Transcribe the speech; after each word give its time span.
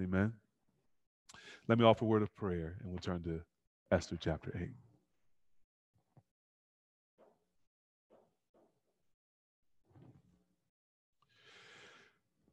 Amen. 0.00 0.32
Let 1.68 1.78
me 1.78 1.84
offer 1.84 2.04
a 2.04 2.08
word 2.08 2.22
of 2.22 2.34
prayer 2.34 2.76
and 2.80 2.90
we'll 2.90 2.98
turn 2.98 3.22
to 3.22 3.40
Esther 3.90 4.16
chapter 4.20 4.52
8. 4.60 4.68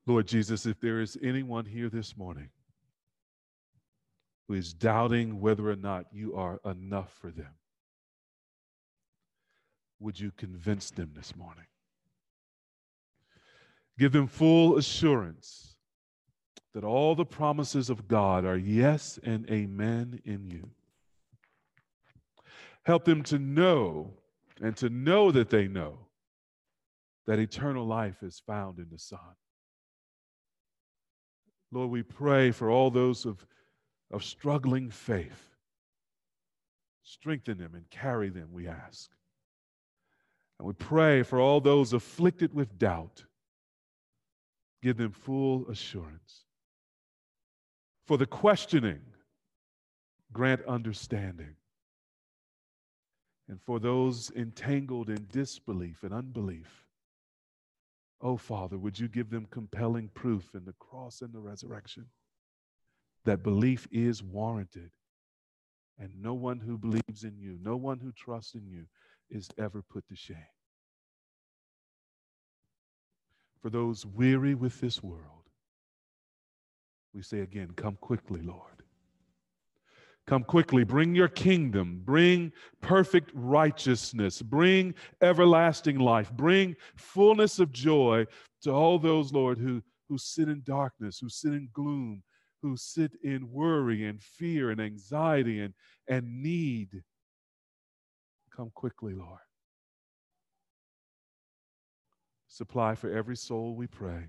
Lord 0.05 0.27
Jesus, 0.27 0.65
if 0.65 0.79
there 0.79 0.99
is 0.99 1.17
anyone 1.21 1.65
here 1.65 1.89
this 1.89 2.17
morning 2.17 2.49
who 4.47 4.55
is 4.55 4.73
doubting 4.73 5.39
whether 5.39 5.69
or 5.69 5.75
not 5.75 6.05
you 6.11 6.35
are 6.35 6.59
enough 6.65 7.13
for 7.21 7.31
them, 7.31 7.53
would 9.99 10.19
you 10.19 10.31
convince 10.35 10.89
them 10.91 11.11
this 11.15 11.35
morning? 11.35 11.65
Give 13.97 14.11
them 14.11 14.27
full 14.27 14.77
assurance 14.77 15.70
that 16.73 16.83
all 16.83 17.15
the 17.15 17.25
promises 17.25 17.89
of 17.89 18.07
God 18.07 18.45
are 18.45 18.57
yes 18.57 19.19
and 19.23 19.49
amen 19.49 20.21
in 20.25 20.49
you. 20.49 20.69
Help 22.83 23.05
them 23.05 23.23
to 23.23 23.37
know 23.37 24.13
and 24.61 24.75
to 24.77 24.89
know 24.89 25.31
that 25.31 25.49
they 25.49 25.67
know 25.67 25.97
that 27.27 27.39
eternal 27.39 27.85
life 27.85 28.23
is 28.23 28.41
found 28.45 28.79
in 28.79 28.87
the 28.91 28.97
Son. 28.97 29.19
Lord, 31.71 31.89
we 31.89 32.03
pray 32.03 32.51
for 32.51 32.69
all 32.69 32.89
those 32.89 33.25
of, 33.25 33.45
of 34.11 34.23
struggling 34.23 34.89
faith. 34.89 35.49
Strengthen 37.03 37.57
them 37.57 37.75
and 37.75 37.89
carry 37.89 38.29
them, 38.29 38.49
we 38.51 38.67
ask. 38.67 39.09
And 40.59 40.67
we 40.67 40.73
pray 40.73 41.23
for 41.23 41.39
all 41.39 41.59
those 41.61 41.93
afflicted 41.93 42.53
with 42.53 42.77
doubt. 42.77 43.23
Give 44.81 44.97
them 44.97 45.11
full 45.11 45.67
assurance. 45.69 46.45
For 48.11 48.17
the 48.17 48.25
questioning, 48.25 48.99
grant 50.33 50.65
understanding. 50.65 51.55
And 53.47 53.61
for 53.61 53.79
those 53.79 54.33
entangled 54.35 55.09
in 55.09 55.27
disbelief 55.31 56.03
and 56.03 56.13
unbelief, 56.13 56.67
oh 58.19 58.35
Father, 58.35 58.77
would 58.77 58.99
you 58.99 59.07
give 59.07 59.29
them 59.29 59.47
compelling 59.49 60.09
proof 60.09 60.53
in 60.53 60.65
the 60.65 60.73
cross 60.73 61.21
and 61.21 61.31
the 61.31 61.39
resurrection 61.39 62.07
that 63.23 63.43
belief 63.43 63.87
is 63.93 64.21
warranted 64.21 64.91
and 65.97 66.11
no 66.21 66.33
one 66.33 66.59
who 66.59 66.77
believes 66.77 67.23
in 67.23 67.37
you, 67.39 67.57
no 67.63 67.77
one 67.77 68.01
who 68.01 68.11
trusts 68.11 68.55
in 68.55 68.67
you 68.67 68.87
is 69.29 69.47
ever 69.57 69.81
put 69.81 70.05
to 70.09 70.17
shame. 70.17 70.35
For 73.61 73.69
those 73.69 74.05
weary 74.05 74.53
with 74.53 74.81
this 74.81 75.01
world, 75.01 75.40
we 77.13 77.21
say 77.21 77.41
again, 77.41 77.71
Come 77.75 77.97
quickly, 77.99 78.41
Lord. 78.41 78.71
Come 80.27 80.43
quickly, 80.43 80.83
bring 80.83 81.15
your 81.15 81.27
kingdom, 81.27 82.01
bring 82.05 82.53
perfect 82.79 83.31
righteousness, 83.33 84.41
bring 84.41 84.93
everlasting 85.21 85.99
life, 85.99 86.31
bring 86.31 86.75
fullness 86.95 87.59
of 87.59 87.71
joy 87.71 88.25
to 88.61 88.71
all 88.71 88.99
those, 88.99 89.33
Lord, 89.33 89.57
who, 89.57 89.81
who 90.07 90.17
sit 90.17 90.47
in 90.47 90.61
darkness, 90.63 91.17
who 91.19 91.27
sit 91.27 91.53
in 91.53 91.69
gloom, 91.73 92.23
who 92.61 92.77
sit 92.77 93.11
in 93.23 93.51
worry 93.51 94.05
and 94.05 94.21
fear 94.21 94.69
and 94.69 94.79
anxiety 94.79 95.59
and, 95.59 95.73
and 96.07 96.41
need. 96.41 97.01
Come 98.55 98.71
quickly, 98.73 99.15
Lord. 99.15 99.39
Supply 102.47 102.95
for 102.95 103.09
every 103.09 103.35
soul 103.35 103.75
we 103.75 103.87
pray. 103.87 104.27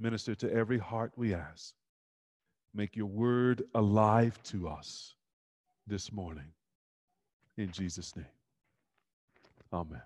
Minister 0.00 0.34
to 0.36 0.50
every 0.50 0.78
heart 0.78 1.12
we 1.14 1.34
ask. 1.34 1.74
Make 2.74 2.96
your 2.96 3.06
word 3.06 3.64
alive 3.74 4.42
to 4.44 4.66
us 4.66 5.14
this 5.86 6.10
morning. 6.10 6.52
In 7.58 7.70
Jesus' 7.70 8.16
name. 8.16 8.24
Amen. 9.72 10.00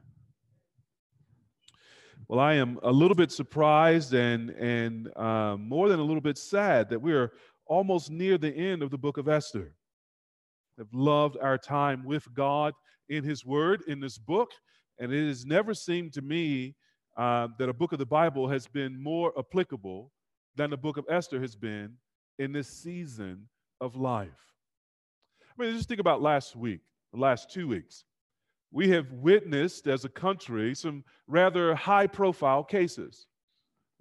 Well, 2.27 2.41
I 2.41 2.55
am 2.55 2.81
a 2.83 2.91
little 2.91 3.15
bit 3.15 3.31
surprised 3.31 4.15
and, 4.15 4.51
and 4.51 5.17
uh, 5.17 5.57
more 5.59 5.89
than 5.89 6.01
a 6.01 6.05
little 6.05 6.23
bit 6.23 6.39
sad 6.39 6.91
that 6.91 7.01
we 7.01 7.13
are 7.13 7.33
almost 7.67 8.11
near 8.11 8.37
the 8.37 8.53
end 8.53 8.83
of 8.83 8.91
the 8.91 8.99
book 8.99 9.17
of 9.17 9.29
Esther. 9.29 9.75
I've 10.81 10.93
loved 10.93 11.37
our 11.41 11.57
time 11.57 12.05
with 12.05 12.27
God 12.35 12.75
in 13.09 13.23
His 13.23 13.45
Word 13.45 13.83
in 13.87 14.01
this 14.01 14.19
book, 14.19 14.51
and 14.99 15.13
it 15.13 15.29
has 15.29 15.47
never 15.47 15.73
seemed 15.73 16.13
to 16.15 16.23
me 16.23 16.75
uh, 17.17 17.49
that 17.59 17.69
a 17.69 17.73
book 17.73 17.93
of 17.93 17.99
the 17.99 18.07
Bible 18.07 18.49
has 18.49 18.67
been 18.67 19.01
more 19.01 19.33
applicable 19.39 20.11
than 20.57 20.71
the 20.71 20.77
book 20.77 20.97
of 20.97 21.05
Esther 21.09 21.41
has 21.41 21.55
been 21.55 21.95
in 22.39 22.53
this 22.53 22.69
season 22.69 23.49
of 23.81 23.97
life. 23.97 24.29
I 25.43 25.63
mean, 25.63 25.75
just 25.75 25.89
think 25.89 26.01
about 26.01 26.23
last 26.23 26.57
week, 26.57 26.81
the 27.13 27.21
last 27.21 27.51
two 27.51 27.69
weeks. 27.69 28.05
We 28.73 28.89
have 28.91 29.13
witnessed 29.13 29.87
as 29.87 30.05
a 30.05 30.09
country 30.09 30.75
some 30.75 31.05
rather 31.29 31.77
high 31.77 32.09
profile 32.09 32.65
cases. 32.65 33.29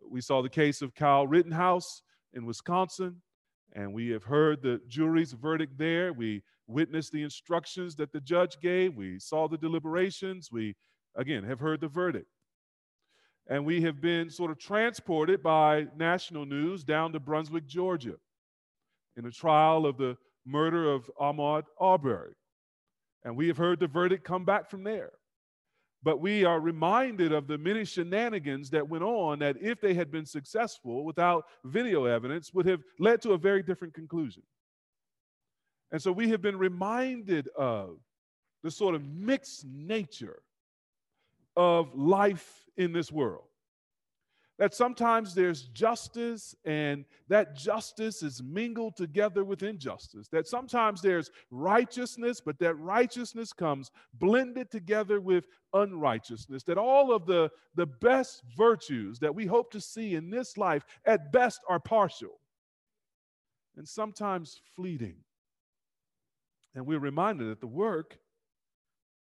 We 0.09 0.21
saw 0.21 0.41
the 0.41 0.49
case 0.49 0.81
of 0.81 0.95
Kyle 0.95 1.27
Rittenhouse 1.27 2.01
in 2.33 2.45
Wisconsin, 2.45 3.21
and 3.73 3.93
we 3.93 4.09
have 4.09 4.23
heard 4.23 4.63
the 4.63 4.81
jury's 4.87 5.33
verdict 5.33 5.77
there. 5.77 6.11
We 6.11 6.41
witnessed 6.67 7.11
the 7.11 7.21
instructions 7.21 7.95
that 7.97 8.11
the 8.11 8.21
judge 8.21 8.59
gave. 8.61 8.95
We 8.95 9.19
saw 9.19 9.47
the 9.47 9.57
deliberations. 9.57 10.49
We, 10.51 10.75
again, 11.15 11.43
have 11.43 11.59
heard 11.59 11.81
the 11.81 11.87
verdict. 11.87 12.27
And 13.47 13.65
we 13.65 13.81
have 13.81 13.99
been 13.99 14.29
sort 14.29 14.51
of 14.51 14.57
transported 14.57 15.43
by 15.43 15.87
national 15.97 16.45
news 16.45 16.83
down 16.83 17.11
to 17.13 17.19
Brunswick, 17.19 17.67
Georgia, 17.67 18.15
in 19.17 19.25
the 19.25 19.31
trial 19.31 19.85
of 19.85 19.97
the 19.97 20.17
murder 20.45 20.91
of 20.91 21.09
Ahmaud 21.19 21.63
Arbery. 21.79 22.35
And 23.25 23.35
we 23.35 23.47
have 23.47 23.57
heard 23.57 23.79
the 23.79 23.87
verdict 23.87 24.23
come 24.23 24.45
back 24.45 24.69
from 24.69 24.83
there. 24.83 25.11
But 26.03 26.19
we 26.19 26.43
are 26.43 26.59
reminded 26.59 27.31
of 27.31 27.47
the 27.47 27.57
many 27.57 27.85
shenanigans 27.85 28.69
that 28.71 28.89
went 28.89 29.05
on 29.05 29.39
that, 29.39 29.55
if 29.61 29.79
they 29.79 29.93
had 29.93 30.11
been 30.11 30.25
successful 30.25 31.05
without 31.05 31.45
video 31.63 32.05
evidence, 32.05 32.53
would 32.53 32.65
have 32.65 32.81
led 32.99 33.21
to 33.21 33.31
a 33.31 33.37
very 33.37 33.63
different 33.63 33.93
conclusion. 33.93 34.43
And 35.91 36.01
so 36.01 36.11
we 36.11 36.29
have 36.29 36.41
been 36.41 36.57
reminded 36.57 37.47
of 37.57 37.99
the 38.63 38.71
sort 38.71 38.95
of 38.95 39.05
mixed 39.05 39.65
nature 39.65 40.41
of 41.55 41.93
life 41.95 42.65
in 42.77 42.91
this 42.93 43.11
world. 43.11 43.43
That 44.59 44.75
sometimes 44.75 45.33
there's 45.33 45.63
justice 45.63 46.55
and 46.63 47.05
that 47.27 47.55
justice 47.55 48.21
is 48.21 48.41
mingled 48.43 48.95
together 48.95 49.43
with 49.43 49.63
injustice. 49.63 50.27
That 50.27 50.47
sometimes 50.47 51.01
there's 51.01 51.31
righteousness, 51.49 52.39
but 52.39 52.59
that 52.59 52.75
righteousness 52.75 53.51
comes 53.51 53.89
blended 54.13 54.69
together 54.69 55.19
with 55.19 55.47
unrighteousness. 55.73 56.63
That 56.63 56.77
all 56.77 57.11
of 57.11 57.25
the, 57.25 57.49
the 57.73 57.87
best 57.87 58.43
virtues 58.55 59.17
that 59.19 59.33
we 59.33 59.47
hope 59.47 59.71
to 59.71 59.81
see 59.81 60.13
in 60.13 60.29
this 60.29 60.55
life 60.55 60.85
at 61.05 61.31
best 61.31 61.61
are 61.67 61.79
partial 61.79 62.39
and 63.75 63.87
sometimes 63.87 64.61
fleeting. 64.75 65.15
And 66.75 66.85
we're 66.85 66.99
reminded 66.99 67.49
that 67.49 67.59
the 67.59 67.67
work, 67.67 68.19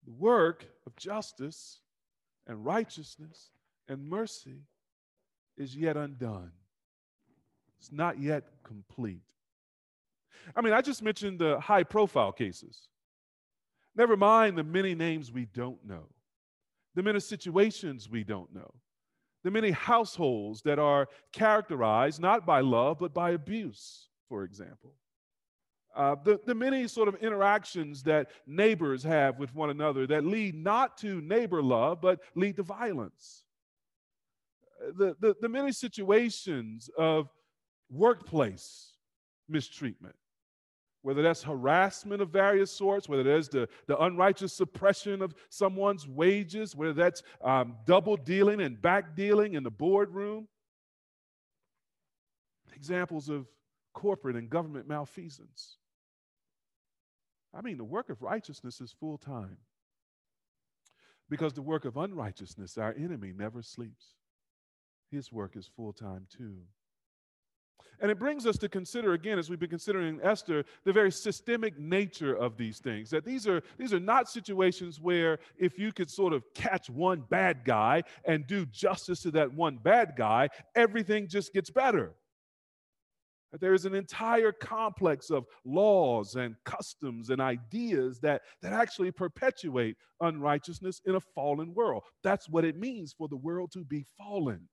the 0.05 0.13
work 0.13 0.65
of 0.85 0.95
justice 0.95 1.79
and 2.47 2.65
righteousness 2.65 3.51
and 3.87 4.07
mercy 4.07 4.61
is 5.57 5.75
yet 5.75 5.97
undone. 5.97 6.51
It's 7.79 7.91
not 7.91 8.19
yet 8.19 8.43
complete. 8.63 9.21
I 10.55 10.61
mean, 10.61 10.73
I 10.73 10.81
just 10.81 11.01
mentioned 11.01 11.39
the 11.39 11.59
high 11.59 11.83
profile 11.83 12.31
cases. 12.31 12.87
Never 13.95 14.17
mind 14.17 14.57
the 14.57 14.63
many 14.63 14.93
names 14.93 15.31
we 15.31 15.45
don't 15.45 15.83
know, 15.85 16.07
the 16.95 17.03
many 17.03 17.19
situations 17.19 18.09
we 18.09 18.23
don't 18.23 18.53
know, 18.53 18.73
the 19.43 19.51
many 19.51 19.71
households 19.71 20.61
that 20.63 20.79
are 20.79 21.07
characterized 21.31 22.19
not 22.19 22.45
by 22.45 22.59
love, 22.59 22.99
but 22.99 23.13
by 23.13 23.31
abuse, 23.31 24.09
for 24.27 24.43
example. 24.43 24.93
Uh, 25.95 26.15
the, 26.25 26.39
the 26.45 26.53
many 26.53 26.87
sort 26.89 27.07
of 27.07 27.15
interactions 27.15 28.03
that 28.03 28.29
neighbors 28.45 29.01
have 29.01 29.39
with 29.39 29.55
one 29.55 29.69
another 29.69 30.05
that 30.05 30.25
lead 30.25 30.53
not 30.53 30.97
to 30.97 31.21
neighbor 31.21 31.61
love, 31.61 32.01
but 32.01 32.19
lead 32.35 32.57
to 32.57 32.63
violence. 32.63 33.45
Uh, 34.81 34.91
the, 34.97 35.15
the, 35.21 35.35
the 35.41 35.47
many 35.47 35.71
situations 35.71 36.89
of 36.97 37.29
workplace 37.89 38.91
mistreatment, 39.47 40.15
whether 41.01 41.21
that's 41.21 41.43
harassment 41.43 42.21
of 42.21 42.29
various 42.29 42.71
sorts, 42.71 43.07
whether 43.07 43.23
that's 43.23 43.47
the, 43.47 43.69
the 43.87 43.97
unrighteous 44.03 44.51
suppression 44.51 45.21
of 45.21 45.33
someone's 45.49 46.05
wages, 46.09 46.75
whether 46.75 46.93
that's 46.93 47.23
um, 47.41 47.75
double 47.85 48.17
dealing 48.17 48.59
and 48.59 48.81
back 48.81 49.15
dealing 49.15 49.53
in 49.53 49.63
the 49.63 49.71
boardroom. 49.71 50.45
Examples 52.75 53.29
of 53.29 53.47
corporate 53.93 54.35
and 54.35 54.49
government 54.49 54.89
malfeasance. 54.89 55.77
I 57.55 57.61
mean, 57.61 57.77
the 57.77 57.83
work 57.83 58.09
of 58.09 58.21
righteousness 58.21 58.81
is 58.81 58.93
full 58.99 59.17
time. 59.17 59.57
Because 61.29 61.53
the 61.53 61.61
work 61.61 61.85
of 61.85 61.97
unrighteousness, 61.97 62.77
our 62.77 62.93
enemy, 62.93 63.31
never 63.35 63.61
sleeps. 63.61 64.13
His 65.09 65.31
work 65.31 65.55
is 65.55 65.69
full 65.75 65.93
time 65.93 66.27
too. 66.29 66.57
And 68.01 68.11
it 68.11 68.19
brings 68.19 68.45
us 68.45 68.57
to 68.57 68.69
consider 68.69 69.13
again, 69.13 69.39
as 69.39 69.49
we've 69.49 69.59
been 69.59 69.69
considering 69.69 70.19
Esther, 70.21 70.65
the 70.83 70.91
very 70.91 71.11
systemic 71.11 71.79
nature 71.79 72.35
of 72.35 72.57
these 72.57 72.79
things. 72.79 73.09
That 73.09 73.23
these 73.23 73.47
are 73.47 73.61
these 73.77 73.93
are 73.93 73.99
not 73.99 74.29
situations 74.29 74.99
where 74.99 75.39
if 75.57 75.79
you 75.79 75.93
could 75.93 76.11
sort 76.11 76.33
of 76.33 76.43
catch 76.53 76.89
one 76.89 77.23
bad 77.29 77.63
guy 77.63 78.03
and 78.25 78.45
do 78.45 78.65
justice 78.65 79.21
to 79.21 79.31
that 79.31 79.53
one 79.53 79.77
bad 79.77 80.13
guy, 80.17 80.49
everything 80.75 81.27
just 81.27 81.53
gets 81.53 81.69
better. 81.69 82.13
That 83.55 83.61
there 83.61 83.73
is 83.73 83.85
an 83.85 83.95
entire 83.95 84.51
complex 84.51 85.29
of 85.29 85.45
laws 85.63 86.35
and 86.35 86.57
customs 86.65 87.29
and 87.29 87.39
ideas 87.39 88.19
that, 88.19 88.41
that 88.61 88.73
actually 88.73 89.11
perpetuate 89.11 89.95
unrighteousness 90.19 90.99
in 91.05 91.15
a 91.15 91.21
fallen 91.21 91.73
world. 91.73 92.03
That's 92.21 92.49
what 92.49 92.65
it 92.65 92.77
means 92.77 93.15
for 93.17 93.29
the 93.29 93.37
world 93.37 93.71
to 93.71 93.85
be 93.85 94.03
fallen. 94.17 94.67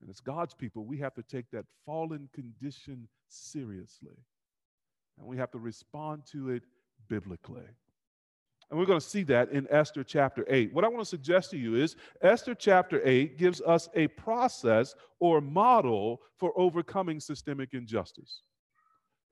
And 0.00 0.08
as 0.08 0.20
God's 0.20 0.54
people, 0.54 0.84
we 0.84 0.98
have 0.98 1.14
to 1.14 1.24
take 1.24 1.50
that 1.50 1.64
fallen 1.84 2.28
condition 2.32 3.08
seriously. 3.28 4.14
And 5.18 5.26
we 5.26 5.38
have 5.38 5.50
to 5.50 5.58
respond 5.58 6.22
to 6.30 6.50
it 6.50 6.62
biblically. 7.08 7.66
And 8.72 8.80
we're 8.80 8.86
going 8.86 9.00
to 9.00 9.06
see 9.06 9.22
that 9.24 9.50
in 9.50 9.66
Esther 9.68 10.02
chapter 10.02 10.46
8. 10.48 10.72
What 10.72 10.82
I 10.82 10.88
want 10.88 11.02
to 11.02 11.08
suggest 11.08 11.50
to 11.50 11.58
you 11.58 11.74
is 11.74 11.94
Esther 12.22 12.54
chapter 12.54 13.06
8 13.06 13.36
gives 13.36 13.60
us 13.60 13.90
a 13.94 14.08
process 14.08 14.94
or 15.20 15.42
model 15.42 16.22
for 16.38 16.58
overcoming 16.58 17.20
systemic 17.20 17.74
injustice 17.74 18.40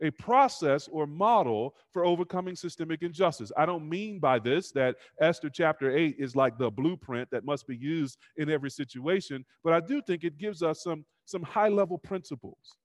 a 0.02 0.10
process 0.10 0.88
or 0.88 1.06
model 1.06 1.74
for 1.92 2.06
overcoming 2.06 2.56
systemic 2.56 3.02
injustice. 3.02 3.52
I 3.56 3.66
don't 3.66 3.86
mean 3.86 4.18
by 4.18 4.38
this 4.38 4.72
that 4.72 4.96
Esther 5.20 5.50
chapter 5.50 5.94
8 5.94 6.16
is 6.18 6.34
like 6.34 6.56
the 6.56 6.70
blueprint 6.70 7.30
that 7.30 7.44
must 7.44 7.66
be 7.66 7.76
used 7.76 8.18
in 8.38 8.50
every 8.50 8.70
situation, 8.70 9.44
but 9.62 9.74
I 9.74 9.80
do 9.80 10.00
think 10.00 10.24
it 10.24 10.38
gives 10.38 10.62
us 10.62 10.82
some, 10.82 11.04
some 11.26 11.42
high 11.42 11.68
level 11.68 11.98
principles 11.98 12.76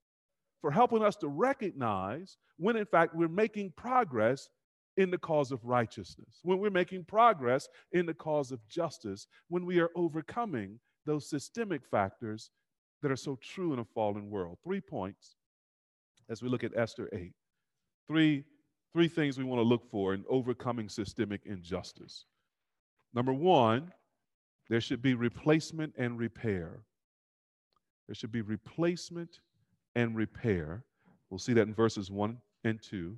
for 0.60 0.72
helping 0.72 1.04
us 1.04 1.16
to 1.18 1.30
recognize 1.30 2.38
when, 2.58 2.75
in 2.75 2.86
fact, 2.86 3.16
we're 3.16 3.30
making 3.30 3.72
progress 3.78 4.50
in 4.97 5.12
the 5.12 5.18
cause 5.18 5.51
of 5.51 5.63
righteousness, 5.65 6.39
when 6.44 6.59
we're 6.59 6.69
making 6.69 7.03
progress 7.03 7.68
in 7.92 8.06
the 8.06 8.13
cause 8.13 8.51
of 8.51 8.65
justice, 8.68 9.27
when 9.50 9.65
we 9.65 9.80
are 9.80 9.89
overcoming 9.95 10.80
those 11.06 11.30
systemic 11.30 11.86
factors 11.86 12.50
that 13.01 13.12
are 13.12 13.15
so 13.15 13.38
true 13.42 13.74
in 13.74 13.80
a 13.80 13.86
fallen 13.86 14.30
world. 14.30 14.57
Three 14.63 14.81
points 14.81 15.36
as 16.30 16.42
we 16.42 16.50
look 16.50 16.63
at 16.63 16.75
Esther 16.75 17.09
8. 17.13 17.31
Three, 18.07 18.44
three 18.94 19.07
things 19.07 19.38
we 19.38 19.44
want 19.44 19.59
to 19.59 19.68
look 19.68 19.89
for 19.92 20.13
in 20.13 20.24
overcoming 20.30 20.89
systemic 20.89 21.41
injustice. 21.45 22.25
Number 23.13 23.33
one, 23.33 23.91
there 24.69 24.81
should 24.81 25.01
be 25.01 25.13
replacement 25.13 25.94
and 25.98 26.18
repair. 26.18 26.81
There 28.07 28.15
should 28.15 28.31
be 28.31 28.41
replacement 28.41 29.39
and 29.95 30.15
repair. 30.15 30.83
We'll 31.30 31.39
see 31.39 31.53
that 31.53 31.68
in 31.68 31.74
verses 31.74 32.09
1 32.09 32.38
and 32.63 32.81
2 32.81 33.15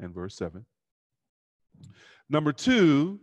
and 0.00 0.14
verse 0.14 0.36
7. 0.36 0.64
Number 2.28 2.52
two, 2.52 3.20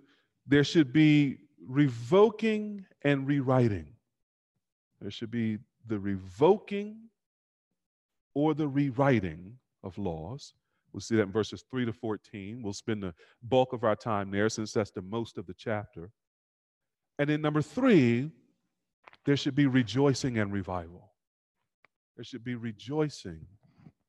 there 0.48 0.64
should 0.64 0.94
be 0.94 1.38
revoking 1.68 2.86
and 3.04 3.28
rewriting. 3.28 3.88
There 5.02 5.12
should 5.12 5.32
be 5.32 5.60
the 5.86 6.00
revoking 6.00 7.10
or 8.34 8.54
the 8.54 8.68
rewriting 8.68 9.58
of 9.84 9.98
laws. 9.98 10.54
We'll 10.92 11.02
see 11.02 11.16
that 11.16 11.24
in 11.24 11.32
verses 11.32 11.64
3 11.70 11.86
to 11.86 11.94
14. 11.94 12.62
We'll 12.62 12.74
spend 12.74 13.04
the 13.04 13.14
bulk 13.42 13.74
of 13.74 13.84
our 13.84 13.96
time 13.96 14.32
there 14.32 14.48
since 14.50 14.72
that's 14.72 14.92
the 14.92 15.02
most 15.02 15.38
of 15.38 15.48
the 15.48 15.54
chapter. 15.54 16.12
And 17.20 17.30
then, 17.30 17.42
number 17.42 17.62
three, 17.62 18.32
there 19.26 19.38
should 19.38 19.56
be 19.56 19.66
rejoicing 19.66 20.38
and 20.38 20.54
revival. 20.54 21.12
There 22.16 22.24
should 22.24 22.44
be 22.44 22.56
rejoicing 22.56 23.46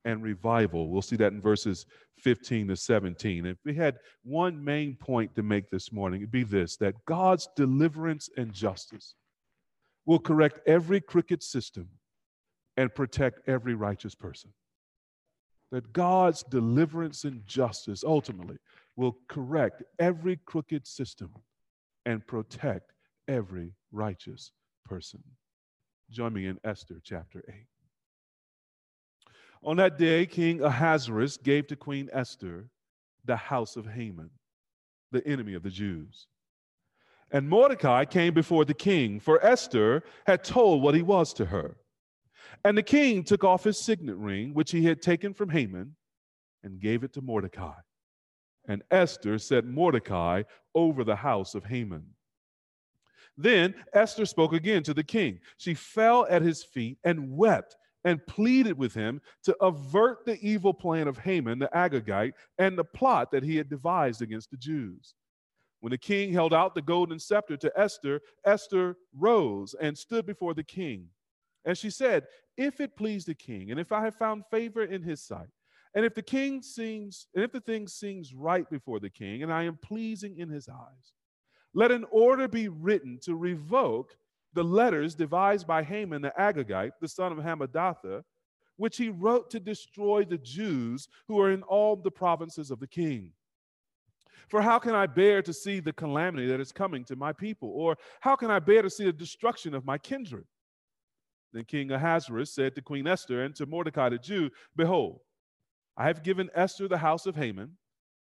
and 0.04 0.22
revival. 0.22 0.90
We'll 0.90 1.02
see 1.02 1.16
that 1.16 1.32
in 1.32 1.40
verses 1.40 1.86
15 2.18 2.68
to 2.68 2.76
17. 2.76 3.46
If 3.46 3.58
we 3.64 3.74
had 3.74 3.98
one 4.22 4.62
main 4.62 4.96
point 4.96 5.34
to 5.34 5.42
make 5.42 5.70
this 5.70 5.92
morning, 5.92 6.20
it'd 6.20 6.30
be 6.30 6.44
this 6.44 6.76
that 6.76 6.94
God's 7.06 7.48
deliverance 7.56 8.28
and 8.36 8.52
justice 8.52 9.14
will 10.06 10.18
correct 10.18 10.60
every 10.66 11.00
crooked 11.00 11.42
system 11.42 11.88
and 12.76 12.94
protect 12.94 13.48
every 13.48 13.74
righteous 13.74 14.14
person. 14.14 14.52
That 15.70 15.92
God's 15.92 16.42
deliverance 16.42 17.24
and 17.24 17.46
justice 17.46 18.04
ultimately 18.04 18.58
will 18.96 19.16
correct 19.28 19.82
every 19.98 20.38
crooked 20.44 20.86
system 20.86 21.30
and 22.06 22.24
protect 22.26 22.92
every 23.26 23.72
righteous 23.90 24.52
person. 24.84 25.22
Join 26.10 26.34
me 26.34 26.46
in 26.46 26.58
Esther 26.64 27.00
chapter 27.02 27.42
8. 27.48 27.54
On 29.64 29.78
that 29.78 29.96
day, 29.96 30.26
King 30.26 30.62
Ahasuerus 30.62 31.38
gave 31.38 31.66
to 31.68 31.76
Queen 31.76 32.10
Esther 32.12 32.68
the 33.24 33.36
house 33.36 33.76
of 33.76 33.86
Haman, 33.86 34.30
the 35.10 35.26
enemy 35.26 35.54
of 35.54 35.62
the 35.62 35.70
Jews. 35.70 36.26
And 37.30 37.48
Mordecai 37.48 38.04
came 38.04 38.34
before 38.34 38.66
the 38.66 38.74
king, 38.74 39.18
for 39.18 39.44
Esther 39.44 40.04
had 40.26 40.44
told 40.44 40.82
what 40.82 40.94
he 40.94 41.00
was 41.00 41.32
to 41.34 41.46
her. 41.46 41.78
And 42.62 42.76
the 42.76 42.82
king 42.82 43.24
took 43.24 43.42
off 43.42 43.64
his 43.64 43.82
signet 43.82 44.16
ring, 44.16 44.52
which 44.52 44.70
he 44.70 44.84
had 44.84 45.00
taken 45.00 45.32
from 45.32 45.48
Haman, 45.48 45.96
and 46.62 46.78
gave 46.78 47.02
it 47.02 47.14
to 47.14 47.22
Mordecai. 47.22 47.80
And 48.68 48.82
Esther 48.90 49.38
set 49.38 49.64
Mordecai 49.64 50.42
over 50.74 51.04
the 51.04 51.16
house 51.16 51.54
of 51.54 51.64
Haman. 51.64 52.04
Then 53.36 53.74
Esther 53.94 54.26
spoke 54.26 54.52
again 54.52 54.82
to 54.84 54.94
the 54.94 55.02
king. 55.02 55.40
She 55.56 55.72
fell 55.72 56.26
at 56.28 56.42
his 56.42 56.62
feet 56.62 56.98
and 57.02 57.36
wept 57.36 57.76
and 58.04 58.26
pleaded 58.26 58.76
with 58.76 58.94
him 58.94 59.20
to 59.44 59.56
avert 59.62 60.24
the 60.24 60.38
evil 60.40 60.74
plan 60.74 61.08
of 61.08 61.18
Haman 61.18 61.58
the 61.58 61.70
Agagite 61.74 62.34
and 62.58 62.76
the 62.76 62.84
plot 62.84 63.30
that 63.32 63.42
he 63.42 63.56
had 63.56 63.68
devised 63.68 64.22
against 64.22 64.50
the 64.50 64.56
Jews. 64.56 65.14
When 65.80 65.90
the 65.90 65.98
king 65.98 66.32
held 66.32 66.54
out 66.54 66.74
the 66.74 66.82
golden 66.82 67.18
scepter 67.18 67.56
to 67.58 67.72
Esther, 67.76 68.20
Esther 68.44 68.96
rose 69.14 69.74
and 69.80 69.96
stood 69.96 70.24
before 70.24 70.54
the 70.54 70.64
king. 70.64 71.08
And 71.64 71.76
she 71.76 71.90
said, 71.90 72.24
If 72.56 72.80
it 72.80 72.96
please 72.96 73.24
the 73.24 73.34
king, 73.34 73.70
and 73.70 73.80
if 73.80 73.92
I 73.92 74.02
have 74.04 74.16
found 74.16 74.44
favor 74.50 74.84
in 74.84 75.02
his 75.02 75.22
sight, 75.22 75.48
and 75.94 76.04
if 76.04 76.14
the 76.14 76.22
king 76.22 76.62
seems, 76.62 77.28
and 77.34 77.44
if 77.44 77.52
the 77.52 77.60
thing 77.60 77.86
seems 77.86 78.34
right 78.34 78.68
before 78.68 78.98
the 78.98 79.10
king, 79.10 79.42
and 79.42 79.52
I 79.52 79.64
am 79.64 79.78
pleasing 79.82 80.38
in 80.38 80.48
his 80.48 80.68
eyes, 80.68 81.12
let 81.74 81.90
an 81.90 82.04
order 82.10 82.48
be 82.48 82.68
written 82.68 83.18
to 83.22 83.36
revoke 83.36 84.16
the 84.54 84.64
letters 84.64 85.14
devised 85.14 85.66
by 85.66 85.82
Haman 85.82 86.22
the 86.22 86.32
Agagite, 86.38 86.92
the 87.00 87.08
son 87.08 87.32
of 87.32 87.38
Hammedatha, 87.38 88.24
which 88.76 88.96
he 88.96 89.08
wrote 89.08 89.50
to 89.50 89.60
destroy 89.60 90.24
the 90.24 90.38
Jews 90.38 91.08
who 91.28 91.40
are 91.40 91.50
in 91.50 91.62
all 91.62 91.96
the 91.96 92.10
provinces 92.10 92.70
of 92.70 92.80
the 92.80 92.86
king. 92.86 93.32
For 94.48 94.60
how 94.60 94.78
can 94.78 94.94
I 94.94 95.06
bear 95.06 95.42
to 95.42 95.52
see 95.52 95.80
the 95.80 95.92
calamity 95.92 96.46
that 96.48 96.60
is 96.60 96.72
coming 96.72 97.04
to 97.04 97.16
my 97.16 97.32
people? 97.32 97.70
Or 97.70 97.96
how 98.20 98.36
can 98.36 98.50
I 98.50 98.58
bear 98.58 98.82
to 98.82 98.90
see 98.90 99.04
the 99.04 99.12
destruction 99.12 99.74
of 99.74 99.84
my 99.84 99.98
kindred? 99.98 100.44
Then 101.52 101.64
King 101.64 101.92
Ahasuerus 101.92 102.52
said 102.52 102.74
to 102.74 102.82
Queen 102.82 103.06
Esther 103.06 103.44
and 103.44 103.54
to 103.56 103.66
Mordecai 103.66 104.08
the 104.08 104.18
Jew, 104.18 104.50
Behold, 104.76 105.20
I 105.96 106.06
have 106.06 106.24
given 106.24 106.50
Esther 106.54 106.88
the 106.88 106.98
house 106.98 107.26
of 107.26 107.36
Haman, 107.36 107.76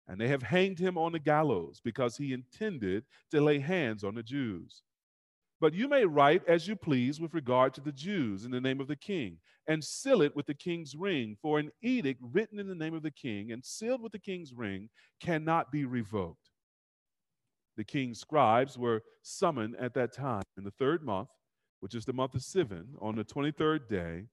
and 0.09 0.21
they 0.21 0.29
have 0.29 0.43
hanged 0.43 0.79
him 0.79 0.99
on 0.99 1.13
the 1.13 1.21
gallows 1.21 1.81
because 1.83 2.17
he 2.17 2.33
intended 2.33 3.05
to 3.31 3.41
lay 3.41 3.61
hands 3.61 4.03
on 4.03 4.17
the 4.17 4.25
Jews. 4.25 4.83
But 5.61 5.75
you 5.75 5.89
may 5.89 6.05
write 6.05 6.43
as 6.49 6.67
you 6.67 6.75
please 6.75 7.21
with 7.21 7.35
regard 7.35 7.75
to 7.75 7.81
the 7.81 7.93
Jews 7.93 8.45
in 8.45 8.51
the 8.51 8.61
name 8.61 8.81
of 8.81 8.89
the 8.89 8.97
king, 8.97 9.39
and 9.67 9.85
seal 9.85 10.23
it 10.23 10.35
with 10.35 10.47
the 10.47 10.55
king's 10.55 10.97
ring, 10.97 11.37
for 11.41 11.59
an 11.59 11.71
edict 11.83 12.21
written 12.33 12.59
in 12.59 12.67
the 12.67 12.75
name 12.75 12.95
of 12.95 13.03
the 13.03 13.11
king 13.11 13.53
and 13.53 13.65
sealed 13.65 14.03
with 14.03 14.13
the 14.13 14.19
king's 14.19 14.55
ring 14.55 14.89
cannot 15.21 15.71
be 15.71 15.85
revoked. 15.85 16.51
The 17.77 17.85
king's 17.85 18.21
scribes 18.21 18.79
were 18.79 19.03
summoned 19.23 19.77
at 19.79 19.95
that 19.95 20.15
time 20.15 20.43
in 20.57 20.65
the 20.65 20.73
third 20.73 21.05
month 21.05 21.29
which 21.81 21.95
is 21.95 22.05
the 22.05 22.13
month 22.13 22.35
of 22.35 22.43
Sivan, 22.43 22.87
on 23.01 23.17
the 23.17 23.25
23rd 23.25 23.89
day. 23.89 24.25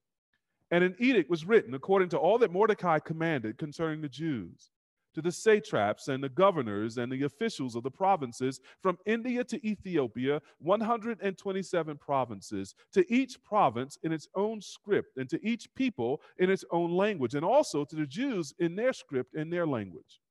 And 0.70 0.84
an 0.84 0.96
edict 1.00 1.30
was 1.30 1.46
written 1.46 1.74
according 1.74 2.10
to 2.10 2.18
all 2.18 2.38
that 2.40 2.52
Mordecai 2.52 3.00
commanded 3.00 3.58
concerning 3.58 4.02
the 4.02 4.10
Jews, 4.10 4.70
to 5.18 5.22
the 5.24 5.32
satraps 5.32 6.10
and 6.10 6.24
the 6.24 6.30
governors 6.30 7.00
and 7.00 7.12
the 7.12 7.24
officials 7.24 7.76
of 7.76 7.82
the 7.82 7.90
provinces 7.90 8.60
from 8.84 9.00
India 9.08 9.44
to 9.44 9.68
Ethiopia, 9.68 10.40
127 10.60 11.98
provinces, 11.98 12.76
to 12.94 13.12
each 13.12 13.44
province 13.44 13.98
in 14.04 14.12
its 14.12 14.28
own 14.36 14.62
script, 14.62 15.18
and 15.18 15.28
to 15.28 15.44
each 15.44 15.74
people 15.74 16.22
in 16.38 16.52
its 16.52 16.64
own 16.70 16.92
language, 16.92 17.34
and 17.34 17.44
also 17.44 17.84
to 17.84 17.96
the 17.96 18.06
Jews 18.06 18.54
in 18.60 18.76
their 18.76 18.94
script 18.94 19.34
and 19.34 19.52
their 19.52 19.66
language. 19.66 20.22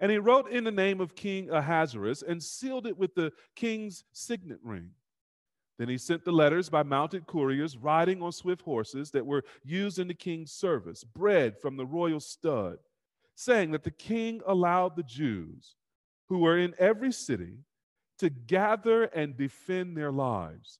And 0.00 0.10
he 0.10 0.16
wrote 0.16 0.50
in 0.50 0.64
the 0.64 0.70
name 0.70 0.98
of 0.98 1.14
King 1.14 1.50
Ahasuerus 1.50 2.22
and 2.22 2.42
sealed 2.42 2.86
it 2.86 2.96
with 2.96 3.14
the 3.14 3.30
king's 3.56 4.04
signet 4.14 4.60
ring. 4.64 4.88
Then 5.78 5.90
he 5.90 5.98
sent 5.98 6.24
the 6.24 6.32
letters 6.32 6.70
by 6.70 6.82
mounted 6.82 7.26
couriers 7.26 7.76
riding 7.76 8.22
on 8.22 8.32
swift 8.32 8.62
horses 8.62 9.10
that 9.10 9.26
were 9.26 9.44
used 9.62 9.98
in 9.98 10.08
the 10.08 10.14
king's 10.14 10.50
service, 10.50 11.04
bred 11.04 11.58
from 11.58 11.76
the 11.76 11.84
royal 11.84 12.20
stud, 12.20 12.78
saying 13.40 13.70
that 13.70 13.84
the 13.84 13.90
king 13.90 14.42
allowed 14.46 14.94
the 14.94 15.02
Jews 15.02 15.74
who 16.28 16.38
were 16.38 16.58
in 16.58 16.74
every 16.78 17.10
city 17.10 17.54
to 18.18 18.28
gather 18.28 19.04
and 19.04 19.34
defend 19.34 19.96
their 19.96 20.12
lives, 20.12 20.78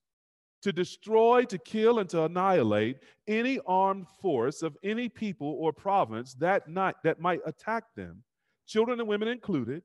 to 0.60 0.70
destroy, 0.70 1.44
to 1.44 1.56
kill, 1.56 2.00
and 2.00 2.08
to 2.10 2.24
annihilate 2.24 2.98
any 3.26 3.58
armed 3.66 4.06
force 4.20 4.60
of 4.60 4.76
any 4.82 5.08
people 5.08 5.56
or 5.58 5.72
province 5.72 6.34
that 6.34 6.68
night 6.68 6.96
that 7.02 7.18
might 7.18 7.40
attack 7.46 7.84
them, 7.96 8.22
children 8.66 9.00
and 9.00 9.08
women 9.08 9.28
included, 9.28 9.82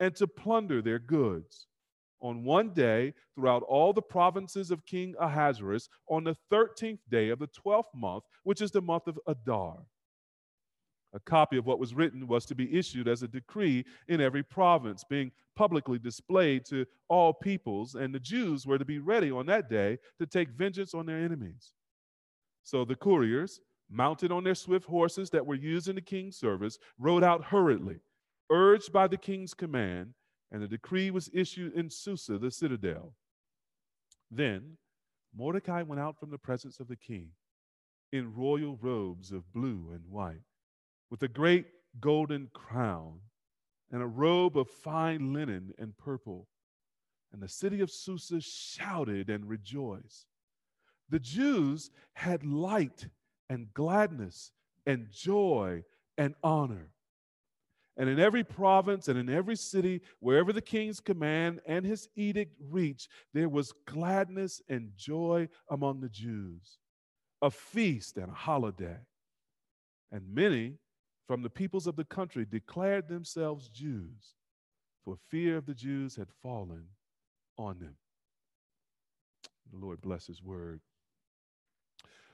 and 0.00 0.16
to 0.16 0.26
plunder 0.26 0.82
their 0.82 0.98
goods. 0.98 1.68
On 2.20 2.42
one 2.42 2.70
day, 2.70 3.14
throughout 3.36 3.62
all 3.62 3.92
the 3.92 4.02
provinces 4.02 4.72
of 4.72 4.84
King 4.84 5.14
Ahasuerus, 5.20 5.88
on 6.08 6.24
the 6.24 6.36
13th 6.50 6.98
day 7.08 7.28
of 7.28 7.38
the 7.38 7.48
12th 7.64 7.94
month, 7.94 8.24
which 8.42 8.60
is 8.60 8.72
the 8.72 8.82
month 8.82 9.06
of 9.06 9.16
Adar. 9.28 9.78
A 11.12 11.20
copy 11.20 11.56
of 11.56 11.66
what 11.66 11.80
was 11.80 11.94
written 11.94 12.26
was 12.26 12.46
to 12.46 12.54
be 12.54 12.76
issued 12.76 13.08
as 13.08 13.22
a 13.22 13.28
decree 13.28 13.84
in 14.06 14.20
every 14.20 14.42
province, 14.42 15.02
being 15.02 15.32
publicly 15.56 15.98
displayed 15.98 16.64
to 16.66 16.86
all 17.08 17.32
peoples, 17.32 17.96
and 17.96 18.14
the 18.14 18.20
Jews 18.20 18.66
were 18.66 18.78
to 18.78 18.84
be 18.84 19.00
ready 19.00 19.30
on 19.30 19.46
that 19.46 19.68
day 19.68 19.98
to 20.18 20.26
take 20.26 20.50
vengeance 20.50 20.94
on 20.94 21.06
their 21.06 21.18
enemies. 21.18 21.72
So 22.62 22.84
the 22.84 22.94
couriers, 22.94 23.60
mounted 23.90 24.30
on 24.30 24.44
their 24.44 24.54
swift 24.54 24.86
horses 24.86 25.30
that 25.30 25.44
were 25.44 25.56
used 25.56 25.88
in 25.88 25.96
the 25.96 26.00
king's 26.00 26.36
service, 26.36 26.78
rode 26.98 27.24
out 27.24 27.44
hurriedly, 27.44 27.98
urged 28.48 28.92
by 28.92 29.08
the 29.08 29.16
king's 29.16 29.52
command, 29.52 30.14
and 30.52 30.62
the 30.62 30.68
decree 30.68 31.10
was 31.10 31.28
issued 31.32 31.74
in 31.74 31.90
Susa, 31.90 32.38
the 32.38 32.52
citadel. 32.52 33.14
Then 34.30 34.76
Mordecai 35.36 35.82
went 35.82 36.00
out 36.00 36.20
from 36.20 36.30
the 36.30 36.38
presence 36.38 36.78
of 36.78 36.86
the 36.86 36.96
king 36.96 37.30
in 38.12 38.34
royal 38.34 38.76
robes 38.80 39.32
of 39.32 39.52
blue 39.52 39.90
and 39.92 40.04
white 40.08 40.42
with 41.10 41.22
a 41.22 41.28
great 41.28 41.66
golden 42.00 42.48
crown 42.52 43.20
and 43.90 44.02
a 44.02 44.06
robe 44.06 44.56
of 44.56 44.68
fine 44.68 45.32
linen 45.32 45.74
and 45.78 45.96
purple. 45.98 46.46
And 47.32 47.42
the 47.42 47.48
city 47.48 47.80
of 47.80 47.90
Susa 47.90 48.40
shouted 48.40 49.30
and 49.30 49.48
rejoiced. 49.48 50.26
The 51.08 51.18
Jews 51.18 51.90
had 52.14 52.44
light 52.44 53.06
and 53.48 53.72
gladness 53.74 54.52
and 54.86 55.08
joy 55.10 55.84
and 56.16 56.34
honor. 56.42 56.90
And 57.96 58.08
in 58.08 58.18
every 58.18 58.44
province 58.44 59.08
and 59.08 59.18
in 59.18 59.28
every 59.28 59.56
city, 59.56 60.00
wherever 60.20 60.52
the 60.52 60.62
king's 60.62 61.00
command 61.00 61.60
and 61.66 61.84
his 61.84 62.08
edict 62.16 62.54
reached, 62.70 63.08
there 63.34 63.48
was 63.48 63.74
gladness 63.86 64.62
and 64.68 64.92
joy 64.96 65.48
among 65.68 66.00
the 66.00 66.08
Jews, 66.08 66.78
a 67.42 67.50
feast 67.50 68.16
and 68.16 68.30
a 68.30 68.34
holiday. 68.34 68.96
And 70.12 70.22
many 70.32 70.78
from 71.30 71.42
the 71.42 71.48
peoples 71.48 71.86
of 71.86 71.94
the 71.94 72.02
country 72.02 72.44
declared 72.44 73.06
themselves 73.06 73.68
Jews, 73.68 74.34
for 75.04 75.16
fear 75.28 75.56
of 75.56 75.64
the 75.64 75.74
Jews 75.74 76.16
had 76.16 76.26
fallen 76.42 76.82
on 77.56 77.78
them. 77.78 77.94
The 79.72 79.78
Lord 79.78 80.00
bless 80.00 80.26
his 80.26 80.42
word. 80.42 80.80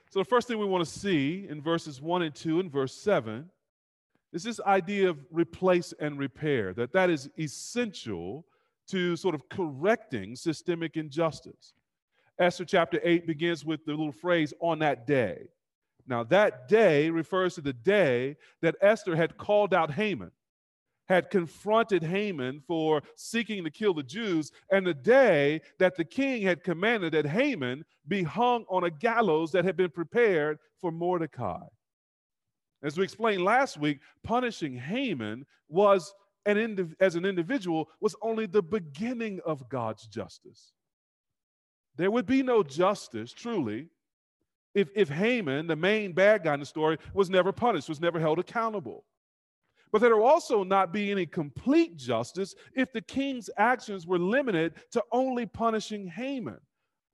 So, 0.09 0.21
the 0.21 0.25
first 0.25 0.49
thing 0.49 0.59
we 0.59 0.65
want 0.65 0.83
to 0.83 0.91
see 0.91 1.47
in 1.47 1.61
verses 1.61 2.00
1 2.00 2.23
and 2.23 2.35
2 2.35 2.59
and 2.59 2.73
verse 2.73 2.95
7 2.95 3.50
is 4.33 4.43
this 4.43 4.61
idea 4.61 5.11
of 5.11 5.23
replace 5.31 5.93
and 6.00 6.19
repair, 6.19 6.73
that 6.73 6.95
that 6.95 7.11
is 7.11 7.29
essential 7.38 8.47
to 8.88 9.15
sort 9.15 9.35
of 9.35 9.47
correcting 9.50 10.35
systemic 10.35 10.97
injustice. 10.97 11.75
Esther 12.38 12.65
chapter 12.65 12.99
8 13.03 13.26
begins 13.26 13.62
with 13.62 13.85
the 13.85 13.91
little 13.91 14.11
phrase, 14.11 14.55
on 14.59 14.79
that 14.79 15.07
day. 15.07 15.49
Now, 16.07 16.23
that 16.25 16.69
day 16.69 17.11
refers 17.11 17.55
to 17.55 17.61
the 17.61 17.73
day 17.73 18.37
that 18.63 18.77
Esther 18.81 19.17
had 19.17 19.37
called 19.37 19.75
out 19.75 19.91
Haman, 19.91 20.31
had 21.09 21.31
confronted 21.31 22.03
Haman 22.03 22.63
for 22.67 23.03
seeking 23.17 23.65
to 23.65 23.71
kill 23.71 23.95
the 23.95 24.03
Jews, 24.03 24.53
and 24.71 24.87
the 24.87 24.95
day 24.95 25.61
that 25.79 25.97
the 25.97 26.05
king 26.05 26.43
had 26.43 26.63
commanded 26.63 27.13
that 27.15 27.27
Haman 27.27 27.85
be 28.07 28.23
hung 28.23 28.65
on 28.69 28.85
a 28.85 28.91
gallows 28.91 29.51
that 29.53 29.65
had 29.65 29.77
been 29.77 29.91
prepared 29.91 30.59
for 30.81 30.93
Mordecai. 30.93 31.65
As 32.83 32.97
we 32.97 33.05
explained 33.05 33.43
last 33.43 33.79
week, 33.79 34.01
punishing 34.23 34.77
Haman 34.77 35.45
was 35.69 36.15
an 36.45 36.57
indiv- 36.57 36.95
as 37.01 37.17
an 37.17 37.25
individual 37.25 37.89
was 38.01 38.15
only 38.23 38.47
the 38.47 38.63
beginning 38.63 39.41
of 39.45 39.69
God's 39.69 40.07
justice. 40.07 40.73
There 41.97 42.11
would 42.11 42.27
be 42.27 42.43
no 42.43 42.63
justice, 42.63 43.33
truly, 43.33 43.89
if, 44.76 44.90
if 44.95 45.09
Haman, 45.09 45.66
the 45.66 45.75
main 45.75 46.12
bad 46.12 46.45
guy 46.45 46.52
in 46.52 46.61
the 46.61 46.66
story, 46.66 46.99
was 47.14 47.30
never 47.30 47.50
punished, 47.50 47.88
was 47.88 48.00
never 48.00 48.21
held 48.21 48.38
accountable. 48.38 49.04
But 49.90 50.02
there 50.02 50.14
will 50.14 50.26
also 50.26 50.62
not 50.64 50.92
be 50.92 51.11
any 51.11 51.25
complete 51.25 51.97
justice 51.97 52.54
if 52.75 52.92
the 52.92 53.00
king's 53.00 53.49
actions 53.56 54.06
were 54.06 54.18
limited 54.18 54.75
to 54.90 55.02
only 55.12 55.47
punishing 55.47 56.06
Haman. 56.06 56.59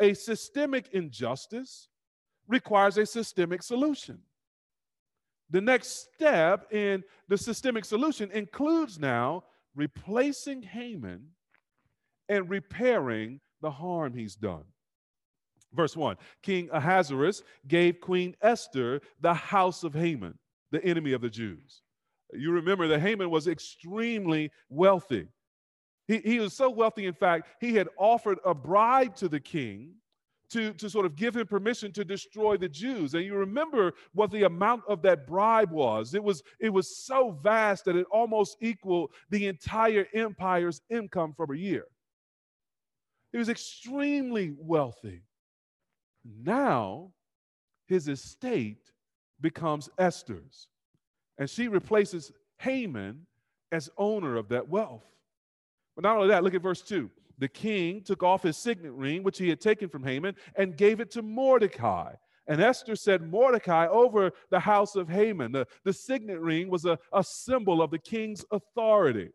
A 0.00 0.12
systemic 0.12 0.88
injustice 0.92 1.88
requires 2.48 2.98
a 2.98 3.06
systemic 3.06 3.62
solution. 3.62 4.18
The 5.50 5.60
next 5.60 6.08
step 6.14 6.66
in 6.72 7.04
the 7.28 7.38
systemic 7.38 7.84
solution 7.84 8.32
includes 8.32 8.98
now 8.98 9.44
replacing 9.76 10.62
Haman 10.62 11.28
and 12.28 12.50
repairing 12.50 13.40
the 13.60 13.70
harm 13.70 14.14
he's 14.14 14.34
done. 14.34 14.64
Verse 15.74 15.96
1 15.96 16.16
King 16.42 16.68
Ahasuerus 16.72 17.42
gave 17.66 18.00
Queen 18.00 18.34
Esther 18.42 19.00
the 19.20 19.34
house 19.34 19.84
of 19.84 19.94
Haman, 19.94 20.38
the 20.70 20.84
enemy 20.84 21.12
of 21.12 21.20
the 21.20 21.30
Jews. 21.30 21.82
You 22.32 22.52
remember 22.52 22.88
that 22.88 23.00
Haman 23.00 23.30
was 23.30 23.46
extremely 23.46 24.50
wealthy. 24.68 25.28
He, 26.08 26.18
he 26.18 26.40
was 26.40 26.54
so 26.54 26.70
wealthy, 26.70 27.06
in 27.06 27.14
fact, 27.14 27.48
he 27.60 27.74
had 27.74 27.88
offered 27.98 28.38
a 28.44 28.54
bribe 28.54 29.14
to 29.16 29.28
the 29.28 29.40
king 29.40 29.94
to, 30.50 30.72
to 30.74 30.90
sort 30.90 31.06
of 31.06 31.16
give 31.16 31.36
him 31.36 31.46
permission 31.46 31.92
to 31.92 32.04
destroy 32.04 32.56
the 32.56 32.68
Jews. 32.68 33.14
And 33.14 33.24
you 33.24 33.34
remember 33.34 33.92
what 34.12 34.30
the 34.30 34.44
amount 34.44 34.82
of 34.86 35.00
that 35.02 35.26
bribe 35.26 35.70
was. 35.70 36.14
It 36.14 36.22
was, 36.22 36.42
it 36.60 36.70
was 36.70 37.04
so 37.04 37.38
vast 37.42 37.86
that 37.86 37.96
it 37.96 38.06
almost 38.10 38.58
equaled 38.60 39.12
the 39.30 39.46
entire 39.46 40.06
empire's 40.14 40.82
income 40.90 41.32
for 41.34 41.52
a 41.52 41.58
year. 41.58 41.84
He 43.32 43.38
was 43.38 43.48
extremely 43.48 44.54
wealthy. 44.58 45.22
Now, 46.24 47.12
his 47.86 48.08
estate 48.08 48.90
becomes 49.40 49.88
Esther's, 49.98 50.68
and 51.38 51.48
she 51.48 51.68
replaces 51.68 52.32
Haman 52.58 53.26
as 53.72 53.90
owner 53.98 54.36
of 54.36 54.48
that 54.50 54.68
wealth. 54.68 55.04
But 55.96 56.04
not 56.04 56.16
only 56.16 56.28
that, 56.28 56.44
look 56.44 56.54
at 56.54 56.62
verse 56.62 56.82
2. 56.82 57.10
The 57.38 57.48
king 57.48 58.02
took 58.02 58.22
off 58.22 58.44
his 58.44 58.56
signet 58.56 58.92
ring, 58.92 59.22
which 59.22 59.38
he 59.38 59.48
had 59.48 59.60
taken 59.60 59.88
from 59.88 60.04
Haman, 60.04 60.36
and 60.54 60.76
gave 60.76 61.00
it 61.00 61.10
to 61.12 61.22
Mordecai. 61.22 62.14
And 62.46 62.60
Esther 62.60 62.96
said 62.96 63.22
Mordecai 63.22 63.86
over 63.86 64.32
the 64.50 64.60
house 64.60 64.96
of 64.96 65.08
Haman. 65.08 65.52
The, 65.52 65.66
the 65.84 65.92
signet 65.92 66.40
ring 66.40 66.68
was 66.68 66.84
a, 66.84 66.98
a 67.12 67.22
symbol 67.24 67.82
of 67.82 67.90
the 67.90 67.98
king's 67.98 68.44
authority. 68.50 69.30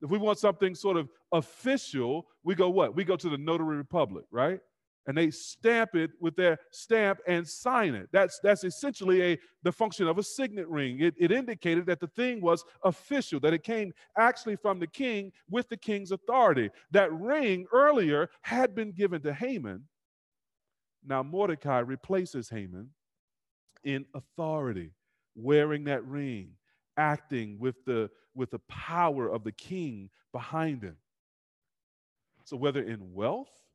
If 0.00 0.10
we 0.10 0.18
want 0.18 0.38
something 0.38 0.74
sort 0.74 0.96
of 0.96 1.08
official, 1.32 2.26
we 2.44 2.54
go 2.54 2.68
what? 2.68 2.94
We 2.94 3.04
go 3.04 3.16
to 3.16 3.28
the 3.28 3.38
notary 3.38 3.84
public, 3.84 4.24
right? 4.30 4.60
And 5.08 5.16
they 5.16 5.30
stamp 5.30 5.96
it 5.96 6.10
with 6.20 6.36
their 6.36 6.58
stamp 6.70 7.18
and 7.26 7.48
sign 7.48 7.94
it. 7.94 8.10
That's, 8.12 8.38
that's 8.42 8.62
essentially 8.62 9.22
a, 9.22 9.38
the 9.62 9.72
function 9.72 10.06
of 10.06 10.18
a 10.18 10.22
signet 10.22 10.68
ring. 10.68 11.00
It, 11.00 11.14
it 11.18 11.32
indicated 11.32 11.86
that 11.86 11.98
the 11.98 12.08
thing 12.08 12.42
was 12.42 12.62
official, 12.84 13.40
that 13.40 13.54
it 13.54 13.64
came 13.64 13.94
actually 14.18 14.56
from 14.56 14.78
the 14.78 14.86
king 14.86 15.32
with 15.48 15.66
the 15.70 15.78
king's 15.78 16.12
authority. 16.12 16.68
That 16.90 17.10
ring 17.10 17.66
earlier 17.72 18.28
had 18.42 18.74
been 18.74 18.92
given 18.92 19.22
to 19.22 19.32
Haman. 19.32 19.84
Now 21.06 21.22
Mordecai 21.22 21.78
replaces 21.78 22.50
Haman 22.50 22.90
in 23.84 24.04
authority, 24.12 24.90
wearing 25.34 25.84
that 25.84 26.04
ring, 26.04 26.50
acting 26.98 27.58
with 27.58 27.76
the, 27.86 28.10
with 28.34 28.50
the 28.50 28.60
power 28.68 29.26
of 29.30 29.42
the 29.42 29.52
king 29.52 30.10
behind 30.32 30.82
him. 30.82 30.96
So, 32.44 32.58
whether 32.58 32.82
in 32.82 33.14
wealth, 33.14 33.67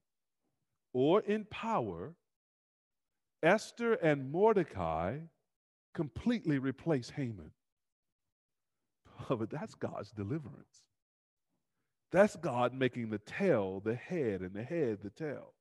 or 0.93 1.21
in 1.21 1.45
power, 1.45 2.13
Esther 3.41 3.93
and 3.93 4.31
Mordecai 4.31 5.19
completely 5.93 6.59
replace 6.59 7.09
Haman. 7.09 7.51
But 9.29 9.50
that's 9.50 9.75
God's 9.75 10.12
deliverance. 10.12 10.83
That's 12.12 12.35
God 12.35 12.73
making 12.73 13.09
the 13.09 13.19
tail 13.19 13.81
the 13.83 13.95
head 13.95 14.41
and 14.41 14.53
the 14.53 14.63
head 14.63 15.00
the 15.01 15.09
tail. 15.09 15.53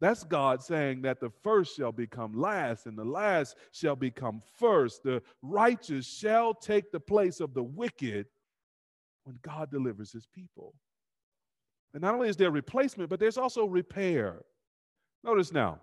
That's 0.00 0.24
God 0.24 0.60
saying 0.60 1.02
that 1.02 1.20
the 1.20 1.30
first 1.44 1.76
shall 1.76 1.92
become 1.92 2.32
last 2.32 2.86
and 2.86 2.98
the 2.98 3.04
last 3.04 3.56
shall 3.70 3.94
become 3.94 4.42
first. 4.58 5.04
The 5.04 5.22
righteous 5.42 6.06
shall 6.06 6.54
take 6.54 6.90
the 6.90 6.98
place 6.98 7.38
of 7.38 7.54
the 7.54 7.62
wicked 7.62 8.26
when 9.22 9.38
God 9.42 9.70
delivers 9.70 10.10
his 10.10 10.26
people. 10.26 10.74
And 11.94 12.02
not 12.02 12.14
only 12.14 12.28
is 12.28 12.36
there 12.36 12.50
replacement, 12.50 13.10
but 13.10 13.20
there's 13.20 13.36
also 13.36 13.66
repair. 13.66 14.42
Notice 15.24 15.52
now, 15.52 15.80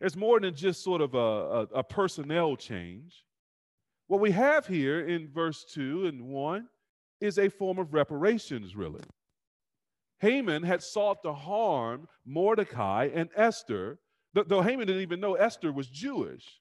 there's 0.00 0.16
more 0.16 0.40
than 0.40 0.54
just 0.54 0.82
sort 0.82 1.00
of 1.00 1.14
a, 1.14 1.18
a, 1.18 1.60
a 1.76 1.84
personnel 1.84 2.56
change. 2.56 3.24
What 4.06 4.20
we 4.20 4.30
have 4.32 4.66
here 4.66 5.00
in 5.06 5.28
verse 5.28 5.64
2 5.72 6.06
and 6.06 6.22
1 6.22 6.68
is 7.20 7.38
a 7.38 7.48
form 7.48 7.78
of 7.78 7.94
reparations, 7.94 8.76
really. 8.76 9.02
Haman 10.20 10.62
had 10.62 10.82
sought 10.82 11.22
to 11.22 11.32
harm 11.32 12.06
Mordecai 12.24 13.10
and 13.14 13.28
Esther, 13.36 13.98
though 14.32 14.62
Haman 14.62 14.86
didn't 14.86 15.02
even 15.02 15.20
know 15.20 15.34
Esther 15.34 15.72
was 15.72 15.88
Jewish. 15.88 16.60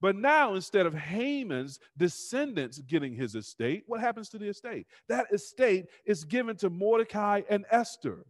But 0.00 0.16
now, 0.16 0.54
instead 0.54 0.86
of 0.86 0.94
Haman's 0.94 1.78
descendants 1.96 2.78
getting 2.80 3.14
his 3.14 3.34
estate, 3.34 3.84
what 3.86 4.00
happens 4.00 4.28
to 4.30 4.38
the 4.38 4.48
estate? 4.48 4.86
That 5.08 5.26
estate 5.32 5.86
is 6.04 6.24
given 6.24 6.56
to 6.56 6.70
Mordecai 6.70 7.42
and 7.48 7.64
Esther. 7.70 8.26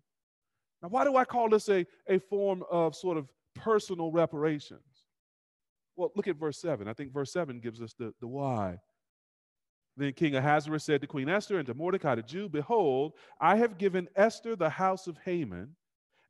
Now, 0.83 0.89
why 0.89 1.05
do 1.05 1.17
I 1.17 1.25
call 1.25 1.49
this 1.49 1.69
a, 1.69 1.87
a 2.09 2.19
form 2.19 2.63
of 2.71 2.95
sort 2.95 3.17
of 3.17 3.29
personal 3.55 4.13
reparations? 4.13 4.83
Well, 5.97 6.13
look 6.15 6.29
at 6.29 6.37
verse 6.37 6.61
7. 6.61 6.89
I 6.89 6.93
think 6.93 7.13
verse 7.13 7.33
7 7.33 7.61
gives 7.61 7.81
us 7.81 7.95
the, 7.99 8.13
the 8.21 8.27
why. 8.27 8.79
Then 9.97 10.13
King 10.13 10.35
Ahasuerus 10.35 10.85
said 10.85 11.01
to 11.01 11.07
Queen 11.07 11.29
Esther 11.29 11.59
and 11.59 11.67
to 11.67 11.75
Mordecai 11.75 12.17
the 12.17 12.23
Jew, 12.23 12.49
Behold, 12.49 13.13
I 13.41 13.57
have 13.57 13.79
given 13.79 14.09
Esther 14.17 14.57
the 14.57 14.71
house 14.71 15.07
of 15.07 15.17
Haman, 15.25 15.77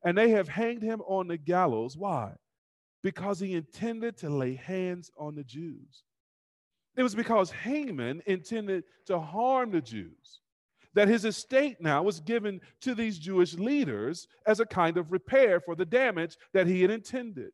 and 0.03 0.17
they 0.17 0.29
have 0.29 0.47
hanged 0.47 0.83
him 0.83 1.01
on 1.07 1.27
the 1.27 1.37
gallows. 1.37 1.97
Why? 1.97 2.33
Because 3.05 3.39
he 3.39 3.53
intended 3.53 4.17
to 4.17 4.31
lay 4.31 4.55
hands 4.55 5.11
on 5.15 5.35
the 5.35 5.43
Jews. 5.43 6.05
It 6.97 7.03
was 7.03 7.13
because 7.13 7.51
Haman 7.51 8.23
intended 8.25 8.83
to 9.05 9.19
harm 9.19 9.69
the 9.69 9.79
Jews 9.79 10.41
that 10.95 11.07
his 11.07 11.23
estate 11.23 11.77
now 11.79 12.01
was 12.01 12.19
given 12.19 12.59
to 12.81 12.95
these 12.95 13.19
Jewish 13.19 13.53
leaders 13.53 14.27
as 14.47 14.59
a 14.59 14.65
kind 14.65 14.97
of 14.97 15.11
repair 15.11 15.59
for 15.59 15.75
the 15.75 15.85
damage 15.85 16.35
that 16.55 16.65
he 16.65 16.81
had 16.81 16.89
intended. 16.89 17.51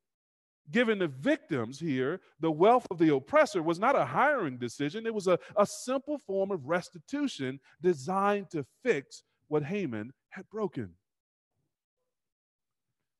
Given 0.72 1.00
the 1.00 1.10
victims 1.10 1.82
here, 1.82 2.22
the 2.40 2.52
wealth 2.52 2.88
of 2.90 2.98
the 2.98 3.14
oppressor 3.14 3.62
was 3.62 3.78
not 3.78 3.98
a 3.98 4.06
hiring 4.06 4.58
decision, 4.58 5.06
it 5.06 5.14
was 5.14 5.28
a, 5.28 5.38
a 5.58 5.66
simple 5.66 6.18
form 6.18 6.52
of 6.52 6.66
restitution 6.66 7.60
designed 7.82 8.50
to 8.52 8.66
fix 8.86 9.24
what 9.50 9.66
Haman 9.66 10.14
had 10.30 10.50
broken. 10.50 10.94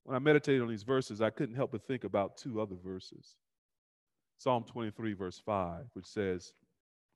When 0.04 0.16
I 0.16 0.20
meditated 0.20 0.62
on 0.62 0.70
these 0.70 0.84
verses, 0.84 1.22
I 1.22 1.30
couldn't 1.30 1.56
help 1.56 1.72
but 1.72 1.86
think 1.86 2.04
about 2.04 2.38
two 2.38 2.60
other 2.60 2.76
verses. 2.84 3.36
Psalm 4.38 4.64
23, 4.64 5.14
verse 5.14 5.42
5, 5.46 5.86
which 5.94 6.08
says, 6.08 6.54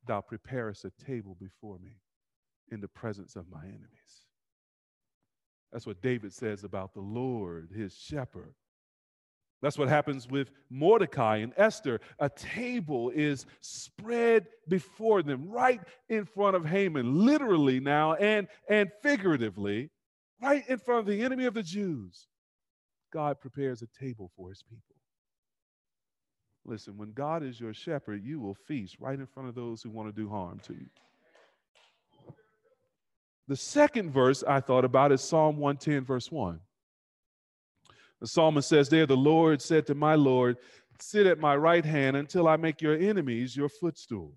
Thou 0.06 0.22
preparest 0.22 0.86
a 0.86 0.92
table 1.04 1.36
before 1.40 1.80
me 1.80 1.98
in 2.72 2.82
the 2.82 2.88
presence 2.88 3.36
of 3.36 3.50
my 3.50 3.64
enemies. 3.64 4.26
That's 5.72 5.88
what 5.88 6.02
David 6.02 6.34
says 6.34 6.64
about 6.64 6.94
the 6.94 7.02
Lord, 7.02 7.70
his 7.76 7.96
shepherd. 7.98 8.54
That's 9.62 9.78
what 9.80 9.88
happens 9.88 10.30
with 10.30 10.52
Mordecai 10.70 11.38
and 11.38 11.54
Esther. 11.58 12.00
A 12.20 12.30
table 12.30 13.10
is 13.10 13.48
spread 13.62 14.46
before 14.68 15.24
them 15.24 15.50
right 15.50 15.82
in 16.08 16.26
front 16.26 16.56
of 16.56 16.66
Haman, 16.66 17.26
literally 17.26 17.80
now 17.80 18.14
and, 18.14 18.48
and 18.70 18.92
figuratively, 19.02 19.90
right 20.40 20.64
in 20.68 20.78
front 20.78 21.00
of 21.00 21.06
the 21.08 21.24
enemy 21.24 21.46
of 21.46 21.56
the 21.56 21.64
Jews. 21.64 22.28
God 23.12 23.40
prepares 23.40 23.82
a 23.82 23.88
table 24.00 24.32
for 24.36 24.50
his 24.50 24.64
people. 24.64 24.96
Listen, 26.66 26.98
when 26.98 27.12
God 27.12 27.44
is 27.44 27.60
your 27.60 27.74
shepherd, 27.74 28.24
you 28.24 28.40
will 28.40 28.56
feast 28.56 28.98
right 29.00 29.20
in 29.20 29.28
front 29.28 29.50
of 29.50 29.56
those 29.56 29.84
who 29.84 29.90
want 29.92 30.14
to 30.14 30.22
do 30.22 30.30
harm 30.30 30.60
to 30.64 30.74
you. 30.74 30.88
The 33.48 33.56
second 33.56 34.12
verse 34.12 34.44
I 34.48 34.60
thought 34.60 34.86
about 34.86 35.12
is 35.12 35.22
Psalm 35.22 35.58
110, 35.58 36.04
verse 36.04 36.32
1. 36.32 36.60
The 38.20 38.28
psalmist 38.28 38.68
says 38.68 38.90
there, 38.90 39.06
The 39.06 39.16
Lord 39.16 39.62
said 39.62 39.86
to 39.88 39.96
my 39.96 40.16
Lord, 40.16 40.58
Sit 41.00 41.28
at 41.28 41.40
my 41.40 41.56
right 41.56 41.86
hand 41.86 42.18
until 42.18 42.48
I 42.48 42.56
make 42.56 42.82
your 42.82 42.96
enemies 42.96 43.56
your 43.56 43.70
footstool. 43.70 44.34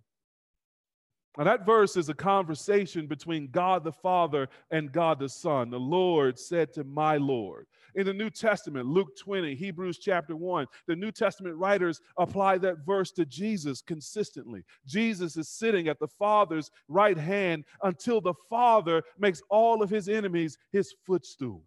Now, 1.38 1.44
that 1.44 1.64
verse 1.64 1.96
is 1.96 2.08
a 2.08 2.14
conversation 2.14 3.06
between 3.06 3.52
God 3.52 3.84
the 3.84 3.92
Father 3.92 4.48
and 4.72 4.90
God 4.90 5.20
the 5.20 5.28
Son. 5.28 5.70
The 5.70 5.78
Lord 5.78 6.36
said 6.36 6.72
to 6.72 6.82
my 6.82 7.16
Lord. 7.16 7.68
In 7.94 8.06
the 8.06 8.12
New 8.12 8.28
Testament, 8.28 8.86
Luke 8.86 9.16
20, 9.16 9.54
Hebrews 9.54 9.98
chapter 9.98 10.34
1, 10.34 10.66
the 10.88 10.96
New 10.96 11.12
Testament 11.12 11.54
writers 11.54 12.00
apply 12.18 12.58
that 12.58 12.84
verse 12.84 13.12
to 13.12 13.24
Jesus 13.24 13.80
consistently. 13.80 14.64
Jesus 14.84 15.36
is 15.36 15.48
sitting 15.48 15.86
at 15.86 16.00
the 16.00 16.08
Father's 16.08 16.72
right 16.88 17.16
hand 17.16 17.64
until 17.84 18.20
the 18.20 18.34
Father 18.50 19.04
makes 19.16 19.40
all 19.48 19.80
of 19.80 19.90
his 19.90 20.08
enemies 20.08 20.58
his 20.72 20.92
footstool, 21.06 21.62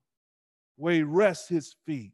where 0.76 0.96
he 0.96 1.04
rests 1.04 1.48
his 1.48 1.78
feet. 1.86 2.12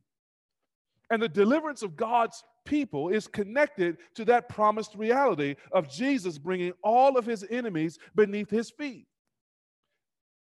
And 1.10 1.22
the 1.22 1.30
deliverance 1.30 1.82
of 1.82 1.96
God's 1.96 2.44
people 2.68 3.10
is 3.10 3.28
connected 3.28 3.98
to 4.16 4.26
that 4.26 4.50
promised 4.50 4.94
reality 4.96 5.56
of 5.72 5.90
Jesus 5.90 6.38
bringing 6.38 6.74
all 6.84 7.18
of 7.18 7.26
his 7.26 7.46
enemies 7.50 7.98
beneath 8.14 8.50
his 8.50 8.70
feet. 8.70 9.08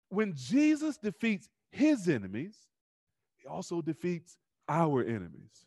When 0.09 0.33
Jesus 0.35 0.97
defeats 0.97 1.49
his 1.71 2.07
enemies, 2.07 2.55
he 3.37 3.47
also 3.47 3.81
defeats 3.81 4.37
our 4.69 5.01
enemies. 5.03 5.65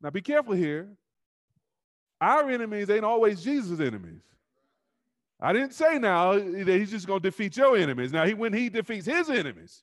Now, 0.00 0.10
be 0.10 0.22
careful 0.22 0.54
here. 0.54 0.88
Our 2.20 2.50
enemies 2.50 2.88
ain't 2.88 3.04
always 3.04 3.42
Jesus' 3.42 3.80
enemies. 3.80 4.22
I 5.40 5.52
didn't 5.52 5.74
say 5.74 5.98
now 5.98 6.34
that 6.34 6.78
he's 6.78 6.90
just 6.90 7.06
going 7.06 7.20
to 7.20 7.30
defeat 7.30 7.56
your 7.56 7.76
enemies. 7.76 8.12
Now, 8.12 8.24
he, 8.24 8.34
when 8.34 8.52
he 8.52 8.68
defeats 8.68 9.06
his 9.06 9.28
enemies, 9.28 9.82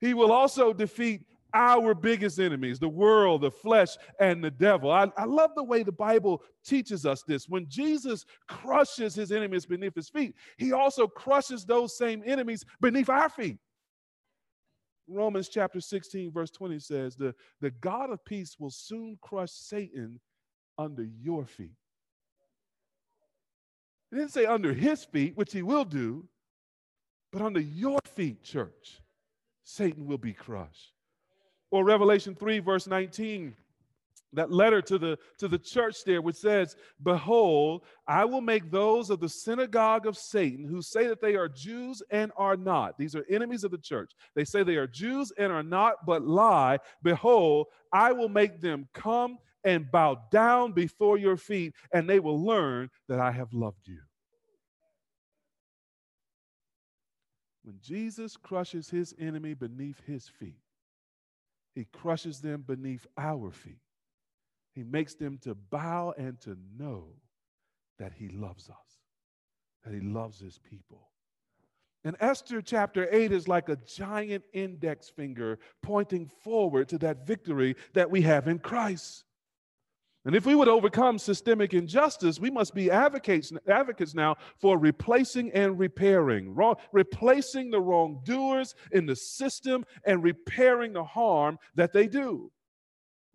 he 0.00 0.14
will 0.14 0.32
also 0.32 0.72
defeat 0.72 1.22
our 1.54 1.94
biggest 1.94 2.38
enemies 2.38 2.78
the 2.78 2.88
world, 2.88 3.42
the 3.42 3.50
flesh, 3.50 3.96
and 4.20 4.42
the 4.42 4.50
devil. 4.50 4.90
I, 4.90 5.10
I 5.16 5.24
love 5.24 5.52
the 5.54 5.62
way 5.62 5.82
the 5.82 5.92
Bible 5.92 6.42
teaches 6.64 7.06
us 7.06 7.22
this. 7.22 7.48
When 7.48 7.66
Jesus 7.68 8.26
crushes 8.48 9.14
his 9.14 9.32
enemies 9.32 9.64
beneath 9.64 9.94
his 9.94 10.08
feet, 10.08 10.34
he 10.58 10.72
also 10.72 11.06
crushes 11.06 11.64
those 11.64 11.96
same 11.96 12.22
enemies 12.26 12.64
beneath 12.80 13.08
our 13.08 13.28
feet. 13.28 13.58
Romans 15.06 15.48
chapter 15.48 15.80
16, 15.80 16.32
verse 16.32 16.50
20 16.50 16.78
says, 16.78 17.14
the, 17.14 17.34
the 17.60 17.70
God 17.70 18.10
of 18.10 18.24
peace 18.24 18.56
will 18.58 18.70
soon 18.70 19.18
crush 19.20 19.50
Satan 19.50 20.18
under 20.78 21.06
your 21.20 21.44
feet. 21.44 21.76
He 24.10 24.16
didn't 24.16 24.32
say 24.32 24.46
under 24.46 24.72
his 24.72 25.04
feet, 25.04 25.36
which 25.36 25.52
he 25.52 25.62
will 25.62 25.84
do, 25.84 26.26
but 27.32 27.42
under 27.42 27.60
your 27.60 27.98
feet, 28.14 28.42
church, 28.42 29.02
Satan 29.64 30.06
will 30.06 30.18
be 30.18 30.32
crushed. 30.32 30.93
Or 31.74 31.84
Revelation 31.84 32.36
3, 32.36 32.60
verse 32.60 32.86
19, 32.86 33.52
that 34.34 34.52
letter 34.52 34.80
to 34.82 34.96
the, 34.96 35.18
to 35.38 35.48
the 35.48 35.58
church 35.58 36.04
there, 36.06 36.22
which 36.22 36.36
says, 36.36 36.76
Behold, 37.02 37.82
I 38.06 38.26
will 38.26 38.42
make 38.42 38.70
those 38.70 39.10
of 39.10 39.18
the 39.18 39.28
synagogue 39.28 40.06
of 40.06 40.16
Satan 40.16 40.64
who 40.66 40.80
say 40.82 41.08
that 41.08 41.20
they 41.20 41.34
are 41.34 41.48
Jews 41.48 42.00
and 42.10 42.30
are 42.36 42.56
not. 42.56 42.96
These 42.96 43.16
are 43.16 43.26
enemies 43.28 43.64
of 43.64 43.72
the 43.72 43.78
church. 43.78 44.12
They 44.36 44.44
say 44.44 44.62
they 44.62 44.76
are 44.76 44.86
Jews 44.86 45.32
and 45.36 45.52
are 45.52 45.64
not, 45.64 46.06
but 46.06 46.22
lie. 46.22 46.78
Behold, 47.02 47.66
I 47.92 48.12
will 48.12 48.28
make 48.28 48.60
them 48.60 48.86
come 48.94 49.38
and 49.64 49.90
bow 49.90 50.22
down 50.30 50.74
before 50.74 51.18
your 51.18 51.36
feet, 51.36 51.74
and 51.92 52.08
they 52.08 52.20
will 52.20 52.40
learn 52.40 52.88
that 53.08 53.18
I 53.18 53.32
have 53.32 53.52
loved 53.52 53.88
you. 53.88 53.98
When 57.64 57.80
Jesus 57.82 58.36
crushes 58.36 58.90
his 58.90 59.12
enemy 59.18 59.54
beneath 59.54 60.00
his 60.06 60.28
feet, 60.28 60.63
he 61.74 61.86
crushes 61.92 62.40
them 62.40 62.62
beneath 62.62 63.06
our 63.18 63.50
feet. 63.50 63.80
He 64.74 64.82
makes 64.82 65.14
them 65.14 65.38
to 65.38 65.54
bow 65.54 66.14
and 66.16 66.40
to 66.42 66.56
know 66.76 67.06
that 67.98 68.12
He 68.12 68.28
loves 68.28 68.68
us, 68.68 68.98
that 69.84 69.94
He 69.94 70.00
loves 70.00 70.40
His 70.40 70.58
people. 70.58 71.08
And 72.04 72.16
Esther 72.20 72.60
chapter 72.60 73.08
8 73.10 73.32
is 73.32 73.48
like 73.48 73.68
a 73.68 73.76
giant 73.76 74.44
index 74.52 75.08
finger 75.08 75.58
pointing 75.82 76.26
forward 76.26 76.88
to 76.90 76.98
that 76.98 77.26
victory 77.26 77.76
that 77.94 78.10
we 78.10 78.20
have 78.22 78.46
in 78.46 78.58
Christ. 78.58 79.24
And 80.26 80.34
if 80.34 80.46
we 80.46 80.54
would 80.54 80.68
overcome 80.68 81.18
systemic 81.18 81.74
injustice, 81.74 82.40
we 82.40 82.50
must 82.50 82.74
be 82.74 82.90
advocates, 82.90 83.52
advocates 83.68 84.14
now 84.14 84.36
for 84.58 84.78
replacing 84.78 85.52
and 85.52 85.78
repairing, 85.78 86.54
wrong, 86.54 86.76
replacing 86.92 87.70
the 87.70 87.80
wrongdoers 87.80 88.74
in 88.92 89.04
the 89.04 89.16
system 89.16 89.84
and 90.06 90.22
repairing 90.22 90.94
the 90.94 91.04
harm 91.04 91.58
that 91.74 91.92
they 91.92 92.06
do. 92.06 92.50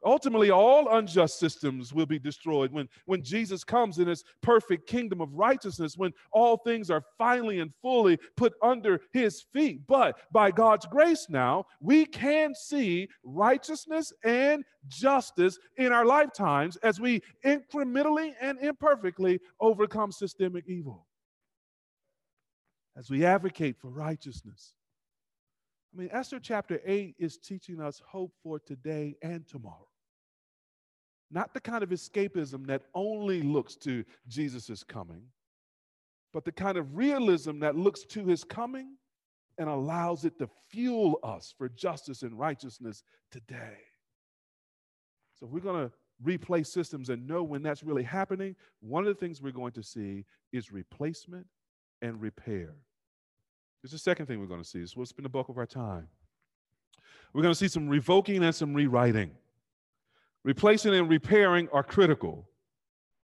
Ultimately, 0.05 0.49
all 0.49 0.95
unjust 0.95 1.39
systems 1.39 1.93
will 1.93 2.05
be 2.05 2.19
destroyed 2.19 2.71
when, 2.71 2.87
when 3.05 3.21
Jesus 3.21 3.65
comes 3.65 3.99
in 3.99 4.07
his 4.07 4.23
perfect 4.41 4.87
kingdom 4.87 5.19
of 5.19 5.33
righteousness, 5.33 5.97
when 5.97 6.13
all 6.31 6.55
things 6.57 6.89
are 6.89 7.03
finally 7.17 7.59
and 7.59 7.73
fully 7.81 8.17
put 8.37 8.53
under 8.61 9.01
his 9.11 9.41
feet. 9.51 9.85
But 9.87 10.17
by 10.31 10.51
God's 10.51 10.85
grace 10.85 11.27
now, 11.29 11.65
we 11.81 12.05
can 12.05 12.55
see 12.55 13.09
righteousness 13.23 14.13
and 14.23 14.63
justice 14.87 15.59
in 15.75 15.91
our 15.91 16.05
lifetimes 16.05 16.77
as 16.77 17.01
we 17.01 17.21
incrementally 17.45 18.33
and 18.39 18.57
imperfectly 18.59 19.39
overcome 19.59 20.13
systemic 20.13 20.63
evil. 20.65 21.07
As 22.97 23.09
we 23.09 23.25
advocate 23.25 23.77
for 23.77 23.89
righteousness. 23.89 24.73
I 25.93 25.99
mean, 25.99 26.09
Esther 26.13 26.39
chapter 26.39 26.79
8 26.85 27.15
is 27.19 27.37
teaching 27.37 27.81
us 27.81 28.01
hope 28.07 28.31
for 28.43 28.59
today 28.59 29.15
and 29.21 29.45
tomorrow. 29.47 29.88
Not 31.31 31.53
the 31.53 31.59
kind 31.59 31.83
of 31.83 31.89
escapism 31.89 32.65
that 32.67 32.83
only 32.93 33.41
looks 33.41 33.75
to 33.77 34.03
Jesus' 34.27 34.83
coming, 34.83 35.21
but 36.33 36.45
the 36.45 36.51
kind 36.51 36.77
of 36.77 36.95
realism 36.97 37.59
that 37.59 37.75
looks 37.75 38.03
to 38.05 38.25
his 38.25 38.43
coming 38.43 38.95
and 39.57 39.69
allows 39.69 40.25
it 40.25 40.39
to 40.39 40.49
fuel 40.69 41.19
us 41.21 41.53
for 41.57 41.69
justice 41.69 42.23
and 42.23 42.37
righteousness 42.37 43.03
today. 43.29 43.77
So, 45.35 45.45
if 45.45 45.51
we're 45.51 45.59
going 45.59 45.87
to 45.87 45.91
replace 46.23 46.69
systems 46.69 47.09
and 47.09 47.27
know 47.27 47.43
when 47.43 47.61
that's 47.61 47.83
really 47.83 48.03
happening, 48.03 48.55
one 48.81 49.05
of 49.05 49.13
the 49.13 49.19
things 49.19 49.41
we're 49.41 49.51
going 49.51 49.71
to 49.73 49.83
see 49.83 50.25
is 50.51 50.71
replacement 50.71 51.45
and 52.01 52.21
repair. 52.21 52.73
There's 53.81 53.91
the 53.91 53.97
second 53.99 54.25
thing 54.25 54.39
we're 54.39 54.47
going 54.47 54.63
to 54.63 54.67
see. 54.67 54.81
This 54.81 54.95
will 54.95 55.05
spend 55.05 55.25
the 55.25 55.29
bulk 55.29 55.49
of 55.49 55.57
our 55.57 55.65
time. 55.65 56.07
We're 57.33 57.43
going 57.43 57.53
to 57.53 57.59
see 57.59 57.67
some 57.67 57.87
revoking 57.87 58.43
and 58.43 58.53
some 58.53 58.73
rewriting. 58.73 59.31
Replacing 60.43 60.93
and 60.95 61.09
repairing 61.09 61.67
are 61.73 61.83
critical, 61.83 62.47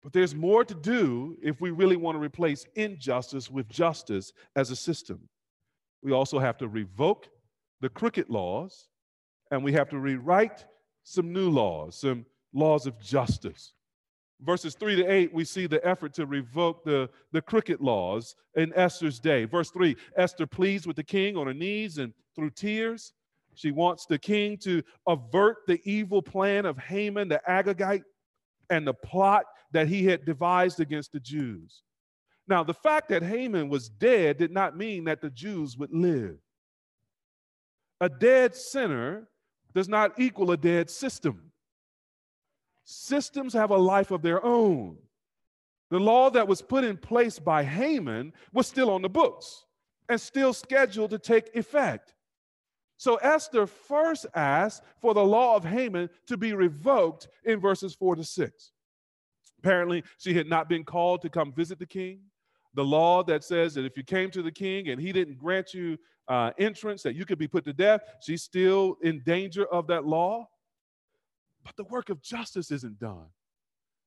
but 0.03 0.13
there's 0.13 0.35
more 0.35 0.65
to 0.65 0.75
do 0.75 1.37
if 1.43 1.61
we 1.61 1.71
really 1.71 1.97
want 1.97 2.17
to 2.17 2.21
replace 2.21 2.67
injustice 2.75 3.51
with 3.51 3.69
justice 3.69 4.33
as 4.57 4.71
a 4.71 4.77
system. 4.77 5.29
We 6.03 6.13
also 6.13 6.39
have 6.39 6.59
to 6.59 6.69
revoke 6.69 7.29
the 7.81 7.89
crooked 7.89 8.29
laws, 8.29 8.89
and 9.51 9.65
we 9.65 9.73
have 9.73 9.89
to 9.91 9.99
rewrite 9.99 10.67
some 11.03 11.33
new 11.33 11.49
laws, 11.49 12.01
some 12.01 12.27
laws 12.53 12.87
of 12.87 13.01
justice. 13.01 13.73
Verses 14.41 14.75
3 14.75 14.97
to 14.97 15.07
8, 15.11 15.35
we 15.35 15.45
see 15.45 15.67
the 15.67 15.85
effort 15.85 16.13
to 16.15 16.27
revoke 16.27 16.85
the, 16.85 17.11
the 17.33 17.43
crooked 17.43 17.81
laws 17.81 18.37
in 18.55 18.73
Esther's 18.77 19.19
day. 19.19 19.45
Verse 19.45 19.71
3 19.71 19.97
Esther 20.17 20.47
pleads 20.47 20.87
with 20.87 20.97
the 20.97 21.03
king 21.03 21.37
on 21.37 21.47
her 21.47 21.55
knees 21.55 21.99
and 21.99 22.13
through 22.37 22.51
tears. 22.51 23.15
She 23.59 23.73
wants 23.73 24.07
the 24.07 24.21
king 24.21 24.57
to 24.59 24.85
avert 25.09 25.67
the 25.67 25.81
evil 25.83 26.23
plan 26.23 26.65
of 26.65 26.79
Haman 26.79 27.27
the 27.27 27.41
Agagite 27.49 28.05
and 28.71 28.87
the 28.87 28.95
plot 28.95 29.47
that 29.73 29.89
he 29.89 30.05
had 30.05 30.25
devised 30.25 30.79
against 30.79 31.11
the 31.11 31.19
Jews. 31.19 31.83
Now, 32.47 32.63
the 32.63 32.73
fact 32.73 33.09
that 33.09 33.25
Haman 33.25 33.69
was 33.69 33.89
dead 33.89 34.39
did 34.39 34.53
not 34.53 34.77
mean 34.77 35.03
that 35.05 35.21
the 35.21 35.31
Jews 35.31 35.77
would 35.77 35.93
live. 35.93 36.37
A 38.01 38.09
dead 38.09 38.55
sinner 38.55 39.29
does 39.75 39.89
not 39.89 40.21
equal 40.21 40.53
a 40.53 40.57
dead 40.57 40.89
system. 40.89 41.51
Systems 42.85 43.55
have 43.55 43.73
a 43.73 43.77
life 43.77 44.13
of 44.13 44.23
their 44.23 44.43
own. 44.45 44.99
The 45.91 45.99
law 45.99 46.31
that 46.31 46.47
was 46.47 46.63
put 46.63 46.85
in 46.85 46.97
place 46.97 47.41
by 47.41 47.65
Haman 47.65 48.35
was 48.53 48.69
still 48.69 48.89
on 48.89 49.03
the 49.03 49.09
books 49.09 49.65
and 50.09 50.21
still 50.21 50.53
scheduled 50.53 51.11
to 51.11 51.19
take 51.19 51.57
effect. 51.57 52.15
So 52.99 53.15
Esther 53.17 53.67
first 53.67 54.27
asked 54.35 54.83
for 55.01 55.15
the 55.15 55.25
law 55.25 55.55
of 55.57 55.65
Haman 55.65 56.11
to 56.27 56.37
be 56.37 56.53
revoked 56.53 57.29
in 57.45 57.61
verses 57.61 57.95
4 57.95 58.17
to 58.17 58.25
6. 58.25 58.73
Apparently, 59.61 60.03
she 60.19 60.35
had 60.35 60.49
not 60.49 60.69
been 60.69 60.85
called 60.85 61.23
to 61.23 61.31
come 61.31 61.53
visit 61.53 61.79
the 61.79 61.87
king. 61.87 62.21
The 62.75 62.85
law 62.85 63.23
that 63.23 63.45
says 63.45 63.75
that 63.75 63.85
if 63.85 63.97
you 63.97 64.03
came 64.03 64.31
to 64.33 64.43
the 64.43 64.53
king 64.53 64.89
and 64.89 65.01
he 65.01 65.13
didn't 65.13 65.39
grant 65.39 65.73
you 65.73 65.97
uh, 66.27 66.51
entrance, 66.59 67.03
that 67.05 67.15
you 67.15 67.25
could 67.25 67.39
be 67.39 67.49
put 67.49 67.65
to 67.65 67.73
death, 67.73 68.03
she's 68.21 68.43
still 68.43 68.97
in 69.03 69.23
danger 69.25 69.65
of 69.67 69.87
that 69.87 70.05
law. 70.05 70.49
But 71.65 71.77
the 71.77 71.85
work 71.85 72.11
of 72.11 72.21
justice 72.21 72.71
isn't 72.73 72.99
done. 72.99 73.27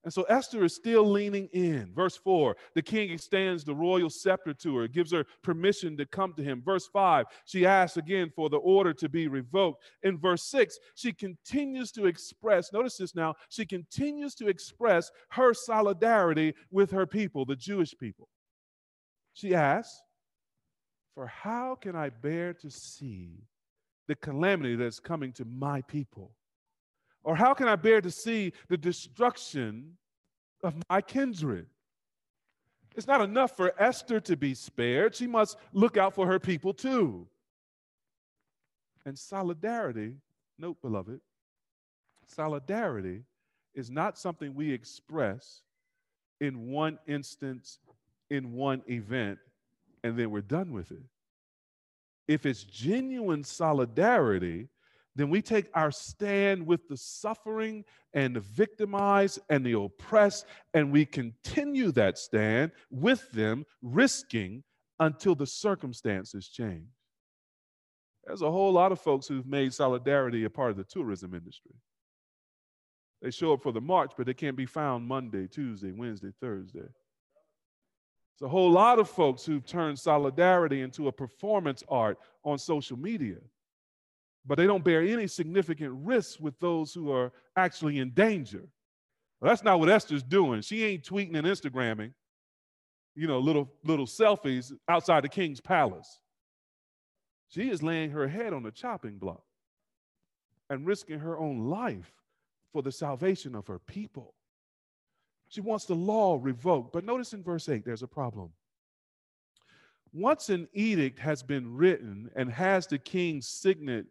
And 0.04 0.12
so 0.12 0.24
Esther 0.24 0.64
is 0.64 0.76
still 0.76 1.08
leaning 1.08 1.48
in. 1.54 1.94
Verse 1.94 2.18
4, 2.18 2.56
the 2.74 2.82
king 2.82 3.12
extends 3.12 3.64
the 3.64 3.76
royal 3.76 4.10
scepter 4.10 4.54
to 4.56 4.78
her, 4.78 4.88
gives 4.88 5.12
her 5.12 5.26
permission 5.44 5.96
to 5.98 6.08
come 6.08 6.34
to 6.34 6.44
him. 6.44 6.62
Verse 6.66 6.88
5, 6.88 7.28
she 7.46 7.68
asks 7.68 7.98
again 7.98 8.32
for 8.36 8.50
the 8.50 8.58
order 8.58 8.94
to 8.94 9.08
be 9.08 9.28
revoked. 9.28 9.84
In 10.02 10.18
verse 10.18 10.44
6, 10.46 10.80
she 10.96 11.14
continues 11.14 11.92
to 11.92 12.08
express, 12.08 12.74
notice 12.74 12.98
this 12.98 13.14
now, 13.14 13.36
she 13.50 13.64
continues 13.64 14.34
to 14.36 14.48
express 14.48 15.12
her 15.30 15.54
solidarity 15.54 16.56
with 16.72 16.90
her 16.90 17.06
people, 17.06 17.46
the 17.46 17.56
Jewish 17.56 17.96
people. 17.96 18.28
She 19.34 19.54
asks, 19.54 20.02
For 21.14 21.28
how 21.28 21.76
can 21.76 21.96
I 21.96 22.10
bear 22.10 22.54
to 22.56 22.72
see 22.72 23.44
the 24.08 24.16
calamity 24.16 24.76
that's 24.76 25.00
coming 25.00 25.32
to 25.34 25.46
my 25.46 25.82
people? 25.82 26.32
Or 27.23 27.36
how 27.36 27.53
can 27.53 27.67
I 27.67 27.75
bear 27.75 28.01
to 28.01 28.12
see 28.12 28.53
the 28.67 28.77
destruction 28.77 29.97
of 30.63 30.75
my 30.89 31.01
kindred? 31.01 31.67
It's 32.95 33.07
not 33.07 33.21
enough 33.21 33.55
for 33.55 33.73
Esther 33.77 34.19
to 34.21 34.36
be 34.36 34.53
spared. 34.53 35.15
She 35.15 35.27
must 35.27 35.57
look 35.71 35.97
out 35.97 36.13
for 36.13 36.27
her 36.27 36.39
people 36.39 36.73
too. 36.73 37.27
And 39.05 39.17
solidarity, 39.17 40.15
note, 40.60 40.81
beloved, 40.81 41.21
solidarity 42.27 43.23
is 43.73 43.89
not 43.89 44.17
something 44.17 44.53
we 44.53 44.71
express 44.71 45.62
in 46.39 46.69
one 46.69 46.99
instance, 47.07 47.79
in 48.29 48.53
one 48.53 48.81
event, 48.89 49.39
and 50.03 50.17
then 50.17 50.31
we're 50.31 50.41
done 50.41 50.71
with 50.71 50.91
it. 50.91 51.03
If 52.27 52.45
it's 52.45 52.63
genuine 52.63 53.43
solidarity, 53.43 54.67
then 55.15 55.30
we 55.30 55.41
take 55.41 55.69
our 55.74 55.91
stand 55.91 56.65
with 56.65 56.88
the 56.88 56.95
suffering 56.95 57.84
and 58.13 58.36
the 58.36 58.39
victimized 58.39 59.39
and 59.50 59.65
the 59.65 59.74
oppressed, 59.74 60.45
and 60.74 60.91
we 60.91 61.06
continue 61.06 61.91
that 61.91 62.17
stand 62.17 62.71
with 62.89 63.30
them, 63.32 63.65
risking 63.82 64.63
until 65.00 65.36
the 65.36 65.45
circumstances 65.45 66.47
change. 66.47 66.88
There's 68.26 68.41
a 68.41 68.52
whole 68.52 68.71
lot 68.71 68.91
of 68.91 69.02
folks 69.02 69.28
who've 69.28 69.47
made 69.47 69.74
solidarity 69.74 70.43
a 70.43 70.50
part 70.50 70.71
of 70.71 70.78
the 70.78 70.84
tourism 70.84 71.34
industry. 71.34 71.74
They 73.21 73.32
show 73.32 73.54
up 73.54 73.62
for 73.62 73.71
the 73.71 73.82
march, 73.82 74.13
but 74.17 74.26
they 74.26 74.34
can't 74.34 74.56
be 74.56 74.65
found 74.65 75.08
Monday, 75.08 75.47
Tuesday, 75.47 75.91
Wednesday, 75.91 76.32
Thursday. 76.39 76.80
There's 76.80 78.47
a 78.47 78.50
whole 78.50 78.71
lot 78.71 79.00
of 79.00 79.10
folks 79.10 79.45
who've 79.45 79.65
turned 79.65 80.00
solidarity 80.00 80.82
into 80.82 81.08
a 81.08 81.12
performance 81.12 81.84
art 81.89 82.17
on 82.43 82.58
social 82.58 82.97
media 82.97 83.38
but 84.45 84.58
they 84.58 84.65
don't 84.65 84.84
bear 84.84 85.01
any 85.01 85.27
significant 85.27 85.93
risks 86.04 86.39
with 86.39 86.60
those 86.60 86.93
who 86.93 87.12
are 87.12 87.32
actually 87.56 87.99
in 87.99 88.12
danger. 88.12 88.67
Well, 89.39 89.49
that's 89.49 89.63
not 89.63 89.80
what 89.80 89.89
Esther's 89.89 90.23
doing. 90.23 90.62
She 90.62 90.84
ain't 90.84 91.04
tweeting 91.04 91.36
and 91.36 91.47
Instagramming, 91.47 92.13
you 93.15 93.27
know, 93.27 93.39
little 93.39 93.71
little 93.84 94.06
selfies 94.06 94.71
outside 94.88 95.23
the 95.23 95.30
king's 95.30 95.60
palace. 95.60 96.19
She 97.49 97.69
is 97.69 97.84
laying 97.84 98.12
her 98.12 98.27
head 98.27 98.54
on 98.54 98.63
the 98.63 98.71
chopping 98.71 99.17
block 99.17 99.43
and 100.69 100.88
risking 100.88 101.19
her 101.19 101.38
own 101.38 101.69
life 101.69 102.13
for 102.71 102.82
the 102.82 102.91
salvation 102.91 103.56
of 103.56 103.67
her 103.67 103.80
people. 103.80 104.34
She 105.49 105.60
wants 105.60 105.84
the 105.84 105.95
law 105.95 106.39
revoked. 106.41 106.93
But 106.93 107.04
notice 107.04 107.34
in 107.34 107.43
verse 107.43 107.67
8, 107.67 107.84
there's 107.84 108.04
a 108.04 108.08
problem. 108.08 108.51
Once 110.13 110.49
an 110.49 110.69
edict 110.73 111.19
has 111.19 111.43
been 111.43 111.75
written 111.75 112.30
and 112.38 112.49
has 112.49 112.88
the 112.88 112.97
king's 112.97 113.47
signet 113.47 114.06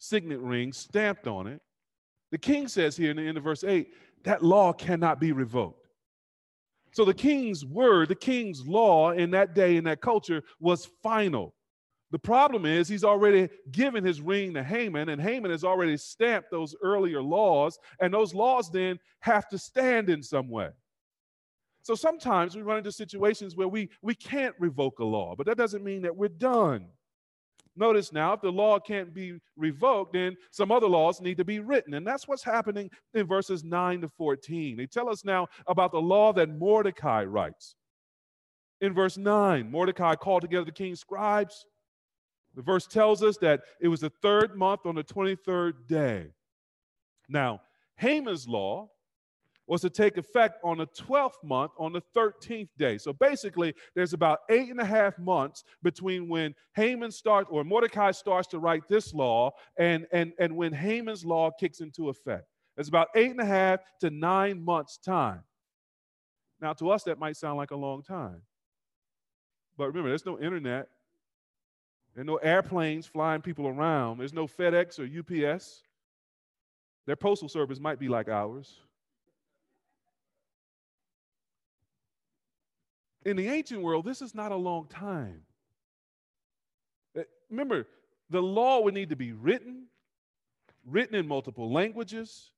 signet 0.00 0.40
ring 0.40 0.72
stamped 0.72 1.28
on 1.28 1.46
it. 1.46 1.60
The 2.32 2.38
king 2.38 2.66
says 2.66 2.96
here 2.96 3.10
in 3.10 3.16
the 3.16 3.22
end 3.22 3.38
of 3.38 3.44
verse 3.44 3.62
8 3.62 3.92
that 4.24 4.42
law 4.42 4.72
cannot 4.72 5.20
be 5.20 5.32
revoked. 5.32 5.86
So 6.92 7.04
the 7.04 7.14
king's 7.14 7.64
word, 7.64 8.08
the 8.08 8.16
king's 8.16 8.66
law 8.66 9.12
in 9.12 9.30
that 9.30 9.54
day, 9.54 9.76
in 9.76 9.84
that 9.84 10.00
culture, 10.00 10.42
was 10.58 10.90
final. 11.02 11.54
The 12.10 12.18
problem 12.18 12.66
is 12.66 12.88
he's 12.88 13.04
already 13.04 13.48
given 13.70 14.04
his 14.04 14.20
ring 14.20 14.52
to 14.54 14.64
Haman, 14.64 15.10
and 15.10 15.22
Haman 15.22 15.52
has 15.52 15.62
already 15.62 15.96
stamped 15.96 16.50
those 16.50 16.74
earlier 16.82 17.22
laws, 17.22 17.78
and 18.00 18.12
those 18.12 18.34
laws 18.34 18.70
then 18.70 18.98
have 19.20 19.48
to 19.50 19.58
stand 19.58 20.10
in 20.10 20.22
some 20.22 20.48
way. 20.48 20.70
So 21.82 21.94
sometimes 21.94 22.56
we 22.56 22.62
run 22.62 22.78
into 22.78 22.92
situations 22.92 23.56
where 23.56 23.68
we, 23.68 23.88
we 24.02 24.14
can't 24.14 24.54
revoke 24.58 24.98
a 24.98 25.04
law, 25.04 25.34
but 25.36 25.46
that 25.46 25.56
doesn't 25.56 25.84
mean 25.84 26.02
that 26.02 26.14
we're 26.14 26.28
done. 26.28 26.86
Notice 27.76 28.12
now, 28.12 28.32
if 28.32 28.40
the 28.40 28.50
law 28.50 28.78
can't 28.78 29.14
be 29.14 29.38
revoked, 29.56 30.12
then 30.14 30.36
some 30.50 30.72
other 30.72 30.88
laws 30.88 31.20
need 31.20 31.36
to 31.36 31.44
be 31.44 31.60
written. 31.60 31.94
And 31.94 32.06
that's 32.06 32.26
what's 32.26 32.42
happening 32.42 32.90
in 33.14 33.26
verses 33.26 33.64
9 33.64 34.02
to 34.02 34.08
14. 34.08 34.76
They 34.76 34.86
tell 34.86 35.08
us 35.08 35.24
now 35.24 35.46
about 35.66 35.92
the 35.92 36.00
law 36.00 36.32
that 36.32 36.48
Mordecai 36.48 37.24
writes. 37.24 37.76
In 38.80 38.92
verse 38.92 39.16
9, 39.16 39.70
Mordecai 39.70 40.14
called 40.14 40.42
together 40.42 40.64
the 40.64 40.72
king's 40.72 41.00
scribes. 41.00 41.66
The 42.54 42.62
verse 42.62 42.86
tells 42.86 43.22
us 43.22 43.36
that 43.38 43.60
it 43.80 43.88
was 43.88 44.00
the 44.00 44.12
third 44.22 44.56
month 44.56 44.84
on 44.84 44.96
the 44.96 45.04
23rd 45.04 45.86
day. 45.86 46.26
Now, 47.28 47.60
Haman's 47.96 48.48
law 48.48 48.88
was 49.70 49.82
to 49.82 49.88
take 49.88 50.16
effect 50.16 50.58
on 50.64 50.78
the 50.78 50.86
12th 50.88 51.44
month 51.44 51.70
on 51.78 51.92
the 51.92 52.02
13th 52.16 52.70
day. 52.76 52.98
So 52.98 53.12
basically, 53.12 53.72
there's 53.94 54.14
about 54.14 54.40
eight 54.50 54.68
and 54.68 54.80
a 54.80 54.84
half 54.84 55.16
months 55.16 55.62
between 55.80 56.28
when 56.28 56.56
Haman 56.74 57.12
starts 57.12 57.48
or 57.52 57.62
Mordecai 57.62 58.10
starts 58.10 58.48
to 58.48 58.58
write 58.58 58.88
this 58.88 59.14
law 59.14 59.52
and, 59.76 60.08
and, 60.10 60.32
and 60.40 60.56
when 60.56 60.72
Haman's 60.72 61.24
law 61.24 61.52
kicks 61.52 61.78
into 61.78 62.08
effect. 62.08 62.46
It's 62.76 62.88
about 62.88 63.10
eight 63.14 63.30
and 63.30 63.40
a 63.40 63.44
half 63.44 63.78
to 64.00 64.10
nine 64.10 64.60
months' 64.64 64.98
time. 64.98 65.44
Now, 66.60 66.72
to 66.72 66.90
us, 66.90 67.04
that 67.04 67.20
might 67.20 67.36
sound 67.36 67.56
like 67.56 67.70
a 67.70 67.76
long 67.76 68.02
time. 68.02 68.42
But 69.78 69.86
remember, 69.86 70.08
there's 70.08 70.26
no 70.26 70.40
internet, 70.40 70.88
there's 72.16 72.26
no 72.26 72.36
airplanes 72.38 73.06
flying 73.06 73.40
people 73.40 73.68
around, 73.68 74.18
there's 74.18 74.34
no 74.34 74.48
FedEx 74.48 74.98
or 74.98 75.52
UPS. 75.52 75.84
Their 77.06 77.14
postal 77.14 77.48
service 77.48 77.78
might 77.78 78.00
be 78.00 78.08
like 78.08 78.28
ours. 78.28 78.80
In 83.24 83.36
the 83.36 83.48
ancient 83.48 83.82
world, 83.82 84.04
this 84.04 84.22
is 84.22 84.34
not 84.34 84.52
a 84.52 84.56
long 84.56 84.86
time. 84.86 85.42
Eh, 87.16 87.22
remember, 87.50 87.86
the 88.30 88.40
law 88.40 88.80
would 88.80 88.94
need 88.94 89.10
to 89.10 89.16
be 89.16 89.32
written, 89.32 89.86
written 90.86 91.14
in 91.14 91.26
multiple 91.26 91.70
languages, 91.70 92.50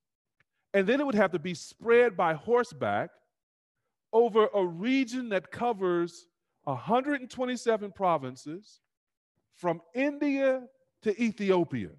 and 0.73 0.87
then 0.87 0.99
it 0.99 1.05
would 1.05 1.15
have 1.15 1.31
to 1.31 1.39
be 1.39 1.53
spread 1.53 2.15
by 2.15 2.33
horseback 2.33 3.09
over 4.11 4.47
a 4.53 4.65
region 4.65 5.29
that 5.29 5.51
covers 5.51 6.27
127 6.63 7.91
provinces 7.91 8.79
from 9.55 9.81
India 9.93 10.63
to 11.01 11.21
Ethiopia. 11.21 11.89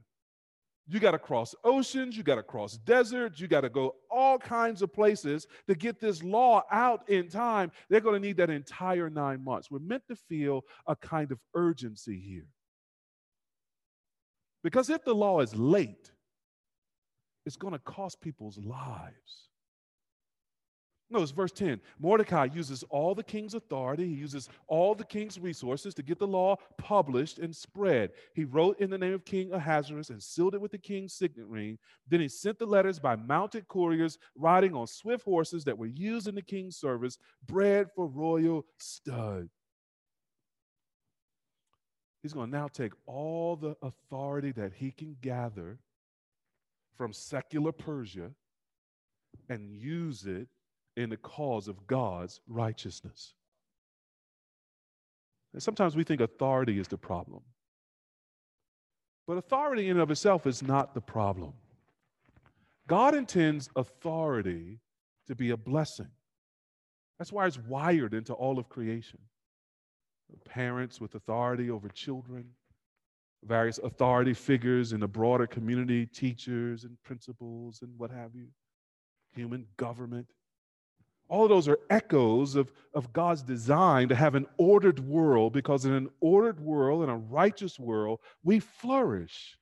You 0.86 1.00
got 1.00 1.12
to 1.12 1.18
cross 1.18 1.54
oceans, 1.64 2.16
you 2.16 2.22
got 2.22 2.34
to 2.34 2.42
cross 2.42 2.76
deserts, 2.76 3.40
you 3.40 3.48
got 3.48 3.62
to 3.62 3.70
go 3.70 3.94
all 4.10 4.38
kinds 4.38 4.82
of 4.82 4.92
places 4.92 5.46
to 5.66 5.74
get 5.74 5.98
this 5.98 6.22
law 6.22 6.62
out 6.70 7.08
in 7.08 7.28
time. 7.28 7.72
They're 7.88 8.00
going 8.00 8.20
to 8.20 8.26
need 8.26 8.36
that 8.36 8.50
entire 8.50 9.08
nine 9.08 9.42
months. 9.42 9.70
We're 9.70 9.78
meant 9.78 10.02
to 10.08 10.16
feel 10.16 10.62
a 10.86 10.94
kind 10.94 11.32
of 11.32 11.38
urgency 11.54 12.20
here. 12.20 12.48
Because 14.62 14.90
if 14.90 15.04
the 15.04 15.14
law 15.14 15.40
is 15.40 15.54
late, 15.54 16.10
it's 17.46 17.56
going 17.56 17.72
to 17.72 17.78
cost 17.78 18.20
people's 18.20 18.58
lives. 18.58 19.48
Notice 21.10 21.32
verse 21.32 21.52
10 21.52 21.80
Mordecai 21.98 22.46
uses 22.46 22.82
all 22.88 23.14
the 23.14 23.22
king's 23.22 23.54
authority, 23.54 24.06
he 24.08 24.14
uses 24.14 24.48
all 24.66 24.94
the 24.94 25.04
king's 25.04 25.38
resources 25.38 25.94
to 25.94 26.02
get 26.02 26.18
the 26.18 26.26
law 26.26 26.56
published 26.78 27.38
and 27.38 27.54
spread. 27.54 28.10
He 28.34 28.44
wrote 28.44 28.80
in 28.80 28.90
the 28.90 28.98
name 28.98 29.12
of 29.12 29.24
King 29.24 29.52
Ahasuerus 29.52 30.10
and 30.10 30.22
sealed 30.22 30.54
it 30.54 30.60
with 30.60 30.72
the 30.72 30.78
king's 30.78 31.12
signet 31.12 31.46
ring. 31.46 31.78
Then 32.08 32.20
he 32.20 32.28
sent 32.28 32.58
the 32.58 32.66
letters 32.66 32.98
by 32.98 33.16
mounted 33.16 33.68
couriers 33.68 34.18
riding 34.34 34.74
on 34.74 34.86
swift 34.86 35.24
horses 35.24 35.64
that 35.64 35.78
were 35.78 35.86
used 35.86 36.26
in 36.26 36.34
the 36.34 36.42
king's 36.42 36.76
service, 36.76 37.18
bred 37.46 37.90
for 37.94 38.06
royal 38.06 38.64
stud. 38.78 39.50
He's 42.22 42.32
going 42.32 42.50
to 42.50 42.56
now 42.56 42.68
take 42.68 42.92
all 43.04 43.56
the 43.56 43.76
authority 43.82 44.52
that 44.52 44.72
he 44.72 44.90
can 44.90 45.16
gather 45.20 45.78
from 46.96 47.12
secular 47.12 47.72
Persia 47.72 48.30
and 49.50 49.70
use 49.70 50.24
it 50.24 50.48
in 50.96 51.10
the 51.10 51.16
cause 51.16 51.68
of 51.68 51.86
God's 51.86 52.40
righteousness. 52.46 53.34
And 55.52 55.62
sometimes 55.62 55.96
we 55.96 56.04
think 56.04 56.20
authority 56.20 56.78
is 56.78 56.88
the 56.88 56.98
problem. 56.98 57.42
But 59.26 59.38
authority 59.38 59.84
in 59.84 59.92
and 59.92 60.00
of 60.00 60.10
itself 60.10 60.46
is 60.46 60.62
not 60.62 60.94
the 60.94 61.00
problem. 61.00 61.54
God 62.86 63.14
intends 63.14 63.70
authority 63.76 64.80
to 65.26 65.34
be 65.34 65.50
a 65.50 65.56
blessing. 65.56 66.08
That's 67.18 67.32
why 67.32 67.46
it's 67.46 67.58
wired 67.58 68.12
into 68.12 68.34
all 68.34 68.58
of 68.58 68.68
creation. 68.68 69.20
Parents 70.44 71.00
with 71.00 71.14
authority 71.14 71.70
over 71.70 71.88
children, 71.88 72.46
various 73.44 73.78
authority 73.78 74.34
figures 74.34 74.92
in 74.92 75.00
the 75.00 75.06
broader 75.06 75.46
community, 75.46 76.06
teachers 76.06 76.84
and 76.84 77.00
principals 77.04 77.80
and 77.82 77.96
what 77.98 78.10
have 78.10 78.34
you, 78.34 78.48
human 79.34 79.64
government. 79.76 80.26
All 81.28 81.44
of 81.44 81.48
those 81.48 81.68
are 81.68 81.78
echoes 81.90 82.54
of, 82.54 82.70
of 82.92 83.12
God's 83.12 83.42
design 83.42 84.08
to 84.08 84.14
have 84.14 84.34
an 84.34 84.46
ordered 84.58 85.00
world 85.00 85.52
because 85.52 85.84
in 85.84 85.92
an 85.92 86.10
ordered 86.20 86.60
world, 86.60 87.02
in 87.02 87.08
a 87.08 87.16
righteous 87.16 87.78
world, 87.78 88.20
we 88.42 88.60
flourish. 88.60 89.58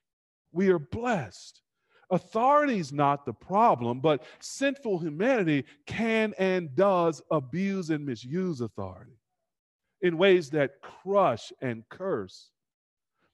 We 0.51 0.69
are 0.69 0.79
blessed. 0.79 1.61
Authority 2.09 2.77
is 2.77 2.91
not 2.91 3.25
the 3.25 3.33
problem, 3.33 4.01
but 4.01 4.23
sinful 4.39 4.99
humanity 4.99 5.65
can 5.85 6.33
and 6.37 6.75
does 6.75 7.21
abuse 7.31 7.89
and 7.89 8.05
misuse 8.05 8.61
authority 8.61 9.17
in 10.01 10.17
ways 10.17 10.49
that 10.51 10.81
crush 10.81 11.51
and 11.61 11.87
curse. 11.89 12.51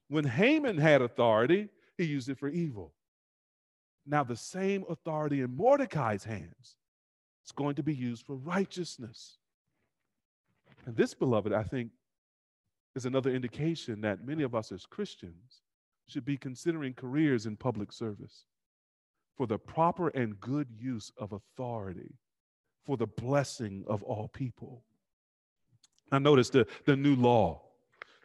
When 0.08 0.24
Haman 0.24 0.78
had 0.78 1.02
authority, 1.02 1.68
he 1.98 2.04
used 2.04 2.28
it 2.28 2.38
for 2.38 2.48
evil. 2.48 2.94
Now, 4.06 4.24
the 4.24 4.36
same 4.36 4.84
authority 4.88 5.42
in 5.42 5.54
Mordecai's 5.54 6.24
hands 6.24 6.76
it's 7.42 7.52
going 7.52 7.74
to 7.76 7.82
be 7.82 7.94
used 7.94 8.26
for 8.26 8.36
righteousness. 8.36 9.38
And 10.86 10.96
this, 10.96 11.14
beloved, 11.14 11.52
I 11.52 11.62
think, 11.62 11.90
is 12.96 13.06
another 13.06 13.30
indication 13.30 14.00
that 14.00 14.26
many 14.26 14.42
of 14.42 14.54
us 14.54 14.72
as 14.72 14.86
Christians 14.86 15.62
should 16.06 16.24
be 16.24 16.36
considering 16.36 16.94
careers 16.94 17.46
in 17.46 17.56
public 17.56 17.92
service 17.92 18.44
for 19.36 19.46
the 19.46 19.58
proper 19.58 20.08
and 20.08 20.38
good 20.40 20.68
use 20.76 21.12
of 21.16 21.32
authority 21.32 22.12
for 22.84 22.96
the 22.96 23.06
blessing 23.06 23.84
of 23.86 24.02
all 24.02 24.28
people. 24.28 24.82
Now, 26.10 26.18
notice 26.18 26.50
the, 26.50 26.66
the 26.84 26.96
new 26.96 27.14
law. 27.14 27.62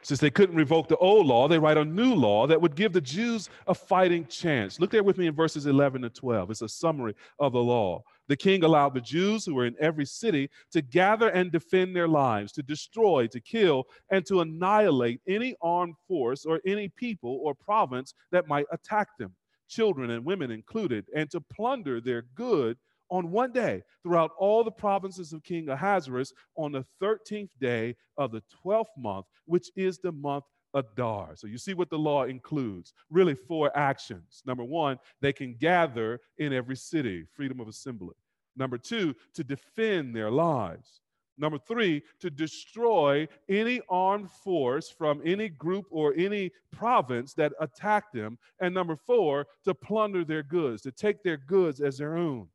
Since 0.02 0.20
they 0.20 0.30
couldn't 0.30 0.56
revoke 0.56 0.88
the 0.88 0.96
old 0.98 1.26
law, 1.26 1.48
they 1.48 1.58
write 1.58 1.78
a 1.78 1.84
new 1.84 2.14
law 2.14 2.46
that 2.46 2.60
would 2.60 2.76
give 2.76 2.92
the 2.92 3.00
Jews 3.00 3.48
a 3.66 3.74
fighting 3.74 4.26
chance. 4.26 4.78
Look 4.78 4.90
there 4.90 5.02
with 5.02 5.18
me 5.18 5.26
in 5.26 5.34
verses 5.34 5.66
11 5.66 6.02
to 6.02 6.10
12. 6.10 6.50
It's 6.50 6.62
a 6.62 6.68
summary 6.68 7.14
of 7.38 7.52
the 7.52 7.62
law. 7.62 8.02
The 8.28 8.36
king 8.36 8.64
allowed 8.64 8.94
the 8.94 9.00
Jews 9.00 9.44
who 9.44 9.54
were 9.54 9.66
in 9.66 9.76
every 9.80 10.04
city 10.04 10.50
to 10.72 10.82
gather 10.82 11.28
and 11.28 11.52
defend 11.52 11.94
their 11.94 12.08
lives, 12.08 12.52
to 12.52 12.62
destroy, 12.62 13.26
to 13.28 13.40
kill, 13.40 13.84
and 14.10 14.26
to 14.26 14.40
annihilate 14.40 15.20
any 15.28 15.54
armed 15.62 15.94
force 16.08 16.44
or 16.44 16.60
any 16.66 16.88
people 16.88 17.40
or 17.42 17.54
province 17.54 18.14
that 18.32 18.48
might 18.48 18.66
attack 18.72 19.08
them, 19.18 19.34
children 19.68 20.10
and 20.10 20.24
women 20.24 20.50
included, 20.50 21.06
and 21.14 21.30
to 21.30 21.40
plunder 21.40 22.00
their 22.00 22.22
good 22.34 22.76
on 23.10 23.30
one 23.30 23.52
day 23.52 23.82
throughout 24.02 24.32
all 24.38 24.64
the 24.64 24.70
provinces 24.70 25.32
of 25.32 25.44
King 25.44 25.68
Ahasuerus 25.68 26.32
on 26.56 26.72
the 26.72 26.84
13th 27.00 27.50
day 27.60 27.94
of 28.18 28.32
the 28.32 28.42
12th 28.64 28.86
month, 28.98 29.26
which 29.44 29.70
is 29.76 29.98
the 29.98 30.10
month 30.10 30.44
Adar. 30.76 31.34
So 31.34 31.46
you 31.46 31.58
see 31.58 31.74
what 31.74 31.90
the 31.90 31.98
law 31.98 32.24
includes. 32.24 32.92
Really, 33.10 33.34
four 33.34 33.76
actions. 33.76 34.42
Number 34.46 34.62
one, 34.62 34.98
they 35.20 35.32
can 35.32 35.54
gather 35.54 36.20
in 36.38 36.52
every 36.52 36.76
city, 36.76 37.24
freedom 37.34 37.60
of 37.60 37.68
assembly. 37.68 38.14
Number 38.56 38.78
two, 38.78 39.14
to 39.34 39.42
defend 39.42 40.14
their 40.14 40.30
lives. 40.30 41.00
Number 41.38 41.58
three, 41.58 42.02
to 42.20 42.30
destroy 42.30 43.28
any 43.48 43.80
armed 43.90 44.30
force 44.30 44.88
from 44.88 45.20
any 45.24 45.48
group 45.48 45.86
or 45.90 46.14
any 46.16 46.50
province 46.70 47.34
that 47.34 47.52
attacked 47.60 48.14
them. 48.14 48.38
And 48.60 48.72
number 48.72 48.96
four, 48.96 49.46
to 49.64 49.74
plunder 49.74 50.24
their 50.24 50.42
goods, 50.42 50.82
to 50.82 50.92
take 50.92 51.22
their 51.22 51.36
goods 51.36 51.80
as 51.80 51.98
their 51.98 52.16
own. 52.16 52.48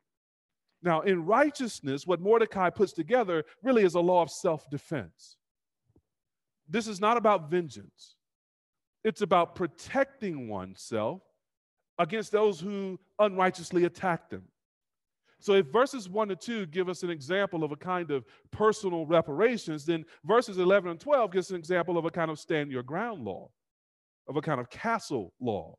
Now, 0.82 1.02
in 1.02 1.26
righteousness, 1.26 2.08
what 2.08 2.22
Mordecai 2.22 2.72
puts 2.72 2.94
together 2.94 3.44
really 3.62 3.84
is 3.84 3.94
a 3.94 4.00
law 4.00 4.24
of 4.24 4.32
self 4.32 4.68
defense. 4.70 5.38
This 6.70 6.88
is 6.88 7.02
not 7.02 7.18
about 7.18 7.50
vengeance, 7.50 8.16
it's 9.04 9.22
about 9.22 9.56
protecting 9.56 10.48
oneself 10.48 11.22
against 11.98 12.32
those 12.32 12.60
who 12.60 13.00
unrighteously 13.20 13.86
attack 13.86 14.30
them. 14.30 14.44
So, 15.42 15.54
if 15.54 15.66
verses 15.68 16.08
1 16.08 16.28
to 16.30 16.36
2 16.36 16.68
give 16.68 16.88
us 16.88 17.02
an 17.02 17.10
example 17.10 17.64
of 17.64 17.72
a 17.72 17.76
kind 17.76 18.12
of 18.12 18.26
personal 18.52 19.08
reparations, 19.08 19.86
then 19.86 20.06
verses 20.24 20.60
11 20.60 20.92
and 20.92 21.00
12 21.00 21.32
gives 21.32 21.50
an 21.50 21.56
example 21.56 21.98
of 21.98 22.06
a 22.06 22.12
kind 22.12 22.30
of 22.30 22.40
stand 22.40 22.72
your 22.72 22.84
ground 22.84 23.26
law, 23.26 23.50
of 24.28 24.38
a 24.38 24.42
kind 24.42 24.62
of 24.62 24.70
castle 24.70 25.34
law. 25.40 25.76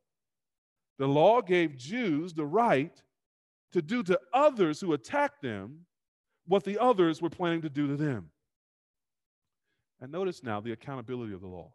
The 0.98 1.06
law 1.06 1.40
gave 1.40 1.76
Jews 1.76 2.34
the 2.34 2.44
right 2.44 3.00
to 3.72 3.80
do 3.80 4.02
to 4.02 4.18
others 4.34 4.80
who 4.80 4.94
attacked 4.94 5.42
them 5.42 5.86
what 6.46 6.64
the 6.64 6.78
others 6.80 7.22
were 7.22 7.30
planning 7.30 7.62
to 7.62 7.70
do 7.70 7.86
to 7.86 7.96
them. 7.96 8.31
And 10.02 10.10
notice 10.10 10.42
now 10.42 10.60
the 10.60 10.72
accountability 10.72 11.32
of 11.32 11.40
the 11.40 11.46
law. 11.46 11.72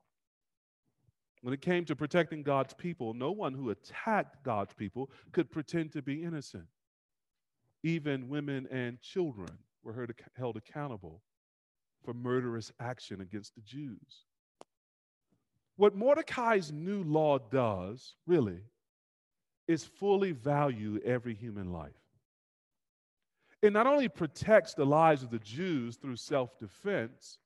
When 1.42 1.54
it 1.54 1.62
came 1.62 1.86
to 1.86 1.96
protecting 1.96 2.44
God's 2.44 2.74
people, 2.74 3.14
no 3.14 3.32
one 3.32 3.54
who 3.54 3.70
attacked 3.70 4.44
God's 4.44 4.74
people 4.74 5.10
could 5.32 5.50
pretend 5.50 5.94
to 5.94 6.02
be 6.02 6.24
innocent. 6.24 6.66
Even 7.84 8.28
women 8.28 8.68
and 8.70 9.02
children 9.02 9.48
were 9.82 10.08
held 10.36 10.58
accountable 10.58 11.22
for 12.04 12.14
murderous 12.14 12.70
action 12.82 13.22
against 13.22 13.56
the 13.56 13.62
Jews. 13.62 14.26
What 15.78 15.96
Mordecai's 15.96 16.70
new 16.70 17.04
law 17.04 17.38
does, 17.38 18.16
really, 18.26 18.60
is 19.70 19.86
fully 19.86 20.34
value 20.34 21.00
every 21.06 21.34
human 21.34 21.72
life. 21.72 21.94
It 23.62 23.72
not 23.72 23.88
only 23.88 24.10
protects 24.10 24.74
the 24.74 24.86
lives 24.86 25.24
of 25.24 25.30
the 25.30 25.40
Jews 25.40 25.96
through 25.96 26.18
self 26.18 26.60
defense, 26.60 27.40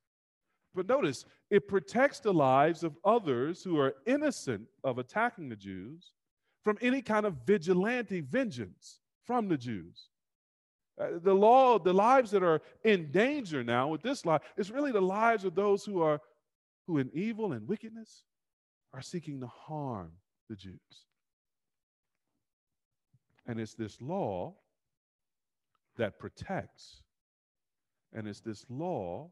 but 0.74 0.88
notice, 0.88 1.26
it 1.50 1.68
protects 1.68 2.20
the 2.20 2.34
lives 2.34 2.84
of 2.84 2.98
others 3.04 3.64
who 3.64 3.80
are 3.80 3.96
innocent 4.06 4.68
of 4.84 4.98
attacking 4.98 5.50
the 5.50 5.56
Jews 5.56 6.14
from 6.64 6.78
any 6.82 7.02
kind 7.02 7.26
of 7.26 7.36
vigilante 7.46 8.22
vengeance 8.22 9.00
from 9.26 9.48
the 9.48 9.58
Jews. 9.58 10.10
Uh, 11.00 11.20
the 11.24 11.34
law, 11.34 11.80
the 11.80 11.94
lives 11.94 12.32
that 12.32 12.44
are 12.44 12.62
in 12.84 13.12
danger 13.12 13.64
now 13.64 13.88
with 13.88 14.02
this 14.02 14.26
law, 14.26 14.38
is 14.58 14.72
really 14.72 14.92
the 14.92 15.02
lives 15.02 15.46
of 15.46 15.56
those 15.56 15.84
who 15.84 16.02
are 16.02 16.22
who 16.88 16.98
in 16.98 17.10
evil 17.14 17.54
and 17.54 17.68
wickedness 17.68 18.24
are 18.94 19.02
seeking 19.02 19.40
to 19.40 19.48
harm 19.48 20.12
the 20.50 20.56
Jews. 20.56 21.06
And 23.46 23.60
it's 23.60 23.74
this 23.74 24.02
law 24.02 24.56
that 25.98 26.20
protects, 26.20 27.02
and 28.14 28.28
it's 28.28 28.42
this 28.42 28.66
law 28.70 29.32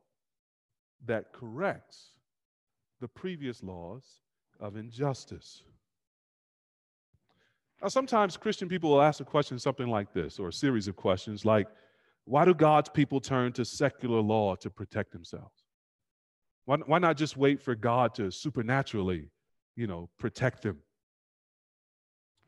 that 1.05 1.33
corrects 1.33 2.11
the 3.01 3.07
previous 3.07 3.63
laws 3.63 4.03
of 4.59 4.75
injustice. 4.75 5.63
Now, 7.81 7.87
sometimes 7.87 8.35
Christian 8.35 8.67
people 8.67 8.89
will 8.89 9.01
ask 9.01 9.21
a 9.21 9.25
question 9.25 9.57
something 9.57 9.87
like 9.87 10.13
this, 10.13 10.37
or 10.37 10.49
a 10.49 10.53
series 10.53 10.87
of 10.87 10.95
questions 10.97 11.45
like, 11.45 11.67
why 12.25 12.45
do 12.45 12.53
God's 12.53 12.89
people 12.89 13.21
turn 13.21 13.53
to 13.53 13.63
secular 13.65 14.19
law 14.19 14.55
to 14.55 14.69
protect 14.69 15.11
themselves? 15.11 15.63
Why, 16.65 16.77
why 16.85 16.99
not 16.99 17.17
just 17.17 17.37
wait 17.37 17.61
for 17.61 17.73
God 17.73 18.13
to 18.15 18.31
supernaturally, 18.31 19.29
you 19.75 19.87
know, 19.87 20.09
protect 20.19 20.61
them? 20.61 20.79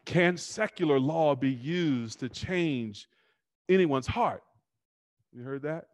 Can 0.05 0.35
secular 0.35 0.99
law 0.99 1.35
be 1.35 1.51
used 1.51 2.19
to 2.19 2.29
change 2.29 3.07
anyone's 3.69 4.07
heart? 4.07 4.43
You 5.31 5.43
heard 5.43 5.61
that? 5.61 5.85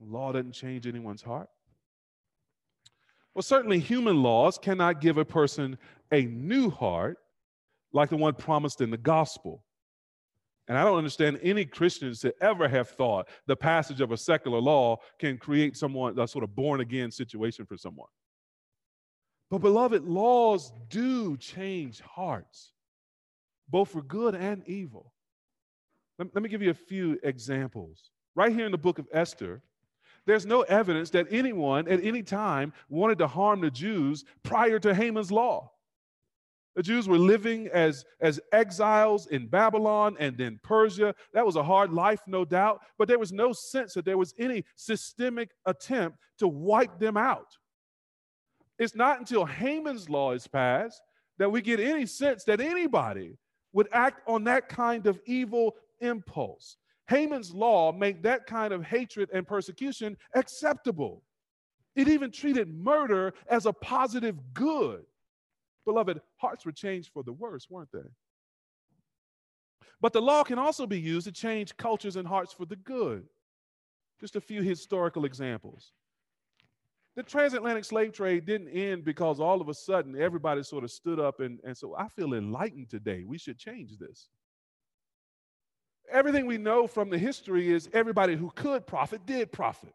Law 0.00 0.32
doesn't 0.32 0.52
change 0.52 0.86
anyone's 0.86 1.22
heart. 1.22 1.48
Well, 3.34 3.42
certainly 3.42 3.78
human 3.78 4.22
laws 4.22 4.58
cannot 4.58 5.00
give 5.00 5.18
a 5.18 5.24
person 5.24 5.78
a 6.12 6.22
new 6.22 6.70
heart 6.70 7.18
like 7.92 8.10
the 8.10 8.16
one 8.16 8.34
promised 8.34 8.80
in 8.80 8.90
the 8.90 8.96
gospel. 8.96 9.64
And 10.68 10.76
I 10.76 10.84
don't 10.84 10.98
understand 10.98 11.40
any 11.42 11.64
Christians 11.64 12.20
to 12.20 12.34
ever 12.42 12.68
have 12.68 12.90
thought 12.90 13.28
the 13.46 13.56
passage 13.56 14.00
of 14.00 14.12
a 14.12 14.16
secular 14.16 14.60
law 14.60 14.98
can 15.18 15.38
create 15.38 15.76
someone 15.76 16.18
a 16.18 16.28
sort 16.28 16.44
of 16.44 16.54
born 16.54 16.80
again 16.80 17.10
situation 17.10 17.64
for 17.64 17.76
someone. 17.76 18.08
But, 19.50 19.58
beloved, 19.58 20.04
laws 20.04 20.72
do 20.90 21.38
change 21.38 22.00
hearts, 22.00 22.72
both 23.68 23.90
for 23.90 24.02
good 24.02 24.34
and 24.34 24.62
evil. 24.66 25.14
Let, 26.18 26.34
let 26.34 26.42
me 26.42 26.50
give 26.50 26.60
you 26.60 26.70
a 26.70 26.74
few 26.74 27.18
examples. 27.22 28.10
Right 28.34 28.52
here 28.52 28.66
in 28.66 28.72
the 28.72 28.78
book 28.78 28.98
of 28.98 29.08
Esther, 29.10 29.62
there's 30.28 30.44
no 30.44 30.60
evidence 30.62 31.08
that 31.10 31.26
anyone 31.30 31.88
at 31.88 32.04
any 32.04 32.22
time 32.22 32.74
wanted 32.90 33.16
to 33.16 33.26
harm 33.26 33.62
the 33.62 33.70
Jews 33.70 34.26
prior 34.42 34.78
to 34.78 34.94
Haman's 34.94 35.32
law. 35.32 35.72
The 36.76 36.82
Jews 36.82 37.08
were 37.08 37.16
living 37.16 37.68
as, 37.72 38.04
as 38.20 38.38
exiles 38.52 39.26
in 39.28 39.46
Babylon 39.46 40.18
and 40.20 40.36
then 40.36 40.60
Persia. 40.62 41.14
That 41.32 41.46
was 41.46 41.56
a 41.56 41.62
hard 41.62 41.94
life, 41.94 42.20
no 42.26 42.44
doubt, 42.44 42.82
but 42.98 43.08
there 43.08 43.18
was 43.18 43.32
no 43.32 43.54
sense 43.54 43.94
that 43.94 44.04
there 44.04 44.18
was 44.18 44.34
any 44.38 44.66
systemic 44.76 45.50
attempt 45.64 46.18
to 46.40 46.46
wipe 46.46 46.98
them 46.98 47.16
out. 47.16 47.56
It's 48.78 48.94
not 48.94 49.18
until 49.18 49.46
Haman's 49.46 50.10
law 50.10 50.32
is 50.32 50.46
passed 50.46 51.00
that 51.38 51.50
we 51.50 51.62
get 51.62 51.80
any 51.80 52.04
sense 52.04 52.44
that 52.44 52.60
anybody 52.60 53.38
would 53.72 53.88
act 53.92 54.20
on 54.28 54.44
that 54.44 54.68
kind 54.68 55.06
of 55.06 55.18
evil 55.24 55.74
impulse. 56.00 56.76
Haman's 57.08 57.52
law 57.52 57.90
made 57.90 58.22
that 58.22 58.46
kind 58.46 58.72
of 58.72 58.84
hatred 58.84 59.30
and 59.32 59.46
persecution 59.46 60.16
acceptable. 60.34 61.22
It 61.96 62.06
even 62.06 62.30
treated 62.30 62.68
murder 62.68 63.32
as 63.48 63.66
a 63.66 63.72
positive 63.72 64.36
good. 64.52 65.04
Beloved, 65.84 66.20
hearts 66.36 66.66
were 66.66 66.72
changed 66.72 67.10
for 67.12 67.22
the 67.22 67.32
worse, 67.32 67.68
weren't 67.70 67.90
they? 67.92 68.10
But 70.00 70.12
the 70.12 70.20
law 70.20 70.44
can 70.44 70.58
also 70.58 70.86
be 70.86 71.00
used 71.00 71.26
to 71.26 71.32
change 71.32 71.76
cultures 71.76 72.16
and 72.16 72.28
hearts 72.28 72.52
for 72.52 72.66
the 72.66 72.76
good. 72.76 73.24
Just 74.20 74.36
a 74.36 74.40
few 74.40 74.62
historical 74.62 75.24
examples. 75.24 75.92
The 77.16 77.22
transatlantic 77.22 77.84
slave 77.84 78.12
trade 78.12 78.44
didn't 78.44 78.68
end 78.68 79.04
because 79.04 79.40
all 79.40 79.60
of 79.60 79.68
a 79.68 79.74
sudden 79.74 80.20
everybody 80.20 80.62
sort 80.62 80.84
of 80.84 80.90
stood 80.90 81.18
up 81.18 81.40
and, 81.40 81.58
and 81.64 81.76
so 81.76 81.96
I 81.96 82.06
feel 82.08 82.34
enlightened 82.34 82.90
today. 82.90 83.24
We 83.26 83.38
should 83.38 83.58
change 83.58 83.98
this. 83.98 84.28
Everything 86.10 86.46
we 86.46 86.58
know 86.58 86.86
from 86.86 87.10
the 87.10 87.18
history 87.18 87.70
is 87.70 87.88
everybody 87.92 88.36
who 88.36 88.50
could 88.54 88.86
profit 88.86 89.26
did 89.26 89.52
profit 89.52 89.94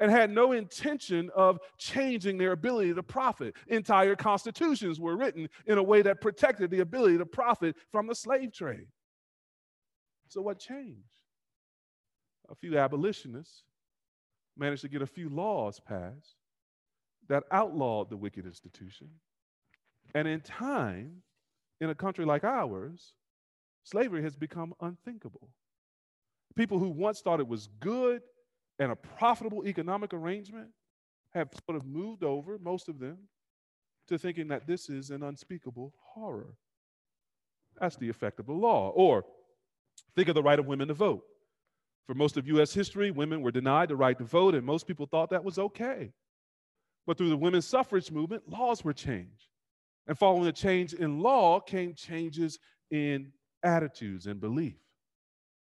and 0.00 0.10
had 0.10 0.30
no 0.30 0.52
intention 0.52 1.30
of 1.34 1.58
changing 1.76 2.38
their 2.38 2.52
ability 2.52 2.94
to 2.94 3.02
profit. 3.02 3.54
Entire 3.66 4.14
constitutions 4.14 5.00
were 5.00 5.16
written 5.16 5.48
in 5.66 5.78
a 5.78 5.82
way 5.82 6.02
that 6.02 6.20
protected 6.20 6.70
the 6.70 6.80
ability 6.80 7.18
to 7.18 7.26
profit 7.26 7.76
from 7.90 8.06
the 8.06 8.14
slave 8.14 8.52
trade. 8.52 8.86
So, 10.28 10.40
what 10.40 10.58
changed? 10.58 11.02
A 12.50 12.54
few 12.54 12.78
abolitionists 12.78 13.64
managed 14.56 14.82
to 14.82 14.88
get 14.88 15.02
a 15.02 15.06
few 15.06 15.28
laws 15.28 15.80
passed 15.80 16.36
that 17.28 17.44
outlawed 17.50 18.10
the 18.10 18.16
wicked 18.16 18.46
institution. 18.46 19.08
And 20.14 20.26
in 20.26 20.40
time, 20.40 21.22
in 21.80 21.90
a 21.90 21.94
country 21.94 22.24
like 22.24 22.44
ours, 22.44 23.14
slavery 23.88 24.22
has 24.22 24.36
become 24.36 24.74
unthinkable. 24.80 25.48
People 26.56 26.78
who 26.78 26.88
once 26.88 27.20
thought 27.20 27.40
it 27.40 27.48
was 27.48 27.68
good 27.80 28.22
and 28.78 28.92
a 28.92 28.96
profitable 28.96 29.66
economic 29.66 30.12
arrangement 30.12 30.68
have 31.34 31.48
sort 31.66 31.76
of 31.76 31.86
moved 31.86 32.24
over, 32.24 32.58
most 32.58 32.88
of 32.88 32.98
them, 32.98 33.18
to 34.08 34.18
thinking 34.18 34.48
that 34.48 34.66
this 34.66 34.88
is 34.88 35.10
an 35.10 35.22
unspeakable 35.22 35.94
horror. 36.14 36.54
That's 37.80 37.96
the 37.96 38.08
effect 38.08 38.40
of 38.40 38.46
the 38.46 38.52
law. 38.52 38.90
Or 38.90 39.24
think 40.16 40.28
of 40.28 40.34
the 40.34 40.42
right 40.42 40.58
of 40.58 40.66
women 40.66 40.88
to 40.88 40.94
vote. 40.94 41.22
For 42.06 42.14
most 42.14 42.36
of 42.36 42.46
US 42.48 42.72
history, 42.72 43.10
women 43.10 43.42
were 43.42 43.50
denied 43.50 43.90
the 43.90 43.96
right 43.96 44.16
to 44.16 44.24
vote, 44.24 44.54
and 44.54 44.64
most 44.64 44.86
people 44.86 45.06
thought 45.06 45.30
that 45.30 45.44
was 45.44 45.58
okay. 45.58 46.12
But 47.06 47.18
through 47.18 47.28
the 47.28 47.36
women's 47.36 47.66
suffrage 47.66 48.10
movement, 48.10 48.48
laws 48.48 48.82
were 48.82 48.94
changed. 48.94 49.48
And 50.06 50.18
following 50.18 50.44
the 50.44 50.52
change 50.52 50.94
in 50.94 51.20
law 51.20 51.60
came 51.60 51.94
changes 51.94 52.58
in 52.90 53.32
attitudes 53.62 54.26
and 54.26 54.40
belief. 54.40 54.76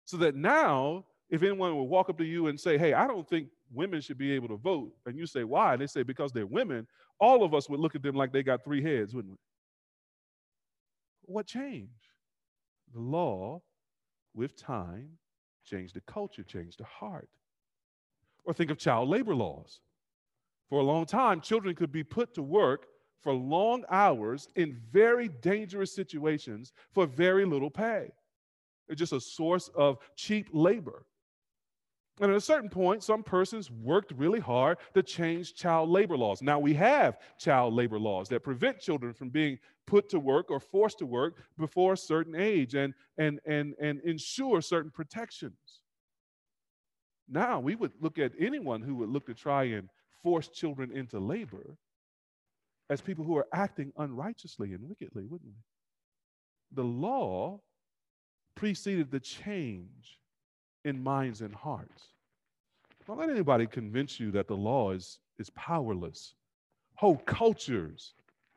So 0.05 0.17
that 0.17 0.35
now 0.35 1.05
if 1.29 1.43
anyone 1.43 1.75
would 1.75 1.83
walk 1.83 2.09
up 2.09 2.17
to 2.17 2.25
you 2.25 2.47
and 2.47 2.59
say, 2.59 2.77
Hey, 2.77 2.93
I 2.93 3.07
don't 3.07 3.27
think 3.27 3.49
women 3.71 4.01
should 4.01 4.17
be 4.17 4.31
able 4.31 4.47
to 4.49 4.57
vote, 4.57 4.93
and 5.05 5.17
you 5.17 5.25
say, 5.25 5.43
Why? 5.43 5.73
And 5.73 5.81
they 5.81 5.87
say, 5.87 6.03
Because 6.03 6.31
they're 6.31 6.45
women, 6.45 6.87
all 7.19 7.43
of 7.43 7.53
us 7.53 7.69
would 7.69 7.79
look 7.79 7.95
at 7.95 8.03
them 8.03 8.15
like 8.15 8.31
they 8.31 8.43
got 8.43 8.63
three 8.63 8.81
heads, 8.81 9.13
wouldn't 9.13 9.33
we? 9.33 11.33
What 11.33 11.47
changed? 11.47 11.91
The 12.93 13.01
law, 13.01 13.61
with 14.33 14.55
time, 14.55 15.09
changed 15.65 15.95
the 15.95 16.01
culture, 16.01 16.43
changed 16.43 16.79
the 16.79 16.85
heart. 16.85 17.27
Or 18.45 18.53
think 18.53 18.71
of 18.71 18.77
child 18.77 19.09
labor 19.09 19.35
laws. 19.35 19.81
For 20.69 20.79
a 20.79 20.83
long 20.83 21.05
time, 21.05 21.41
children 21.41 21.75
could 21.75 21.91
be 21.91 22.03
put 22.03 22.33
to 22.35 22.41
work 22.41 22.85
for 23.21 23.33
long 23.33 23.83
hours 23.89 24.47
in 24.55 24.79
very 24.91 25.27
dangerous 25.27 25.93
situations 25.93 26.71
for 26.91 27.05
very 27.05 27.45
little 27.45 27.69
pay. 27.69 28.11
It's 28.87 28.99
just 28.99 29.13
a 29.13 29.19
source 29.19 29.69
of 29.75 29.97
cheap 30.15 30.49
labor. 30.53 31.05
And 32.19 32.31
at 32.31 32.37
a 32.37 32.41
certain 32.41 32.69
point, 32.69 33.03
some 33.03 33.21
persons 33.21 33.69
worked 33.69 34.11
really 34.13 34.39
hard 34.39 34.77
to 34.95 35.03
change 35.03 35.53
child 35.53 35.89
labor 35.89 36.17
laws. 36.17 36.41
Now 36.41 36.57
we 36.57 36.73
have 36.73 37.19
child 37.37 37.73
labor 37.73 37.99
laws 37.99 38.27
that 38.29 38.43
prevent 38.43 38.79
children 38.79 39.13
from 39.13 39.29
being 39.29 39.59
put 39.85 40.09
to 40.09 40.19
work 40.19 40.49
or 40.49 40.59
forced 40.59 40.97
to 40.99 41.05
work 41.05 41.35
before 41.57 41.93
a 41.93 41.97
certain 41.97 42.35
age 42.35 42.73
and, 42.73 42.93
and, 43.17 43.39
and, 43.45 43.75
and 43.79 44.01
ensure 44.01 44.61
certain 44.61 44.89
protections. 44.89 45.81
Now 47.29 47.59
we 47.59 47.75
would 47.75 47.91
look 48.01 48.17
at 48.17 48.31
anyone 48.39 48.81
who 48.81 48.95
would 48.95 49.09
look 49.09 49.27
to 49.27 49.35
try 49.35 49.65
and 49.65 49.89
force 50.23 50.47
children 50.47 50.91
into 50.91 51.19
labor 51.19 51.77
as 52.89 53.01
people 53.01 53.25
who 53.25 53.37
are 53.37 53.47
acting 53.53 53.91
unrighteously 53.97 54.73
and 54.73 54.87
wickedly, 54.87 55.25
wouldn't 55.25 55.49
we? 55.49 55.61
The 56.73 56.87
law 56.87 57.59
preceded 58.55 59.11
the 59.11 59.19
change 59.19 60.19
in 60.85 61.01
minds 61.03 61.41
and 61.41 61.53
hearts. 61.53 62.13
Don't 63.05 63.19
let 63.19 63.29
anybody 63.29 63.67
convince 63.67 64.19
you 64.19 64.31
that 64.31 64.47
the 64.47 64.55
law 64.55 64.91
is, 64.91 65.19
is 65.39 65.49
powerless. 65.51 66.33
Whole 66.95 67.17
cultures 67.17 68.13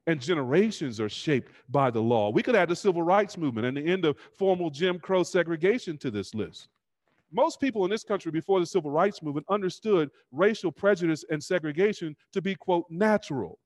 and 0.06 0.20
generations 0.20 1.00
are 1.00 1.08
shaped 1.08 1.52
by 1.68 1.90
the 1.90 2.00
law. 2.00 2.30
We 2.30 2.42
could 2.42 2.56
add 2.56 2.68
the 2.68 2.76
civil 2.76 3.02
rights 3.02 3.38
movement 3.38 3.66
and 3.66 3.76
the 3.76 3.86
end 3.86 4.04
of 4.04 4.16
formal 4.36 4.70
Jim 4.70 4.98
Crow 4.98 5.22
segregation 5.22 5.98
to 5.98 6.10
this 6.10 6.34
list. 6.34 6.68
Most 7.32 7.60
people 7.60 7.84
in 7.84 7.90
this 7.90 8.02
country 8.02 8.32
before 8.32 8.58
the 8.58 8.66
civil 8.66 8.90
rights 8.90 9.22
movement 9.22 9.46
understood 9.48 10.10
racial 10.32 10.72
prejudice 10.72 11.24
and 11.30 11.42
segregation 11.42 12.16
to 12.32 12.42
be, 12.42 12.56
quote, 12.56 12.86
natural, 12.90 13.58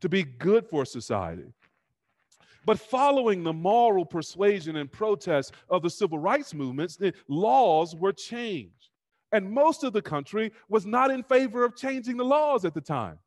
to 0.00 0.08
be 0.08 0.22
good 0.22 0.66
for 0.66 0.84
society. 0.84 1.52
But 2.64 2.80
following 2.80 3.44
the 3.44 3.52
moral 3.52 4.04
persuasion 4.04 4.76
and 4.76 4.90
protest 4.90 5.54
of 5.70 5.82
the 5.82 5.90
civil 5.90 6.18
rights 6.18 6.52
movements, 6.52 6.96
the 6.96 7.14
laws 7.28 7.94
were 7.94 8.12
changed. 8.12 8.90
And 9.32 9.50
most 9.50 9.84
of 9.84 9.92
the 9.92 10.02
country 10.02 10.52
was 10.68 10.84
not 10.84 11.10
in 11.10 11.22
favor 11.22 11.64
of 11.64 11.76
changing 11.76 12.16
the 12.16 12.24
laws 12.24 12.64
at 12.64 12.74
the 12.74 12.80
time. 12.80 13.18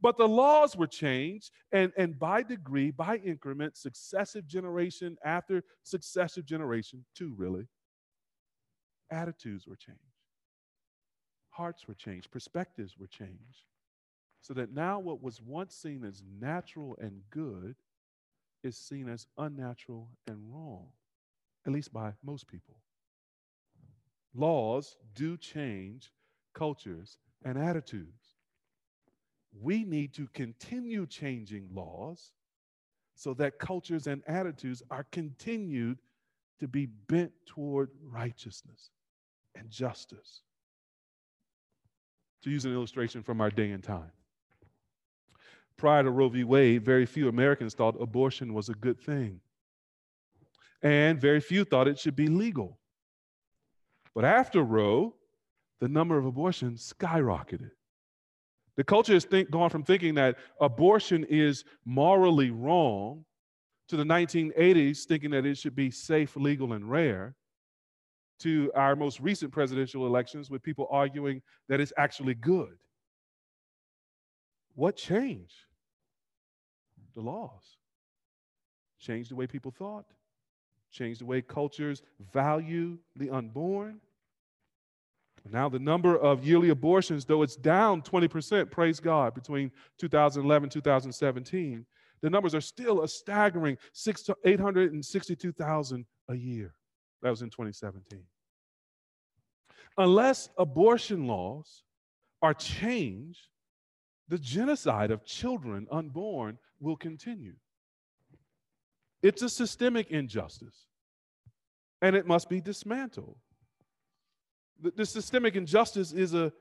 But 0.00 0.16
the 0.16 0.28
laws 0.28 0.76
were 0.76 0.86
changed, 0.86 1.50
and, 1.72 1.92
and 1.96 2.18
by 2.18 2.42
degree, 2.42 2.90
by 2.90 3.16
increment, 3.16 3.76
successive 3.76 4.46
generation 4.46 5.16
after 5.24 5.64
successive 5.82 6.44
generation, 6.44 7.04
two 7.14 7.34
really, 7.36 7.66
attitudes 9.10 9.66
were 9.66 9.76
changed. 9.76 10.00
Hearts 11.50 11.88
were 11.88 11.94
changed, 11.94 12.30
perspectives 12.30 12.96
were 12.98 13.06
changed. 13.06 13.64
So 14.46 14.54
that 14.54 14.72
now 14.72 15.00
what 15.00 15.22
was 15.24 15.42
once 15.42 15.74
seen 15.74 16.04
as 16.04 16.22
natural 16.40 16.96
and 17.00 17.20
good 17.30 17.74
is 18.62 18.78
seen 18.78 19.08
as 19.08 19.26
unnatural 19.38 20.10
and 20.28 20.38
wrong, 20.54 20.86
at 21.66 21.72
least 21.72 21.92
by 21.92 22.12
most 22.22 22.46
people. 22.46 22.76
Laws 24.36 24.98
do 25.14 25.36
change 25.36 26.12
cultures 26.54 27.18
and 27.44 27.58
attitudes. 27.58 28.36
we 29.60 29.84
need 29.84 30.14
to 30.14 30.28
continue 30.34 31.06
changing 31.06 31.68
laws 31.72 32.32
so 33.14 33.34
that 33.34 33.58
cultures 33.58 34.06
and 34.06 34.22
attitudes 34.28 34.82
are 34.90 35.06
continued 35.10 35.98
to 36.60 36.68
be 36.68 36.86
bent 36.86 37.32
toward 37.46 37.90
righteousness 38.02 38.90
and 39.56 39.70
justice. 39.70 40.42
To 42.42 42.50
use 42.50 42.64
an 42.64 42.72
illustration 42.72 43.22
from 43.22 43.40
our 43.40 43.50
day 43.50 43.70
and 43.72 43.82
time. 43.82 44.12
Prior 45.78 46.02
to 46.02 46.10
Roe 46.10 46.28
v. 46.28 46.44
Wade, 46.44 46.84
very 46.84 47.04
few 47.06 47.28
Americans 47.28 47.74
thought 47.74 48.00
abortion 48.00 48.54
was 48.54 48.68
a 48.68 48.74
good 48.74 48.98
thing. 49.00 49.40
And 50.82 51.20
very 51.20 51.40
few 51.40 51.64
thought 51.64 51.88
it 51.88 51.98
should 51.98 52.16
be 52.16 52.28
legal. 52.28 52.78
But 54.14 54.24
after 54.24 54.62
Roe, 54.62 55.14
the 55.80 55.88
number 55.88 56.16
of 56.16 56.24
abortions 56.24 56.94
skyrocketed. 56.98 57.70
The 58.76 58.84
culture 58.84 59.14
has 59.14 59.24
think, 59.24 59.50
gone 59.50 59.70
from 59.70 59.82
thinking 59.82 60.14
that 60.14 60.36
abortion 60.60 61.24
is 61.24 61.64
morally 61.84 62.50
wrong 62.50 63.24
to 63.88 63.96
the 63.96 64.04
1980s 64.04 65.04
thinking 65.04 65.30
that 65.30 65.46
it 65.46 65.56
should 65.56 65.76
be 65.76 65.90
safe, 65.90 66.36
legal, 66.36 66.72
and 66.72 66.90
rare, 66.90 67.34
to 68.40 68.70
our 68.74 68.96
most 68.96 69.20
recent 69.20 69.52
presidential 69.52 70.06
elections 70.06 70.50
with 70.50 70.62
people 70.62 70.88
arguing 70.90 71.40
that 71.68 71.80
it's 71.80 71.92
actually 71.96 72.34
good. 72.34 72.76
What 74.74 74.96
changed? 74.96 75.65
The 77.16 77.22
laws. 77.22 77.78
Changed 79.00 79.30
the 79.30 79.36
way 79.36 79.46
people 79.46 79.70
thought, 79.70 80.06
changed 80.90 81.20
the 81.20 81.26
way 81.26 81.42
cultures 81.42 82.02
value 82.32 82.98
the 83.16 83.30
unborn. 83.30 84.00
Now, 85.50 85.68
the 85.68 85.78
number 85.78 86.16
of 86.16 86.44
yearly 86.44 86.70
abortions, 86.70 87.24
though 87.24 87.42
it's 87.42 87.56
down 87.56 88.02
20%, 88.02 88.70
praise 88.70 89.00
God, 89.00 89.34
between 89.34 89.70
2011 89.98 90.70
2017, 90.70 91.86
the 92.22 92.30
numbers 92.30 92.54
are 92.54 92.60
still 92.60 93.02
a 93.02 93.08
staggering 93.08 93.76
six 93.92 94.22
to 94.22 94.36
862,000 94.44 96.06
a 96.28 96.34
year. 96.34 96.74
That 97.22 97.30
was 97.30 97.42
in 97.42 97.50
2017. 97.50 98.22
Unless 99.98 100.48
abortion 100.58 101.26
laws 101.26 101.82
are 102.42 102.54
changed, 102.54 103.48
the 104.28 104.38
genocide 104.38 105.10
of 105.10 105.24
children 105.24 105.86
unborn 105.90 106.58
will 106.80 106.96
continue. 106.96 107.54
It's 109.22 109.42
a 109.42 109.48
systemic 109.48 110.10
injustice, 110.10 110.86
and 112.02 112.14
it 112.14 112.26
must 112.26 112.48
be 112.48 112.60
dismantled. 112.60 113.36
The, 114.80 114.90
the 114.90 115.06
systemic 115.06 115.56
injustice 115.56 116.12
is 116.12 116.34
a, 116.34 116.52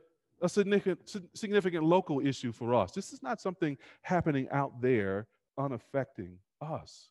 a 0.42 0.50
significant, 0.50 1.16
significant 1.34 1.84
local 1.84 2.26
issue 2.26 2.52
for 2.52 2.74
us. 2.74 2.92
This 2.92 3.12
is 3.12 3.22
not 3.22 3.42
something 3.42 3.78
happening 4.02 4.48
out 4.52 4.82
there 4.82 5.28
unaffecting 5.58 6.38
us. 6.62 7.10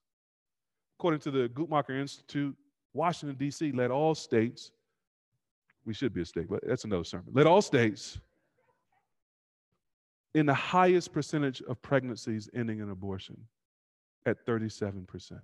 According 0.99 1.21
to 1.21 1.31
the 1.31 1.49
Guttmacher 1.49 2.01
Institute, 2.01 2.57
Washington, 2.93 3.37
D.C. 3.37 3.73
let 3.73 3.91
all 3.91 4.15
states, 4.15 4.71
we 5.85 5.93
should 5.93 6.15
be 6.15 6.23
a 6.23 6.25
state, 6.25 6.49
but 6.49 6.61
that's 6.67 6.85
another 6.85 7.05
sermon, 7.05 7.27
let 7.33 7.47
all 7.47 7.61
states 7.61 8.19
in 10.35 10.47
the 10.47 10.55
highest 10.55 11.13
percentage 11.13 11.63
of 11.63 11.81
pregnancies 11.81 12.51
ending 12.55 12.81
in 12.81 12.91
abortion 12.91 13.37
at 14.27 14.45
37%. 14.45 15.41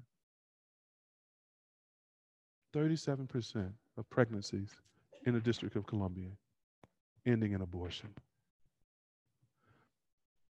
37% 2.74 3.72
of 3.96 4.10
pregnancies 4.10 4.70
in 5.26 5.34
the 5.34 5.40
District 5.40 5.76
of 5.76 5.86
Columbia 5.86 6.30
ending 7.26 7.52
in 7.52 7.60
abortion. 7.60 8.08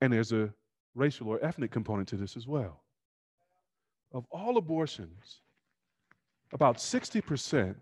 And 0.01 0.13
there's 0.13 0.33
a 0.33 0.53
racial 0.95 1.29
or 1.29 1.45
ethnic 1.45 1.71
component 1.71 2.09
to 2.09 2.17
this 2.17 2.37
as 2.37 2.47
well. 2.47 2.83
Of 4.13 4.25
all 4.31 4.57
abortions, 4.57 5.41
about 6.53 6.79
60% 6.79 7.75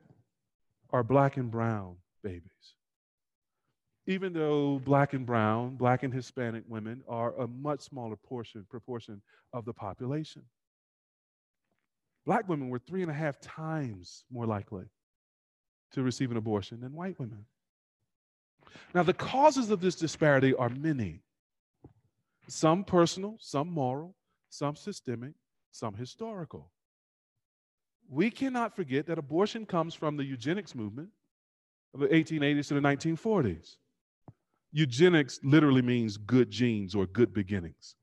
are 0.90 1.02
black 1.02 1.36
and 1.36 1.50
brown 1.50 1.96
babies. 2.22 2.74
Even 4.09 4.32
though 4.32 4.80
black 4.86 5.12
and 5.12 5.26
brown, 5.26 5.76
black 5.76 6.02
and 6.02 6.14
Hispanic 6.14 6.64
women 6.66 7.02
are 7.06 7.38
a 7.38 7.46
much 7.46 7.80
smaller 7.80 8.16
portion, 8.16 8.64
proportion 8.70 9.20
of 9.52 9.66
the 9.66 9.74
population. 9.74 10.42
Black 12.24 12.48
women 12.48 12.70
were 12.70 12.78
three 12.78 13.02
and 13.02 13.11
a 13.11 13.14
half 13.14 13.38
times 13.38 14.24
more 14.30 14.46
likely 14.46 14.86
to 15.92 16.02
receive 16.02 16.30
an 16.30 16.38
abortion 16.38 16.80
than 16.80 16.94
white 16.94 17.20
women. 17.20 17.44
Now, 18.94 19.02
the 19.02 19.12
causes 19.12 19.70
of 19.70 19.82
this 19.82 19.94
disparity 19.94 20.54
are 20.54 20.70
many 20.70 21.20
some 22.48 22.84
personal, 22.84 23.36
some 23.38 23.68
moral, 23.68 24.16
some 24.48 24.74
systemic, 24.74 25.34
some 25.70 25.92
historical. 25.92 26.70
We 28.09 28.30
cannot 28.30 28.74
forget 28.74 29.04
that 29.09 29.18
abortion 29.18 29.66
comes 29.66 29.92
from 29.92 30.16
the 30.16 30.24
eugenics 30.24 30.74
movement 30.74 31.11
of 31.92 32.00
the 32.00 32.06
1880s 32.06 32.68
to 32.68 32.74
the 32.74 32.80
1940s. 32.80 33.76
Eugenics 34.72 35.40
literally 35.42 35.82
means 35.82 36.16
good 36.16 36.50
genes 36.50 36.94
or 36.94 37.06
good 37.06 37.32
beginnings. 37.32 37.94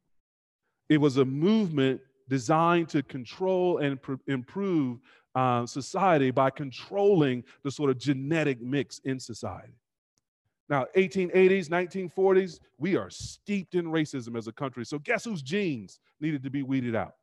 It 0.89 0.99
was 0.99 1.18
a 1.18 1.26
movement 1.26 2.01
designed 2.30 2.89
to 2.89 3.03
control 3.03 3.80
and 3.80 4.01
pr- 4.01 4.13
improve 4.28 4.99
uh, 5.36 5.66
society 5.66 6.32
by 6.32 6.49
controlling 6.49 7.43
the 7.63 7.72
sort 7.72 7.89
of 7.89 7.97
genetic 7.97 8.61
mix 8.61 8.99
in 8.99 9.20
society. 9.20 9.74
Now, 10.68 10.86
1880s, 10.95 11.70
1940s, 11.70 12.59
we 12.80 12.95
are 12.95 13.09
steeped 13.09 13.76
in 13.76 13.86
racism 13.86 14.36
as 14.36 14.47
a 14.47 14.51
country. 14.51 14.86
So, 14.86 14.97
guess 14.97 15.24
whose 15.26 15.43
genes 15.43 15.99
needed 16.20 16.41
to 16.43 16.49
be 16.49 16.63
weeded 16.63 16.95
out? 16.95 17.13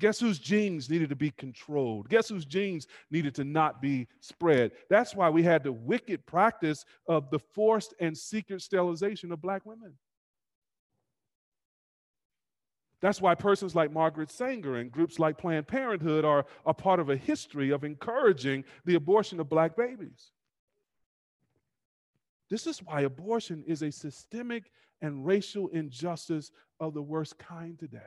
Guess 0.00 0.18
whose 0.18 0.40
genes 0.40 0.90
needed 0.90 1.08
to 1.10 1.16
be 1.16 1.30
controlled? 1.30 2.08
Guess 2.08 2.28
whose 2.28 2.44
genes 2.44 2.88
needed 3.10 3.34
to 3.36 3.44
not 3.44 3.80
be 3.80 4.08
spread? 4.20 4.72
That's 4.90 5.14
why 5.14 5.30
we 5.30 5.42
had 5.42 5.62
the 5.62 5.72
wicked 5.72 6.26
practice 6.26 6.84
of 7.06 7.30
the 7.30 7.38
forced 7.38 7.94
and 8.00 8.16
secret 8.16 8.62
sterilization 8.62 9.30
of 9.30 9.40
black 9.40 9.64
women. 9.64 9.94
That's 13.00 13.20
why 13.20 13.34
persons 13.34 13.74
like 13.74 13.92
Margaret 13.92 14.30
Sanger 14.30 14.76
and 14.76 14.90
groups 14.90 15.18
like 15.18 15.38
Planned 15.38 15.68
Parenthood 15.68 16.24
are 16.24 16.46
a 16.64 16.74
part 16.74 16.98
of 16.98 17.10
a 17.10 17.16
history 17.16 17.70
of 17.70 17.84
encouraging 17.84 18.64
the 18.86 18.94
abortion 18.94 19.38
of 19.38 19.48
black 19.48 19.76
babies. 19.76 20.32
This 22.50 22.66
is 22.66 22.82
why 22.82 23.02
abortion 23.02 23.62
is 23.66 23.82
a 23.82 23.92
systemic 23.92 24.70
and 25.02 25.26
racial 25.26 25.68
injustice 25.68 26.50
of 26.80 26.94
the 26.94 27.02
worst 27.02 27.38
kind 27.38 27.78
today. 27.78 28.00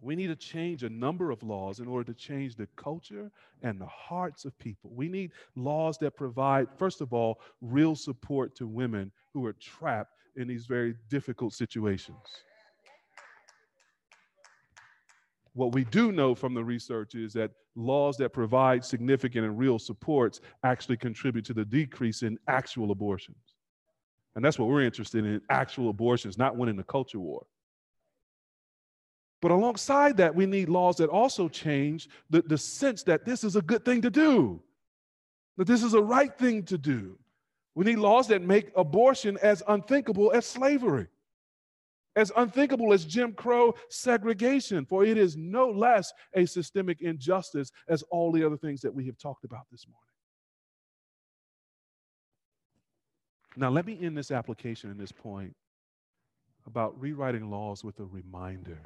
We 0.00 0.14
need 0.14 0.26
to 0.26 0.36
change 0.36 0.82
a 0.82 0.90
number 0.90 1.30
of 1.30 1.42
laws 1.42 1.80
in 1.80 1.88
order 1.88 2.12
to 2.12 2.18
change 2.18 2.54
the 2.54 2.68
culture 2.76 3.30
and 3.62 3.80
the 3.80 3.86
hearts 3.86 4.44
of 4.44 4.56
people. 4.58 4.90
We 4.94 5.08
need 5.08 5.32
laws 5.54 5.96
that 5.98 6.16
provide, 6.16 6.68
first 6.76 7.00
of 7.00 7.12
all, 7.12 7.40
real 7.60 7.96
support 7.96 8.54
to 8.56 8.66
women 8.66 9.10
who 9.32 9.46
are 9.46 9.54
trapped 9.54 10.12
in 10.36 10.46
these 10.46 10.66
very 10.66 10.94
difficult 11.08 11.54
situations. 11.54 12.18
What 15.54 15.72
we 15.72 15.84
do 15.84 16.12
know 16.12 16.34
from 16.34 16.52
the 16.52 16.62
research 16.62 17.14
is 17.14 17.32
that 17.32 17.52
laws 17.74 18.18
that 18.18 18.34
provide 18.34 18.84
significant 18.84 19.46
and 19.46 19.58
real 19.58 19.78
supports 19.78 20.42
actually 20.62 20.98
contribute 20.98 21.46
to 21.46 21.54
the 21.54 21.64
decrease 21.64 22.22
in 22.22 22.38
actual 22.48 22.90
abortions. 22.90 23.36
And 24.34 24.44
that's 24.44 24.58
what 24.58 24.68
we're 24.68 24.82
interested 24.82 25.24
in 25.24 25.40
actual 25.48 25.88
abortions, 25.88 26.36
not 26.36 26.56
winning 26.56 26.76
the 26.76 26.84
culture 26.84 27.18
war. 27.18 27.46
But 29.42 29.50
alongside 29.50 30.16
that, 30.16 30.34
we 30.34 30.46
need 30.46 30.68
laws 30.68 30.96
that 30.96 31.10
also 31.10 31.48
change 31.48 32.08
the, 32.30 32.42
the 32.42 32.58
sense 32.58 33.02
that 33.04 33.24
this 33.24 33.44
is 33.44 33.56
a 33.56 33.62
good 33.62 33.84
thing 33.84 34.02
to 34.02 34.10
do, 34.10 34.62
that 35.56 35.66
this 35.66 35.82
is 35.82 35.94
a 35.94 36.00
right 36.00 36.36
thing 36.36 36.62
to 36.64 36.78
do. 36.78 37.18
We 37.74 37.84
need 37.84 37.98
laws 37.98 38.28
that 38.28 38.40
make 38.40 38.72
abortion 38.74 39.38
as 39.42 39.62
unthinkable 39.68 40.32
as 40.32 40.46
slavery 40.46 41.08
as 42.16 42.32
unthinkable 42.36 42.94
as 42.94 43.04
Jim 43.04 43.32
Crow 43.32 43.74
segregation, 43.90 44.86
for 44.86 45.04
it 45.04 45.18
is 45.18 45.36
no 45.36 45.68
less 45.68 46.12
a 46.34 46.46
systemic 46.46 47.02
injustice 47.02 47.70
as 47.88 48.02
all 48.04 48.32
the 48.32 48.42
other 48.44 48.56
things 48.56 48.80
that 48.80 48.92
we 48.92 49.04
have 49.06 49.18
talked 49.18 49.44
about 49.44 49.66
this 49.70 49.86
morning. 49.86 50.02
Now, 53.58 53.70
let 53.70 53.86
me 53.86 53.98
end 54.00 54.16
this 54.16 54.30
application 54.30 54.90
and 54.90 54.98
this 54.98 55.12
point 55.12 55.54
about 56.66 56.98
rewriting 57.00 57.50
laws 57.50 57.84
with 57.84 58.00
a 58.00 58.04
reminder. 58.04 58.80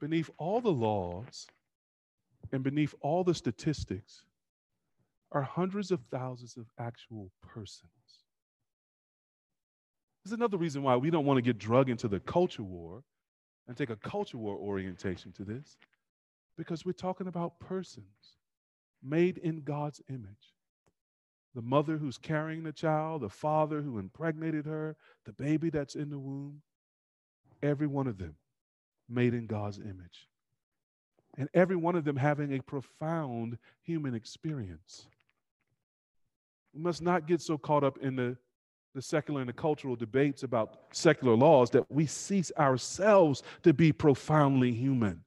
Beneath 0.00 0.30
all 0.36 0.60
the 0.60 0.72
laws 0.72 1.46
and 2.52 2.62
beneath 2.62 2.94
all 3.00 3.24
the 3.24 3.34
statistics 3.34 4.22
are 5.32 5.42
hundreds 5.42 5.90
of 5.90 6.00
thousands 6.10 6.56
of 6.56 6.66
actual 6.78 7.30
persons. 7.42 7.90
This 10.24 10.32
is 10.32 10.38
another 10.38 10.56
reason 10.56 10.82
why 10.82 10.96
we 10.96 11.10
don't 11.10 11.24
want 11.24 11.38
to 11.38 11.42
get 11.42 11.58
drug 11.58 11.88
into 11.88 12.08
the 12.08 12.20
culture 12.20 12.62
war 12.62 13.02
and 13.68 13.76
take 13.76 13.90
a 13.90 13.96
culture 13.96 14.38
war 14.38 14.56
orientation 14.56 15.32
to 15.32 15.44
this, 15.44 15.76
because 16.56 16.84
we're 16.84 16.92
talking 16.92 17.26
about 17.26 17.58
persons 17.58 18.36
made 19.02 19.38
in 19.38 19.62
God's 19.62 20.00
image, 20.08 20.54
the 21.54 21.62
mother 21.62 21.96
who's 21.96 22.18
carrying 22.18 22.62
the 22.62 22.72
child, 22.72 23.22
the 23.22 23.28
father 23.28 23.82
who 23.82 23.98
impregnated 23.98 24.66
her, 24.66 24.96
the 25.24 25.32
baby 25.32 25.70
that's 25.70 25.94
in 25.94 26.10
the 26.10 26.18
womb, 26.18 26.60
every 27.62 27.86
one 27.86 28.06
of 28.06 28.18
them 28.18 28.36
made 29.08 29.34
in 29.34 29.46
God's 29.46 29.78
image. 29.78 30.28
And 31.38 31.48
every 31.54 31.76
one 31.76 31.96
of 31.96 32.04
them 32.04 32.16
having 32.16 32.54
a 32.54 32.62
profound 32.62 33.58
human 33.82 34.14
experience. 34.14 35.06
We 36.74 36.80
must 36.80 37.02
not 37.02 37.26
get 37.26 37.40
so 37.40 37.58
caught 37.58 37.84
up 37.84 37.98
in 37.98 38.16
the, 38.16 38.36
the 38.94 39.02
secular 39.02 39.40
and 39.40 39.48
the 39.48 39.54
cultural 39.54 39.96
debates 39.96 40.42
about 40.42 40.78
secular 40.92 41.34
laws 41.34 41.70
that 41.70 41.90
we 41.90 42.06
cease 42.06 42.52
ourselves 42.58 43.42
to 43.62 43.74
be 43.74 43.92
profoundly 43.92 44.72
human. 44.72 45.22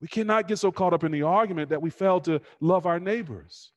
We 0.00 0.08
cannot 0.08 0.48
get 0.48 0.58
so 0.58 0.72
caught 0.72 0.94
up 0.94 1.04
in 1.04 1.12
the 1.12 1.22
argument 1.22 1.70
that 1.70 1.82
we 1.82 1.90
fail 1.90 2.20
to 2.22 2.40
love 2.60 2.86
our 2.86 2.98
neighbors. 2.98 3.72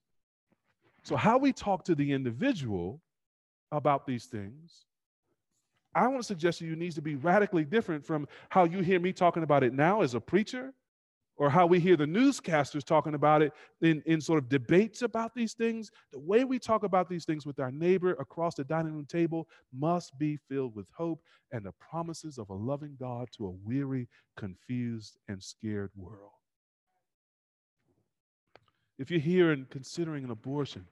So, 1.04 1.18
how 1.18 1.38
we 1.38 1.52
talk 1.52 1.84
to 1.86 1.96
the 1.96 2.14
individual 2.14 3.02
about 3.72 4.08
these 4.08 4.26
things, 4.26 4.86
I 5.96 6.08
want 6.08 6.22
to 6.22 6.28
suggest 6.28 6.60
to 6.60 6.66
you 6.66 6.76
needs 6.76 6.96
to 6.96 7.02
be 7.02 7.16
radically 7.16 7.66
different 7.66 8.06
from 8.06 8.28
how 8.50 8.64
you 8.64 8.80
hear 8.80 9.00
me 9.00 9.14
talking 9.14 9.44
about 9.44 9.64
it 9.64 9.74
now 9.74 10.02
as 10.02 10.16
a 10.16 10.20
preacher 10.20 10.74
or 11.36 11.50
how 11.50 11.66
we 11.66 11.80
hear 11.80 11.98
the 11.98 12.06
newscasters 12.06 12.84
talking 12.84 13.16
about 13.16 13.42
it 13.42 13.54
in, 13.82 14.04
in 14.06 14.22
sort 14.22 14.38
of 14.38 14.50
debates 14.50 15.02
about 15.02 15.34
these 15.34 15.54
things. 15.54 15.90
The 16.12 16.20
way 16.20 16.44
we 16.44 16.60
talk 16.60 16.84
about 16.84 17.10
these 17.10 17.26
things 17.26 17.46
with 17.46 17.60
our 17.60 17.72
neighbor 17.72 18.12
across 18.14 18.56
the 18.56 18.64
dining 18.64 18.94
room 18.94 19.06
table 19.06 19.48
must 19.74 20.18
be 20.20 20.38
filled 20.48 20.76
with 20.76 20.88
hope 20.96 21.22
and 21.52 21.66
the 21.66 21.72
promises 21.74 22.38
of 22.38 22.50
a 22.50 22.54
loving 22.54 22.96
God 23.00 23.30
to 23.38 23.48
a 23.48 23.52
weary, 23.52 24.08
confused, 24.38 25.18
and 25.28 25.42
scared 25.42 25.92
world. 25.96 26.32
If 29.00 29.10
you're 29.10 29.20
here 29.20 29.52
and 29.52 29.70
considering 29.70 30.24
an 30.24 30.32
abortion, 30.32 30.86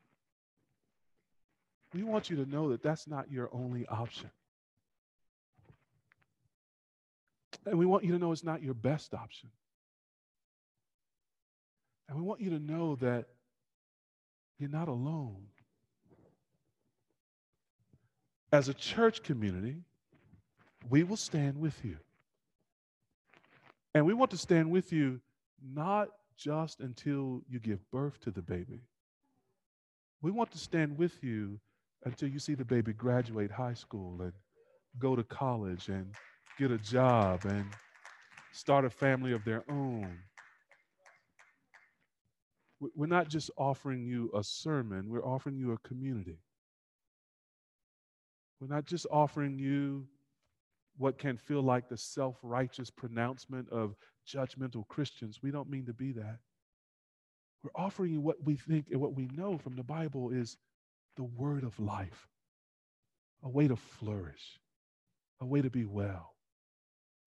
we 1.93 2.03
want 2.03 2.29
you 2.29 2.37
to 2.37 2.49
know 2.49 2.69
that 2.69 2.81
that's 2.81 3.07
not 3.07 3.31
your 3.31 3.49
only 3.53 3.85
option. 3.87 4.31
And 7.65 7.77
we 7.77 7.85
want 7.85 8.03
you 8.03 8.11
to 8.13 8.19
know 8.19 8.31
it's 8.31 8.43
not 8.43 8.63
your 8.63 8.73
best 8.73 9.13
option. 9.13 9.49
And 12.09 12.17
we 12.17 12.23
want 12.23 12.41
you 12.41 12.49
to 12.51 12.59
know 12.59 12.95
that 12.97 13.25
you're 14.59 14.69
not 14.69 14.87
alone. 14.87 15.45
As 18.51 18.67
a 18.67 18.73
church 18.73 19.23
community, 19.23 19.77
we 20.89 21.03
will 21.03 21.17
stand 21.17 21.57
with 21.57 21.85
you. 21.85 21.97
And 23.93 24.05
we 24.05 24.13
want 24.13 24.31
to 24.31 24.37
stand 24.37 24.69
with 24.69 24.91
you 24.91 25.21
not 25.73 26.09
just 26.37 26.79
until 26.79 27.41
you 27.49 27.59
give 27.59 27.79
birth 27.91 28.19
to 28.21 28.31
the 28.31 28.41
baby. 28.41 28.81
We 30.21 30.31
want 30.31 30.51
to 30.51 30.57
stand 30.57 30.97
with 30.97 31.23
you 31.23 31.59
until 32.05 32.29
you 32.29 32.39
see 32.39 32.55
the 32.55 32.65
baby 32.65 32.93
graduate 32.93 33.51
high 33.51 33.73
school 33.73 34.17
and 34.21 34.33
go 34.99 35.15
to 35.15 35.23
college 35.23 35.87
and 35.87 36.13
get 36.57 36.71
a 36.71 36.77
job 36.77 37.45
and 37.45 37.65
start 38.51 38.85
a 38.85 38.89
family 38.89 39.31
of 39.31 39.43
their 39.45 39.63
own. 39.69 40.17
We're 42.95 43.05
not 43.05 43.29
just 43.29 43.51
offering 43.57 44.03
you 44.03 44.31
a 44.35 44.43
sermon, 44.43 45.09
we're 45.09 45.25
offering 45.25 45.57
you 45.57 45.71
a 45.73 45.77
community. 45.87 46.39
We're 48.59 48.73
not 48.73 48.85
just 48.85 49.07
offering 49.11 49.57
you 49.57 50.07
what 50.97 51.17
can 51.17 51.37
feel 51.37 51.63
like 51.63 51.89
the 51.89 51.97
self 51.97 52.37
righteous 52.43 52.89
pronouncement 52.89 53.69
of 53.69 53.95
judgmental 54.27 54.87
Christians. 54.87 55.39
We 55.41 55.51
don't 55.51 55.69
mean 55.69 55.85
to 55.85 55.93
be 55.93 56.11
that. 56.13 56.37
We're 57.63 57.71
offering 57.75 58.13
you 58.13 58.21
what 58.21 58.43
we 58.43 58.55
think 58.55 58.87
and 58.91 58.99
what 58.99 59.15
we 59.15 59.27
know 59.35 59.57
from 59.57 59.75
the 59.75 59.83
Bible 59.83 60.31
is 60.31 60.57
the 61.15 61.23
word 61.23 61.63
of 61.63 61.79
life, 61.79 62.27
a 63.43 63.49
way 63.49 63.67
to 63.67 63.75
flourish, 63.75 64.59
a 65.39 65.45
way 65.45 65.61
to 65.61 65.69
be 65.69 65.85
well, 65.85 66.33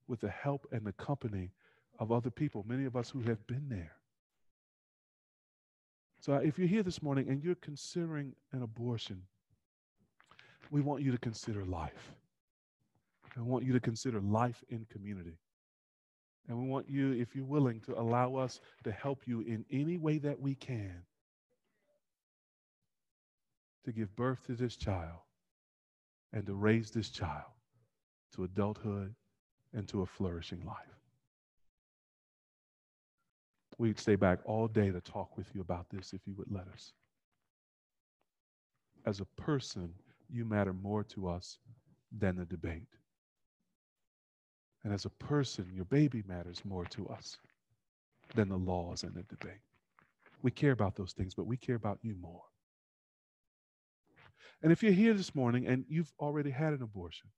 with 0.09 0.20
the 0.20 0.30
help 0.30 0.66
and 0.72 0.84
the 0.84 0.92
company 0.92 1.50
of 1.98 2.12
other 2.12 2.30
people, 2.30 2.64
many 2.66 2.84
of 2.84 2.96
us 2.96 3.11
who 3.11 3.20
have 3.20 3.46
been 3.46 3.68
there. 3.68 3.92
So 6.20 6.34
if 6.34 6.59
you're 6.59 6.68
here 6.68 6.82
this 6.82 7.02
morning 7.02 7.28
and 7.28 7.42
you're 7.42 7.55
considering 7.57 8.34
an 8.52 8.62
abortion, 8.62 9.22
we 10.70 10.80
want 10.80 11.02
you 11.02 11.12
to 11.12 11.18
consider 11.18 11.64
life. 11.64 12.12
I 13.36 13.42
want 13.42 13.64
you 13.64 13.72
to 13.72 13.80
consider 13.80 14.20
life 14.20 14.62
in 14.70 14.86
community. 14.90 15.38
And 16.48 16.59
we 16.59 16.68
want 16.68 16.88
you, 16.88 17.12
if 17.12 17.34
you're 17.34 17.44
willing, 17.44 17.80
to 17.80 17.98
allow 17.98 18.36
us 18.36 18.61
to 18.84 18.92
help 18.92 19.26
you 19.26 19.40
in 19.40 19.64
any 19.70 19.96
way 19.96 20.18
that 20.18 20.40
we 20.40 20.55
can 20.55 21.02
to 23.84 23.92
give 23.92 24.14
birth 24.16 24.46
to 24.46 24.55
this 24.55 24.76
child 24.76 25.20
and 26.32 26.46
to 26.46 26.55
raise 26.55 26.90
this 26.90 27.11
child 27.11 27.50
to 28.34 28.44
adulthood 28.44 29.14
and 29.75 29.89
to 29.89 30.03
a 30.03 30.07
flourishing 30.07 30.64
life. 30.64 30.77
We'd 33.79 33.99
stay 33.99 34.14
back 34.14 34.39
all 34.45 34.68
day 34.68 34.91
to 34.91 35.01
talk 35.01 35.37
with 35.37 35.47
you 35.55 35.61
about 35.61 35.91
this 35.91 36.12
if 36.12 36.20
you 36.27 36.35
would 36.35 36.51
let 36.51 36.68
us. 36.68 36.93
As 39.05 39.20
a 39.20 39.25
person, 39.41 39.93
you 40.31 40.45
matter 40.45 40.72
more 40.72 41.03
to 41.05 41.29
us 41.29 41.59
than 42.16 42.37
the 42.37 42.45
debate. 42.45 42.87
And 44.85 44.93
as 44.93 45.05
a 45.05 45.11
person, 45.11 45.70
your 45.75 45.87
baby 45.87 46.22
matters 46.27 46.62
more 46.64 46.85
to 46.87 47.09
us 47.09 47.39
than 48.35 48.49
the 48.49 48.57
laws 48.57 49.03
and 49.03 49.14
the 49.14 49.25
debate. 49.25 49.61
We 50.43 50.51
care 50.51 50.72
about 50.72 50.95
those 50.95 51.12
things, 51.12 51.35
but 51.35 51.47
we 51.47 51.57
care 51.57 51.77
about 51.77 51.99
you 52.03 52.14
more. 52.20 52.43
And 54.62 54.70
if 54.70 54.83
you're 54.83 54.93
here 54.93 55.14
this 55.14 55.35
morning 55.35 55.66
and 55.66 55.85
you've 55.89 56.12
already 56.20 56.51
had 56.51 56.72
an 56.75 56.83
abortion, 56.83 57.29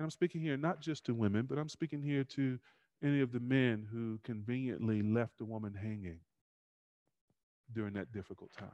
and 0.00 0.06
I'm 0.06 0.10
speaking 0.10 0.40
here 0.40 0.56
not 0.56 0.80
just 0.80 1.04
to 1.04 1.14
women, 1.14 1.44
but 1.44 1.58
I'm 1.58 1.68
speaking 1.68 2.00
here 2.02 2.24
to 2.24 2.58
any 3.04 3.20
of 3.20 3.32
the 3.32 3.40
men 3.40 3.86
who 3.92 4.18
conveniently 4.24 5.02
left 5.02 5.42
a 5.42 5.44
woman 5.44 5.74
hanging 5.74 6.20
during 7.74 7.92
that 7.92 8.10
difficult 8.10 8.50
time. 8.58 8.70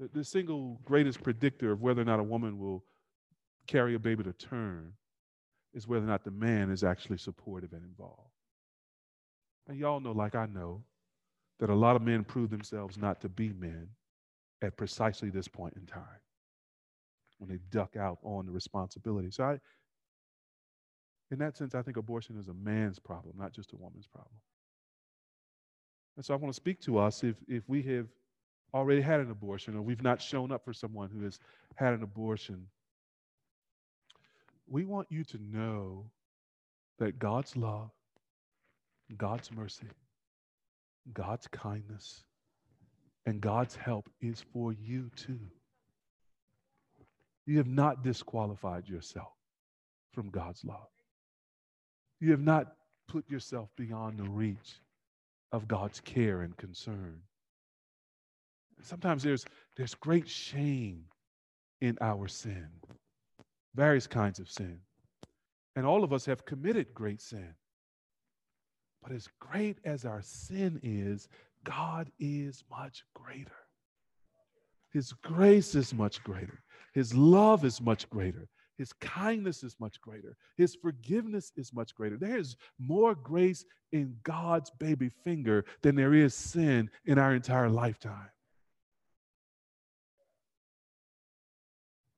The, 0.00 0.08
the 0.14 0.24
single 0.24 0.80
greatest 0.86 1.22
predictor 1.22 1.72
of 1.72 1.82
whether 1.82 2.00
or 2.00 2.06
not 2.06 2.20
a 2.20 2.22
woman 2.22 2.58
will 2.58 2.84
carry 3.66 3.94
a 3.94 3.98
baby 3.98 4.24
to 4.24 4.32
term 4.32 4.94
is 5.74 5.86
whether 5.86 6.06
or 6.06 6.08
not 6.08 6.24
the 6.24 6.30
man 6.30 6.70
is 6.70 6.82
actually 6.82 7.18
supportive 7.18 7.74
and 7.74 7.84
involved. 7.84 8.32
And 9.68 9.76
y'all 9.78 10.00
know, 10.00 10.12
like 10.12 10.34
I 10.34 10.46
know, 10.46 10.84
that 11.60 11.68
a 11.68 11.74
lot 11.74 11.96
of 11.96 12.02
men 12.02 12.24
prove 12.24 12.48
themselves 12.48 12.96
not 12.96 13.20
to 13.20 13.28
be 13.28 13.52
men 13.52 13.88
at 14.62 14.78
precisely 14.78 15.28
this 15.28 15.48
point 15.48 15.74
in 15.76 15.84
time 15.84 16.23
when 17.44 17.56
they 17.56 17.62
duck 17.70 17.96
out 17.96 18.18
on 18.22 18.46
the 18.46 18.52
responsibility. 18.52 19.30
So 19.30 19.44
I, 19.44 19.58
in 21.30 21.38
that 21.38 21.56
sense, 21.56 21.74
I 21.74 21.82
think 21.82 21.96
abortion 21.96 22.38
is 22.38 22.48
a 22.48 22.54
man's 22.54 22.98
problem, 22.98 23.34
not 23.38 23.52
just 23.52 23.72
a 23.72 23.76
woman's 23.76 24.06
problem. 24.06 24.34
And 26.16 26.24
so 26.24 26.34
I 26.34 26.36
want 26.36 26.54
to 26.54 26.56
speak 26.56 26.80
to 26.82 26.98
us 26.98 27.24
if, 27.24 27.36
if 27.48 27.62
we 27.68 27.82
have 27.82 28.06
already 28.72 29.00
had 29.00 29.20
an 29.20 29.30
abortion 29.30 29.76
or 29.76 29.82
we've 29.82 30.02
not 30.02 30.20
shown 30.20 30.52
up 30.52 30.64
for 30.64 30.72
someone 30.72 31.10
who 31.10 31.24
has 31.24 31.38
had 31.76 31.94
an 31.94 32.02
abortion 32.02 32.66
we 34.66 34.84
want 34.84 35.08
you 35.10 35.24
to 35.24 35.38
know 35.38 36.10
that 36.98 37.18
God's 37.18 37.56
love, 37.56 37.90
God's 39.16 39.50
mercy, 39.52 39.88
God's 41.12 41.46
kindness, 41.48 42.24
and 43.26 43.40
God's 43.40 43.76
help 43.76 44.08
is 44.20 44.44
for 44.52 44.72
you 44.72 45.10
too. 45.16 45.40
You 47.46 47.58
have 47.58 47.66
not 47.66 48.02
disqualified 48.02 48.88
yourself 48.88 49.32
from 50.12 50.30
God's 50.30 50.64
love. 50.64 50.88
You 52.20 52.30
have 52.30 52.40
not 52.40 52.74
put 53.08 53.28
yourself 53.28 53.68
beyond 53.76 54.18
the 54.18 54.28
reach 54.28 54.80
of 55.52 55.68
God's 55.68 56.00
care 56.00 56.42
and 56.42 56.56
concern. 56.56 57.20
Sometimes 58.80 59.22
there's, 59.22 59.44
there's 59.76 59.94
great 59.94 60.28
shame 60.28 61.04
in 61.80 61.98
our 62.00 62.28
sin 62.28 62.68
various 63.74 64.06
kinds 64.06 64.38
of 64.38 64.50
sin. 64.50 64.78
And 65.76 65.84
all 65.84 66.04
of 66.04 66.12
us 66.12 66.24
have 66.26 66.44
committed 66.44 66.94
great 66.94 67.20
sin. 67.20 67.54
But 69.02 69.12
as 69.12 69.28
great 69.40 69.78
as 69.84 70.04
our 70.04 70.22
sin 70.22 70.80
is, 70.82 71.28
God 71.64 72.10
is 72.18 72.62
much 72.70 73.04
greater. 73.14 73.50
His 74.94 75.12
grace 75.12 75.74
is 75.74 75.92
much 75.92 76.22
greater. 76.22 76.62
His 76.94 77.12
love 77.12 77.64
is 77.64 77.80
much 77.80 78.08
greater. 78.08 78.48
His 78.78 78.92
kindness 78.92 79.64
is 79.64 79.76
much 79.80 80.00
greater. 80.00 80.36
His 80.56 80.76
forgiveness 80.76 81.52
is 81.56 81.72
much 81.72 81.94
greater. 81.96 82.16
There 82.16 82.38
is 82.38 82.56
more 82.78 83.16
grace 83.16 83.64
in 83.90 84.16
God's 84.22 84.70
baby 84.70 85.10
finger 85.24 85.64
than 85.82 85.96
there 85.96 86.14
is 86.14 86.32
sin 86.32 86.90
in 87.06 87.18
our 87.18 87.34
entire 87.34 87.68
lifetime. 87.68 88.30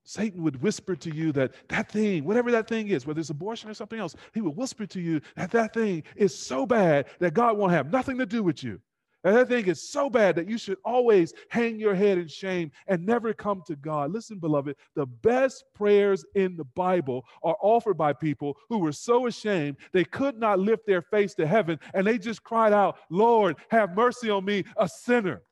Satan 0.04 0.42
would 0.42 0.62
whisper 0.62 0.94
to 0.96 1.12
you 1.12 1.32
that 1.32 1.52
that 1.68 1.90
thing, 1.90 2.24
whatever 2.24 2.50
that 2.52 2.68
thing 2.68 2.88
is, 2.88 3.06
whether 3.06 3.20
it's 3.20 3.30
abortion 3.30 3.70
or 3.70 3.74
something 3.74 3.98
else, 3.98 4.14
he 4.34 4.42
would 4.42 4.56
whisper 4.56 4.86
to 4.86 5.00
you 5.00 5.20
that 5.34 5.50
that 5.50 5.72
thing 5.72 6.04
is 6.14 6.38
so 6.38 6.66
bad 6.66 7.06
that 7.20 7.34
God 7.34 7.56
won't 7.56 7.72
have 7.72 7.90
nothing 7.90 8.18
to 8.18 8.26
do 8.26 8.42
with 8.42 8.62
you. 8.62 8.80
And 9.26 9.36
I 9.36 9.42
think 9.42 9.66
it's 9.66 9.90
so 9.90 10.08
bad 10.08 10.36
that 10.36 10.48
you 10.48 10.56
should 10.56 10.78
always 10.84 11.34
hang 11.48 11.80
your 11.80 11.96
head 11.96 12.16
in 12.16 12.28
shame 12.28 12.70
and 12.86 13.04
never 13.04 13.34
come 13.34 13.60
to 13.66 13.74
God. 13.74 14.12
Listen, 14.12 14.38
beloved, 14.38 14.76
the 14.94 15.06
best 15.06 15.64
prayers 15.74 16.24
in 16.36 16.56
the 16.56 16.62
Bible 16.62 17.24
are 17.42 17.56
offered 17.60 17.98
by 17.98 18.12
people 18.12 18.56
who 18.68 18.78
were 18.78 18.92
so 18.92 19.26
ashamed 19.26 19.78
they 19.90 20.04
could 20.04 20.38
not 20.38 20.60
lift 20.60 20.86
their 20.86 21.02
face 21.02 21.34
to 21.34 21.46
heaven 21.46 21.80
and 21.92 22.06
they 22.06 22.18
just 22.18 22.44
cried 22.44 22.72
out, 22.72 22.98
Lord, 23.10 23.56
have 23.68 23.96
mercy 23.96 24.30
on 24.30 24.44
me, 24.44 24.62
a 24.76 24.88
sinner. 24.88 25.42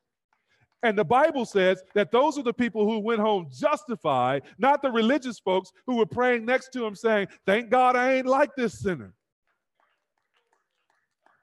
And 0.81 0.97
the 0.97 1.03
Bible 1.03 1.43
says 1.43 1.83
that 1.95 2.13
those 2.13 2.37
are 2.37 2.43
the 2.43 2.53
people 2.53 2.89
who 2.89 2.99
went 2.99 3.19
home 3.19 3.49
justified, 3.51 4.43
not 4.57 4.83
the 4.83 4.91
religious 4.91 5.37
folks 5.37 5.73
who 5.85 5.97
were 5.97 6.05
praying 6.05 6.45
next 6.45 6.69
to 6.69 6.85
him 6.85 6.95
saying, 6.95 7.27
Thank 7.45 7.71
God 7.71 7.97
I 7.97 8.13
ain't 8.13 8.27
like 8.27 8.55
this 8.55 8.79
sinner. 8.79 9.13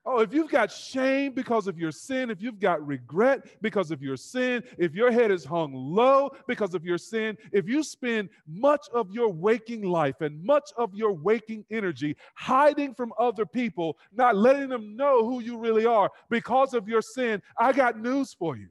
Oh, 0.05 0.19
if 0.19 0.35
you've 0.35 0.51
got 0.51 0.73
shame 0.73 1.33
because 1.33 1.69
of 1.69 1.79
your 1.79 1.93
sin, 1.93 2.29
if 2.29 2.43
you've 2.43 2.59
got 2.59 2.85
regret 2.85 3.47
because 3.63 3.93
of 3.93 4.03
your 4.03 4.17
sin, 4.17 4.65
if 4.77 4.95
your 4.95 5.13
head 5.13 5.31
is 5.31 5.45
hung 5.45 5.73
low 5.73 6.31
because 6.49 6.75
of 6.75 6.85
your 6.85 6.99
sin, 6.99 7.39
if 7.53 7.69
you 7.69 7.85
spend 7.85 8.29
much 8.49 8.85
of 8.93 9.13
your 9.13 9.29
waking 9.29 9.83
life 9.83 10.21
and 10.21 10.43
much 10.43 10.71
of 10.77 10.93
your 10.93 11.13
waking 11.13 11.65
energy 11.71 12.17
hiding 12.35 12.95
from 12.95 13.13
other 13.17 13.47
people, 13.47 13.97
not 14.13 14.35
letting 14.35 14.69
them 14.69 14.97
know 14.97 15.25
who 15.25 15.41
you 15.41 15.57
really 15.57 15.87
are 15.87 16.11
because 16.29 16.75
of 16.75 16.89
your 16.89 17.03
sin, 17.03 17.41
I 17.57 17.73
got 17.73 17.97
news 17.97 18.35
for 18.35 18.57
you. 18.57 18.71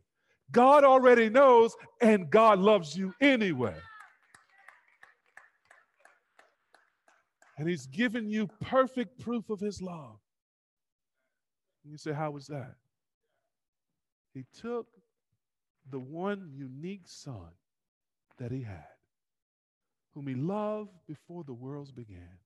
God 0.51 0.83
already 0.83 1.29
knows, 1.29 1.73
and 2.01 2.29
God 2.29 2.59
loves 2.59 2.97
you 2.97 3.13
anyway. 3.21 3.75
And 7.57 7.69
He's 7.69 7.87
given 7.87 8.27
you 8.27 8.49
perfect 8.59 9.17
proof 9.17 9.49
of 9.49 9.61
His 9.61 9.81
love. 9.81 10.17
You 11.89 11.97
say, 11.97 12.13
How 12.13 12.31
was 12.31 12.47
that? 12.47 12.75
He 14.33 14.45
took 14.61 14.87
the 15.89 15.99
one 15.99 16.51
unique 16.55 17.07
son 17.07 17.49
that 18.37 18.51
he 18.51 18.63
had, 18.63 18.85
whom 20.13 20.27
he 20.27 20.35
loved 20.35 20.91
before 21.07 21.43
the 21.43 21.53
worlds 21.53 21.91
began, 21.91 22.37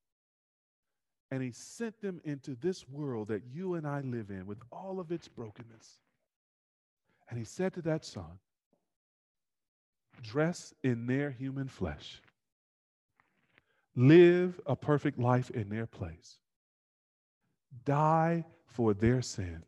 and 1.31 1.43
he 1.43 1.51
sent 1.51 2.01
them 2.01 2.21
into 2.23 2.55
this 2.55 2.87
world 2.87 3.27
that 3.27 3.43
you 3.53 3.75
and 3.75 3.85
I 3.85 4.01
live 4.01 4.29
in 4.29 4.45
with 4.45 4.59
all 4.71 4.99
of 4.99 5.11
its 5.11 5.27
brokenness. 5.27 5.99
And 7.29 7.37
he 7.37 7.45
said 7.45 7.73
to 7.73 7.81
that 7.83 8.05
son, 8.05 8.39
Dress 10.21 10.73
in 10.83 11.07
their 11.07 11.29
human 11.29 11.67
flesh, 11.67 12.21
live 13.95 14.59
a 14.65 14.75
perfect 14.75 15.19
life 15.19 15.49
in 15.49 15.69
their 15.69 15.85
place, 15.85 16.37
die 17.83 18.45
for 18.75 18.93
their 18.93 19.21
sin. 19.21 19.63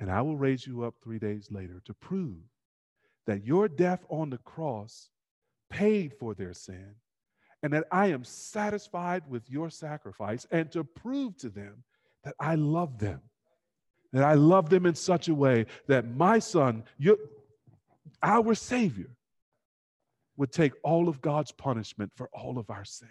And 0.00 0.10
I 0.10 0.22
will 0.22 0.36
raise 0.36 0.66
you 0.66 0.84
up 0.84 0.94
three 1.02 1.18
days 1.18 1.48
later 1.50 1.82
to 1.84 1.94
prove 1.94 2.38
that 3.26 3.44
your 3.44 3.68
death 3.68 4.04
on 4.08 4.30
the 4.30 4.38
cross 4.38 5.10
paid 5.70 6.14
for 6.18 6.34
their 6.34 6.54
sin 6.54 6.94
and 7.62 7.72
that 7.72 7.84
I 7.92 8.08
am 8.08 8.24
satisfied 8.24 9.22
with 9.28 9.48
your 9.50 9.70
sacrifice 9.70 10.46
and 10.50 10.70
to 10.72 10.82
prove 10.82 11.36
to 11.38 11.48
them 11.48 11.84
that 12.24 12.34
I 12.40 12.54
love 12.54 12.98
them. 12.98 13.20
That 14.12 14.24
I 14.24 14.34
love 14.34 14.70
them 14.70 14.86
in 14.86 14.94
such 14.94 15.28
a 15.28 15.34
way 15.34 15.66
that 15.86 16.06
my 16.06 16.38
son, 16.38 16.84
your, 16.98 17.16
our 18.22 18.54
Savior, 18.54 19.10
would 20.36 20.52
take 20.52 20.72
all 20.82 21.08
of 21.08 21.20
God's 21.20 21.52
punishment 21.52 22.12
for 22.14 22.28
all 22.32 22.58
of 22.58 22.70
our 22.70 22.84
sin. 22.84 23.08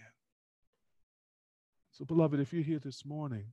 So, 1.91 2.05
beloved, 2.05 2.39
if 2.39 2.53
you're 2.53 2.63
here 2.63 2.79
this 2.79 3.05
morning 3.05 3.45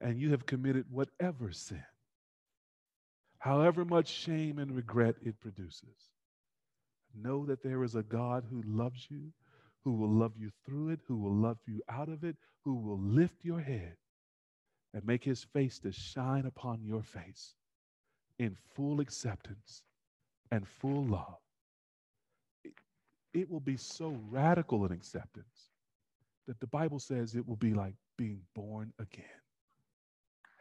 and 0.00 0.20
you 0.20 0.30
have 0.30 0.46
committed 0.46 0.86
whatever 0.90 1.52
sin, 1.52 1.84
however 3.38 3.84
much 3.84 4.08
shame 4.08 4.58
and 4.58 4.74
regret 4.74 5.14
it 5.24 5.40
produces, 5.40 6.10
know 7.14 7.44
that 7.46 7.62
there 7.62 7.82
is 7.84 7.94
a 7.94 8.02
God 8.02 8.44
who 8.50 8.62
loves 8.66 9.06
you, 9.08 9.32
who 9.84 9.92
will 9.92 10.10
love 10.10 10.32
you 10.36 10.50
through 10.64 10.90
it, 10.90 11.00
who 11.06 11.16
will 11.16 11.34
love 11.34 11.58
you 11.66 11.82
out 11.88 12.08
of 12.08 12.24
it, 12.24 12.36
who 12.64 12.74
will 12.74 12.98
lift 12.98 13.44
your 13.44 13.60
head 13.60 13.96
and 14.92 15.06
make 15.06 15.24
his 15.24 15.44
face 15.44 15.78
to 15.80 15.92
shine 15.92 16.46
upon 16.46 16.80
your 16.84 17.02
face 17.02 17.54
in 18.38 18.56
full 18.74 19.00
acceptance 19.00 19.82
and 20.50 20.66
full 20.66 21.04
love. 21.04 21.38
It, 23.32 23.50
will 23.50 23.60
be 23.60 23.76
so 23.76 24.16
radical 24.30 24.84
in 24.86 24.92
acceptance 24.92 25.70
that 26.46 26.60
the 26.60 26.68
Bible 26.68 27.00
says 27.00 27.34
it 27.34 27.46
will 27.46 27.56
be 27.56 27.74
like 27.74 27.94
being 28.16 28.40
born 28.54 28.92
again 29.00 29.24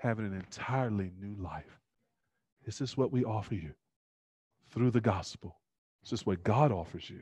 having 0.03 0.25
an 0.25 0.33
entirely 0.33 1.11
new 1.17 1.33
life. 1.41 1.79
This 2.65 2.81
is 2.81 2.97
what 2.97 3.13
we 3.13 3.23
offer 3.23 3.55
you 3.55 3.71
through 4.69 4.91
the 4.91 4.99
gospel. 4.99 5.55
This 6.03 6.11
is 6.11 6.25
what 6.25 6.43
God 6.43 6.73
offers 6.73 7.09
you 7.09 7.21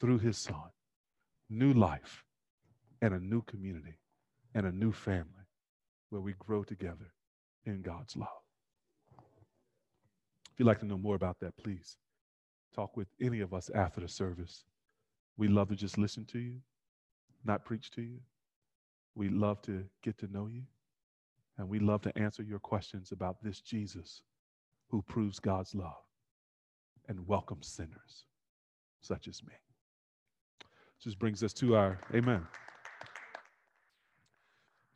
through 0.00 0.20
his 0.20 0.38
son. 0.38 0.70
New 1.50 1.72
life 1.72 2.22
and 3.00 3.12
a 3.12 3.18
new 3.18 3.42
community 3.42 3.98
and 4.54 4.66
a 4.66 4.70
new 4.70 4.92
family 4.92 5.48
where 6.10 6.20
we 6.20 6.34
grow 6.38 6.62
together 6.62 7.12
in 7.66 7.82
God's 7.82 8.16
love. 8.16 8.28
If 10.52 10.60
you'd 10.60 10.66
like 10.66 10.78
to 10.80 10.86
know 10.86 10.98
more 10.98 11.16
about 11.16 11.40
that, 11.40 11.56
please 11.56 11.98
talk 12.72 12.96
with 12.96 13.08
any 13.20 13.40
of 13.40 13.52
us 13.52 13.68
after 13.74 14.00
the 14.00 14.08
service. 14.08 14.64
We 15.36 15.48
love 15.48 15.70
to 15.70 15.74
just 15.74 15.98
listen 15.98 16.24
to 16.26 16.38
you, 16.38 16.60
not 17.44 17.64
preach 17.64 17.90
to 17.92 18.02
you. 18.02 18.20
We 19.16 19.28
love 19.28 19.60
to 19.62 19.84
get 20.04 20.18
to 20.18 20.28
know 20.28 20.46
you. 20.46 20.62
And 21.58 21.68
we 21.68 21.78
love 21.78 22.02
to 22.02 22.18
answer 22.18 22.42
your 22.42 22.58
questions 22.58 23.12
about 23.12 23.42
this 23.42 23.60
Jesus 23.60 24.22
who 24.88 25.02
proves 25.02 25.38
God's 25.38 25.74
love 25.74 26.02
and 27.08 27.26
welcomes 27.26 27.66
sinners 27.66 28.24
such 29.00 29.28
as 29.28 29.42
me. 29.42 29.52
This 31.04 31.14
brings 31.14 31.42
us 31.42 31.52
to 31.54 31.74
our, 31.74 31.98
amen. 32.14 32.46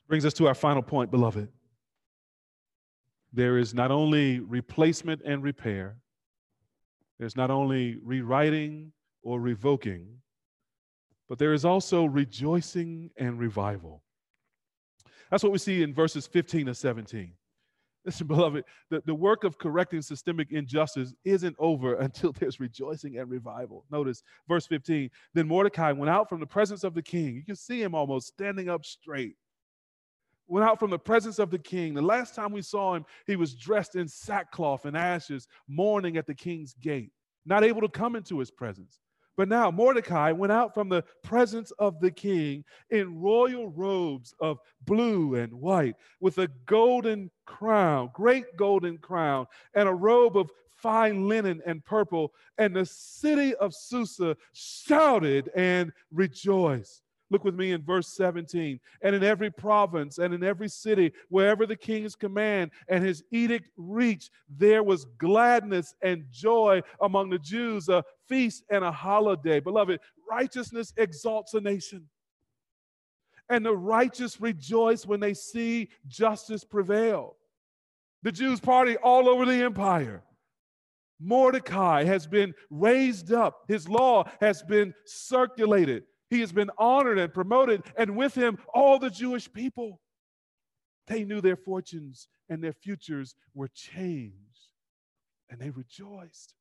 Brings 0.06 0.24
us 0.24 0.34
to 0.34 0.46
our 0.46 0.54
final 0.54 0.82
point, 0.82 1.10
beloved. 1.10 1.48
There 3.32 3.58
is 3.58 3.74
not 3.74 3.90
only 3.90 4.38
replacement 4.38 5.20
and 5.24 5.42
repair, 5.42 5.96
there's 7.18 7.36
not 7.36 7.50
only 7.50 7.96
rewriting 8.04 8.92
or 9.22 9.40
revoking, 9.40 10.06
but 11.28 11.38
there 11.38 11.52
is 11.52 11.64
also 11.64 12.04
rejoicing 12.04 13.10
and 13.16 13.38
revival. 13.38 14.02
That's 15.30 15.42
what 15.42 15.52
we 15.52 15.58
see 15.58 15.82
in 15.82 15.94
verses 15.94 16.26
15 16.26 16.66
to 16.66 16.74
17. 16.74 17.32
Listen, 18.06 18.26
beloved, 18.28 18.64
the, 18.88 19.02
the 19.04 19.14
work 19.14 19.44
of 19.44 19.58
correcting 19.58 20.00
systemic 20.00 20.52
injustice 20.52 21.12
isn't 21.24 21.56
over 21.58 21.94
until 22.00 22.32
there's 22.32 22.60
rejoicing 22.60 23.18
and 23.18 23.28
revival. 23.28 23.84
Notice 23.90 24.22
verse 24.48 24.66
15. 24.66 25.10
Then 25.34 25.48
Mordecai 25.48 25.92
went 25.92 26.10
out 26.10 26.28
from 26.28 26.40
the 26.40 26.46
presence 26.46 26.84
of 26.84 26.94
the 26.94 27.02
king. 27.02 27.34
You 27.34 27.44
can 27.44 27.56
see 27.56 27.82
him 27.82 27.94
almost 27.94 28.28
standing 28.28 28.70
up 28.70 28.86
straight. 28.86 29.34
Went 30.48 30.64
out 30.64 30.78
from 30.78 30.90
the 30.90 30.98
presence 30.98 31.40
of 31.40 31.50
the 31.50 31.58
king. 31.58 31.92
The 31.92 32.02
last 32.02 32.36
time 32.36 32.52
we 32.52 32.62
saw 32.62 32.94
him, 32.94 33.04
he 33.26 33.34
was 33.34 33.56
dressed 33.56 33.96
in 33.96 34.06
sackcloth 34.06 34.84
and 34.84 34.96
ashes, 34.96 35.48
mourning 35.66 36.16
at 36.16 36.26
the 36.28 36.34
king's 36.34 36.72
gate, 36.74 37.10
not 37.44 37.64
able 37.64 37.80
to 37.80 37.88
come 37.88 38.14
into 38.14 38.38
his 38.38 38.52
presence. 38.52 39.00
But 39.36 39.48
now 39.48 39.70
Mordecai 39.70 40.32
went 40.32 40.52
out 40.52 40.72
from 40.72 40.88
the 40.88 41.04
presence 41.22 41.70
of 41.72 42.00
the 42.00 42.10
king 42.10 42.64
in 42.90 43.20
royal 43.20 43.68
robes 43.68 44.34
of 44.40 44.58
blue 44.86 45.34
and 45.34 45.52
white, 45.52 45.96
with 46.20 46.38
a 46.38 46.48
golden 46.64 47.30
crown, 47.44 48.10
great 48.14 48.56
golden 48.56 48.98
crown, 48.98 49.46
and 49.74 49.88
a 49.88 49.94
robe 49.94 50.36
of 50.36 50.50
fine 50.74 51.28
linen 51.28 51.62
and 51.66 51.84
purple. 51.84 52.32
And 52.58 52.74
the 52.74 52.86
city 52.86 53.54
of 53.56 53.74
Susa 53.74 54.36
shouted 54.52 55.50
and 55.54 55.92
rejoiced. 56.10 57.02
Look 57.30 57.44
with 57.44 57.56
me 57.56 57.72
in 57.72 57.82
verse 57.82 58.08
17. 58.14 58.78
And 59.02 59.14
in 59.14 59.24
every 59.24 59.50
province 59.50 60.18
and 60.18 60.32
in 60.32 60.44
every 60.44 60.68
city, 60.68 61.12
wherever 61.28 61.66
the 61.66 61.76
king's 61.76 62.14
command 62.14 62.70
and 62.88 63.04
his 63.04 63.24
edict 63.32 63.68
reached, 63.76 64.30
there 64.48 64.82
was 64.82 65.06
gladness 65.18 65.94
and 66.02 66.24
joy 66.30 66.82
among 67.00 67.30
the 67.30 67.38
Jews, 67.38 67.88
a 67.88 68.04
feast 68.28 68.64
and 68.70 68.84
a 68.84 68.92
holiday. 68.92 69.58
Beloved, 69.58 69.98
righteousness 70.30 70.92
exalts 70.96 71.54
a 71.54 71.60
nation. 71.60 72.08
And 73.48 73.64
the 73.64 73.76
righteous 73.76 74.40
rejoice 74.40 75.04
when 75.04 75.20
they 75.20 75.34
see 75.34 75.88
justice 76.06 76.64
prevail. 76.64 77.36
The 78.22 78.32
Jews 78.32 78.60
party 78.60 78.96
all 78.96 79.28
over 79.28 79.44
the 79.44 79.62
empire. 79.64 80.22
Mordecai 81.20 82.04
has 82.04 82.26
been 82.26 82.54
raised 82.70 83.32
up, 83.32 83.64
his 83.68 83.88
law 83.88 84.24
has 84.40 84.62
been 84.62 84.94
circulated. 85.04 86.04
He 86.28 86.40
has 86.40 86.52
been 86.52 86.70
honored 86.76 87.18
and 87.18 87.32
promoted, 87.32 87.82
and 87.96 88.16
with 88.16 88.34
him, 88.34 88.58
all 88.74 88.98
the 88.98 89.10
Jewish 89.10 89.52
people. 89.52 90.00
They 91.06 91.24
knew 91.24 91.40
their 91.40 91.56
fortunes 91.56 92.28
and 92.48 92.62
their 92.62 92.72
futures 92.72 93.34
were 93.54 93.68
changed, 93.68 94.70
and 95.50 95.60
they 95.60 95.70
rejoiced. 95.70 96.54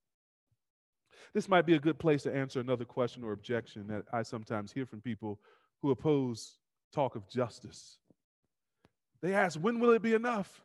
This 1.33 1.49
might 1.49 1.65
be 1.65 1.73
a 1.73 1.79
good 1.79 1.99
place 1.99 2.23
to 2.23 2.35
answer 2.35 2.59
another 2.59 2.85
question 2.85 3.23
or 3.23 3.31
objection 3.31 3.87
that 3.87 4.05
I 4.13 4.23
sometimes 4.23 4.71
hear 4.71 4.85
from 4.85 5.01
people 5.01 5.39
who 5.81 5.91
oppose 5.91 6.59
talk 6.93 7.15
of 7.15 7.27
justice. 7.27 7.97
They 9.21 9.33
ask, 9.33 9.59
when 9.59 9.79
will 9.79 9.91
it 9.91 10.01
be 10.01 10.13
enough? 10.13 10.61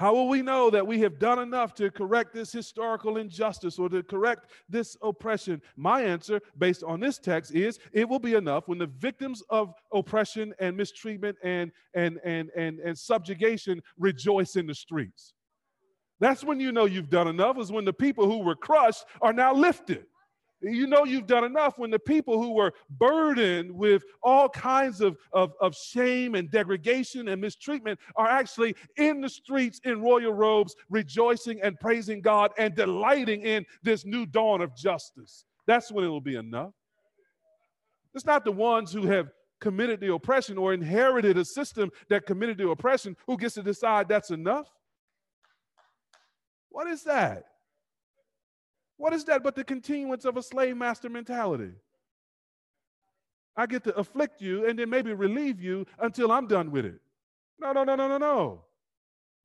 How 0.00 0.14
will 0.14 0.28
we 0.28 0.40
know 0.40 0.70
that 0.70 0.86
we 0.86 0.98
have 1.00 1.18
done 1.18 1.40
enough 1.40 1.74
to 1.74 1.90
correct 1.90 2.32
this 2.32 2.50
historical 2.50 3.18
injustice 3.18 3.78
or 3.78 3.90
to 3.90 4.02
correct 4.02 4.50
this 4.66 4.96
oppression? 5.02 5.60
My 5.76 6.00
answer, 6.00 6.40
based 6.56 6.82
on 6.82 7.00
this 7.00 7.18
text, 7.18 7.54
is 7.54 7.78
it 7.92 8.08
will 8.08 8.18
be 8.18 8.32
enough 8.32 8.66
when 8.66 8.78
the 8.78 8.86
victims 8.86 9.42
of 9.50 9.74
oppression 9.92 10.54
and 10.58 10.74
mistreatment 10.74 11.36
and, 11.44 11.70
and, 11.92 12.18
and, 12.24 12.48
and, 12.56 12.78
and 12.78 12.96
subjugation 12.98 13.82
rejoice 13.98 14.56
in 14.56 14.66
the 14.66 14.74
streets. 14.74 15.34
That's 16.18 16.42
when 16.42 16.60
you 16.60 16.72
know 16.72 16.86
you've 16.86 17.10
done 17.10 17.28
enough, 17.28 17.58
is 17.58 17.70
when 17.70 17.84
the 17.84 17.92
people 17.92 18.24
who 18.24 18.38
were 18.38 18.56
crushed 18.56 19.04
are 19.20 19.34
now 19.34 19.52
lifted. 19.52 20.06
You 20.62 20.86
know 20.86 21.04
you've 21.04 21.26
done 21.26 21.44
enough 21.44 21.78
when 21.78 21.90
the 21.90 21.98
people 21.98 22.40
who 22.40 22.52
were 22.52 22.74
burdened 22.90 23.70
with 23.70 24.04
all 24.22 24.48
kinds 24.48 25.00
of, 25.00 25.16
of, 25.32 25.52
of, 25.60 25.74
shame 25.74 26.34
and 26.34 26.50
degradation 26.50 27.28
and 27.28 27.40
mistreatment 27.40 27.98
are 28.16 28.28
actually 28.28 28.76
in 28.98 29.22
the 29.22 29.28
streets 29.28 29.80
in 29.84 30.02
royal 30.02 30.34
robes, 30.34 30.76
rejoicing 30.90 31.62
and 31.62 31.80
praising 31.80 32.20
God 32.20 32.52
and 32.58 32.74
delighting 32.74 33.40
in 33.42 33.64
this 33.82 34.04
new 34.04 34.26
dawn 34.26 34.60
of 34.60 34.76
justice. 34.76 35.44
That's 35.66 35.90
when 35.90 36.04
it'll 36.04 36.20
be 36.20 36.36
enough. 36.36 36.72
It's 38.14 38.26
not 38.26 38.44
the 38.44 38.52
ones 38.52 38.92
who 38.92 39.06
have 39.06 39.30
committed 39.60 40.00
the 40.00 40.12
oppression 40.12 40.58
or 40.58 40.74
inherited 40.74 41.38
a 41.38 41.44
system 41.44 41.90
that 42.08 42.26
committed 42.26 42.58
the 42.58 42.68
oppression 42.68 43.16
who 43.26 43.38
gets 43.38 43.54
to 43.54 43.62
decide 43.62 44.08
that's 44.08 44.30
enough. 44.30 44.66
What 46.68 46.86
is 46.86 47.04
that? 47.04 47.44
What 49.00 49.14
is 49.14 49.24
that 49.24 49.42
but 49.42 49.54
the 49.54 49.64
continuance 49.64 50.26
of 50.26 50.36
a 50.36 50.42
slave 50.42 50.76
master 50.76 51.08
mentality? 51.08 51.72
I 53.56 53.64
get 53.64 53.82
to 53.84 53.96
afflict 53.96 54.42
you 54.42 54.68
and 54.68 54.78
then 54.78 54.90
maybe 54.90 55.14
relieve 55.14 55.58
you 55.58 55.86
until 56.00 56.30
I'm 56.30 56.46
done 56.46 56.70
with 56.70 56.84
it. 56.84 57.00
No, 57.58 57.72
no, 57.72 57.82
no, 57.82 57.96
no, 57.96 58.08
no, 58.08 58.18
no. 58.18 58.64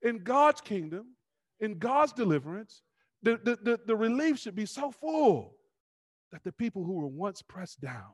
In 0.01 0.17
God's 0.17 0.59
kingdom, 0.59 1.15
in 1.61 1.77
God's 1.79 2.11
deliverance, 2.11 2.81
the, 3.23 3.39
the, 3.45 3.57
the, 3.61 3.79
the 3.85 3.95
relief 3.95 4.39
should 4.39 4.57
be 4.57 4.65
so 4.65 4.91
full 4.91 5.55
that 6.33 6.43
the 6.43 6.51
people 6.51 6.83
who 6.83 6.95
were 6.95 7.07
once 7.07 7.41
pressed 7.41 7.79
down 7.79 8.11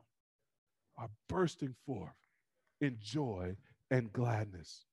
are 0.99 1.09
bursting 1.27 1.73
forth 1.87 2.13
in 2.81 2.97
joy 3.01 3.55
and 3.89 4.13
gladness. 4.13 4.85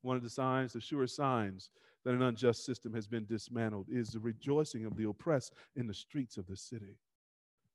One 0.00 0.16
of 0.16 0.22
the 0.22 0.30
signs, 0.30 0.72
the 0.72 0.80
sure 0.80 1.06
signs 1.06 1.68
that 2.04 2.14
an 2.14 2.22
unjust 2.22 2.64
system 2.64 2.92
has 2.94 3.06
been 3.06 3.26
dismantled 3.26 3.86
is 3.90 4.10
the 4.10 4.18
rejoicing 4.18 4.84
of 4.84 4.96
the 4.96 5.08
oppressed 5.08 5.54
in 5.76 5.86
the 5.86 5.94
streets 5.94 6.36
of 6.36 6.46
the 6.46 6.56
city. 6.56 6.96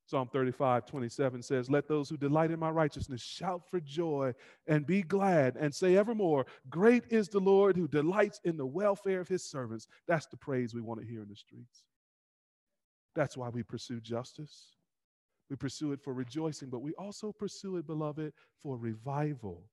Psalm 0.06 0.30
35, 0.32 0.86
27 0.86 1.42
says, 1.42 1.70
Let 1.70 1.90
those 1.90 2.10
who 2.10 2.16
delight 2.16 2.52
in 2.52 2.60
my 2.60 2.70
righteousness 2.70 3.22
shout 3.22 3.64
for 3.70 3.82
joy 3.82 4.34
and 4.66 4.88
be 4.88 5.02
glad 5.02 5.58
and 5.58 5.74
say 5.76 5.98
evermore, 5.98 6.46
Great 6.70 7.04
is 7.10 7.28
the 7.28 7.42
Lord 7.42 7.76
who 7.76 7.90
delights 7.90 8.40
in 8.46 8.56
the 8.56 8.66
welfare 8.66 9.20
of 9.20 9.28
his 9.28 9.44
servants. 9.44 9.88
That's 10.08 10.28
the 10.28 10.38
praise 10.38 10.74
we 10.74 10.82
want 10.82 11.02
to 11.02 11.06
hear 11.06 11.22
in 11.22 11.28
the 11.28 11.36
streets. 11.36 11.84
That's 13.16 13.36
why 13.36 13.50
we 13.50 13.64
pursue 13.64 14.00
justice. 14.00 14.78
We 15.50 15.58
pursue 15.58 15.92
it 15.92 16.02
for 16.02 16.14
rejoicing, 16.14 16.70
but 16.70 16.82
we 16.82 16.94
also 16.94 17.34
pursue 17.34 17.78
it, 17.78 17.86
beloved, 17.88 18.32
for 18.62 18.78
revival. 18.78 19.64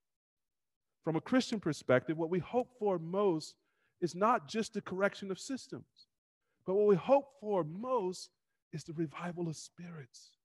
From 1.05 1.15
a 1.15 1.21
Christian 1.21 1.59
perspective, 1.61 2.17
what 2.17 2.29
we 2.29 2.39
hope 2.39 2.73
for 2.77 2.99
most 2.99 3.55
is 4.05 4.13
not 4.15 4.47
just 4.47 4.73
the 4.73 4.81
correction 4.81 5.31
of 5.31 5.39
systems, 5.39 6.07
but 6.65 6.75
what 6.75 6.85
we 6.85 6.95
hope 6.95 7.25
for 7.41 7.63
most 7.63 8.29
is 8.71 8.83
the 8.83 8.93
revival 8.93 9.47
of 9.47 9.57
spirits. 9.57 10.37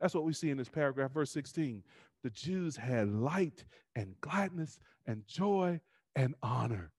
That's 0.00 0.14
what 0.14 0.24
we 0.24 0.32
see 0.32 0.50
in 0.50 0.58
this 0.58 0.68
paragraph, 0.68 1.12
verse 1.12 1.30
16. 1.30 1.84
The 2.24 2.30
Jews 2.30 2.76
had 2.76 3.08
light 3.08 3.64
and 3.94 4.20
gladness 4.20 4.80
and 5.06 5.24
joy 5.28 5.80
and 6.16 6.34
honor. 6.42 6.90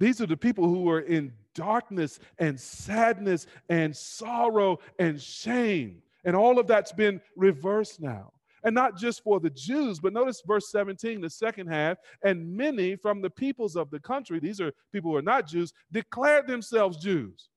These 0.00 0.22
are 0.22 0.26
the 0.26 0.36
people 0.38 0.66
who 0.66 0.82
were 0.82 1.00
in 1.00 1.32
darkness 1.54 2.18
and 2.38 2.58
sadness 2.58 3.46
and 3.68 3.94
sorrow 3.94 4.78
and 4.98 5.20
shame. 5.20 6.02
And 6.24 6.34
all 6.34 6.58
of 6.58 6.66
that's 6.66 6.92
been 6.92 7.20
reversed 7.36 8.00
now 8.00 8.32
and 8.66 8.74
not 8.74 8.98
just 8.98 9.22
for 9.22 9.38
the 9.38 9.48
Jews, 9.48 10.00
but 10.00 10.12
notice 10.12 10.42
verse 10.44 10.72
17, 10.72 11.20
the 11.20 11.30
second 11.30 11.68
half, 11.68 11.98
and 12.24 12.54
many 12.54 12.96
from 12.96 13.22
the 13.22 13.30
peoples 13.30 13.76
of 13.76 13.90
the 13.90 14.00
country, 14.00 14.40
these 14.40 14.60
are 14.60 14.72
people 14.92 15.12
who 15.12 15.16
are 15.16 15.22
not 15.22 15.46
Jews, 15.46 15.72
declared 15.92 16.48
themselves 16.48 16.96
Jews. 16.96 17.48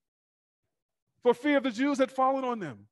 For 1.23 1.33
fear 1.33 1.57
of 1.57 1.63
the 1.63 1.71
Jews 1.71 1.97
had 1.97 2.11
fallen 2.11 2.43
on 2.45 2.59
them. 2.59 2.85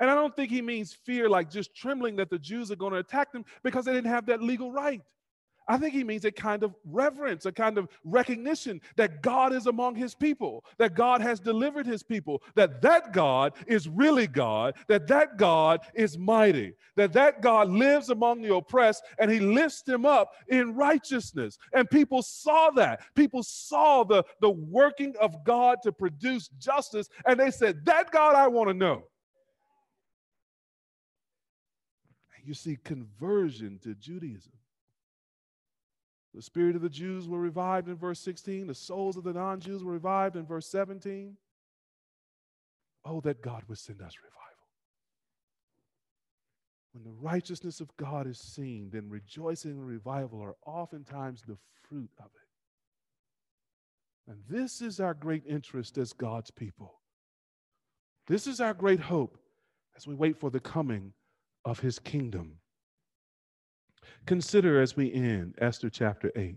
And 0.00 0.08
I 0.08 0.14
don't 0.14 0.34
think 0.34 0.50
he 0.50 0.62
means 0.62 0.94
fear 0.94 1.28
like 1.28 1.50
just 1.50 1.76
trembling 1.76 2.16
that 2.16 2.30
the 2.30 2.38
Jews 2.38 2.70
are 2.70 2.76
going 2.76 2.94
to 2.94 3.00
attack 3.00 3.32
them 3.32 3.44
because 3.62 3.84
they 3.84 3.92
didn't 3.92 4.10
have 4.10 4.24
that 4.26 4.42
legal 4.42 4.72
right. 4.72 5.02
I 5.68 5.78
think 5.78 5.94
he 5.94 6.02
means 6.02 6.24
a 6.24 6.32
kind 6.32 6.62
of 6.62 6.74
reverence, 6.84 7.46
a 7.46 7.52
kind 7.52 7.78
of 7.78 7.88
recognition 8.04 8.80
that 8.96 9.22
God 9.22 9.52
is 9.52 9.66
among 9.66 9.94
his 9.94 10.14
people, 10.14 10.64
that 10.78 10.94
God 10.94 11.20
has 11.20 11.38
delivered 11.38 11.86
his 11.86 12.02
people, 12.02 12.42
that 12.56 12.82
that 12.82 13.12
God 13.12 13.52
is 13.66 13.88
really 13.88 14.26
God, 14.26 14.74
that 14.88 15.06
that 15.06 15.36
God 15.36 15.80
is 15.94 16.18
mighty, 16.18 16.74
that 16.96 17.12
that 17.12 17.40
God 17.40 17.68
lives 17.68 18.10
among 18.10 18.42
the 18.42 18.54
oppressed 18.54 19.04
and 19.18 19.30
he 19.30 19.38
lifts 19.38 19.82
them 19.82 20.04
up 20.04 20.32
in 20.48 20.74
righteousness. 20.74 21.56
And 21.72 21.88
people 21.88 22.22
saw 22.22 22.70
that. 22.70 23.02
People 23.14 23.42
saw 23.42 24.02
the, 24.02 24.24
the 24.40 24.50
working 24.50 25.14
of 25.20 25.44
God 25.44 25.78
to 25.84 25.92
produce 25.92 26.48
justice 26.58 27.08
and 27.26 27.38
they 27.38 27.50
said, 27.50 27.84
That 27.84 28.10
God 28.10 28.34
I 28.34 28.48
want 28.48 28.68
to 28.68 28.74
know. 28.74 29.04
You 32.44 32.54
see 32.54 32.76
conversion 32.82 33.78
to 33.84 33.94
Judaism. 33.94 34.52
The 36.34 36.42
spirit 36.42 36.76
of 36.76 36.82
the 36.82 36.88
Jews 36.88 37.28
were 37.28 37.40
revived 37.40 37.88
in 37.88 37.96
verse 37.96 38.20
16. 38.20 38.68
The 38.68 38.74
souls 38.74 39.16
of 39.16 39.24
the 39.24 39.32
non 39.32 39.60
Jews 39.60 39.82
were 39.82 39.92
revived 39.92 40.36
in 40.36 40.46
verse 40.46 40.66
17. 40.68 41.36
Oh, 43.04 43.20
that 43.22 43.42
God 43.42 43.64
would 43.68 43.78
send 43.78 44.00
us 44.00 44.14
revival. 44.22 44.40
When 46.92 47.04
the 47.04 47.18
righteousness 47.20 47.80
of 47.80 47.96
God 47.96 48.26
is 48.26 48.38
seen, 48.38 48.90
then 48.92 49.08
rejoicing 49.08 49.72
and 49.72 49.86
revival 49.86 50.40
are 50.40 50.56
oftentimes 50.66 51.42
the 51.42 51.56
fruit 51.88 52.10
of 52.18 52.26
it. 52.26 54.30
And 54.30 54.40
this 54.48 54.80
is 54.80 55.00
our 55.00 55.14
great 55.14 55.44
interest 55.46 55.98
as 55.98 56.12
God's 56.12 56.50
people. 56.50 57.00
This 58.26 58.46
is 58.46 58.60
our 58.60 58.74
great 58.74 59.00
hope 59.00 59.38
as 59.96 60.06
we 60.06 60.14
wait 60.14 60.38
for 60.38 60.50
the 60.50 60.60
coming 60.60 61.12
of 61.64 61.80
his 61.80 61.98
kingdom. 61.98 62.58
Consider 64.26 64.80
as 64.80 64.96
we 64.96 65.12
end 65.12 65.54
Esther 65.58 65.90
chapter 65.90 66.30
8. 66.36 66.56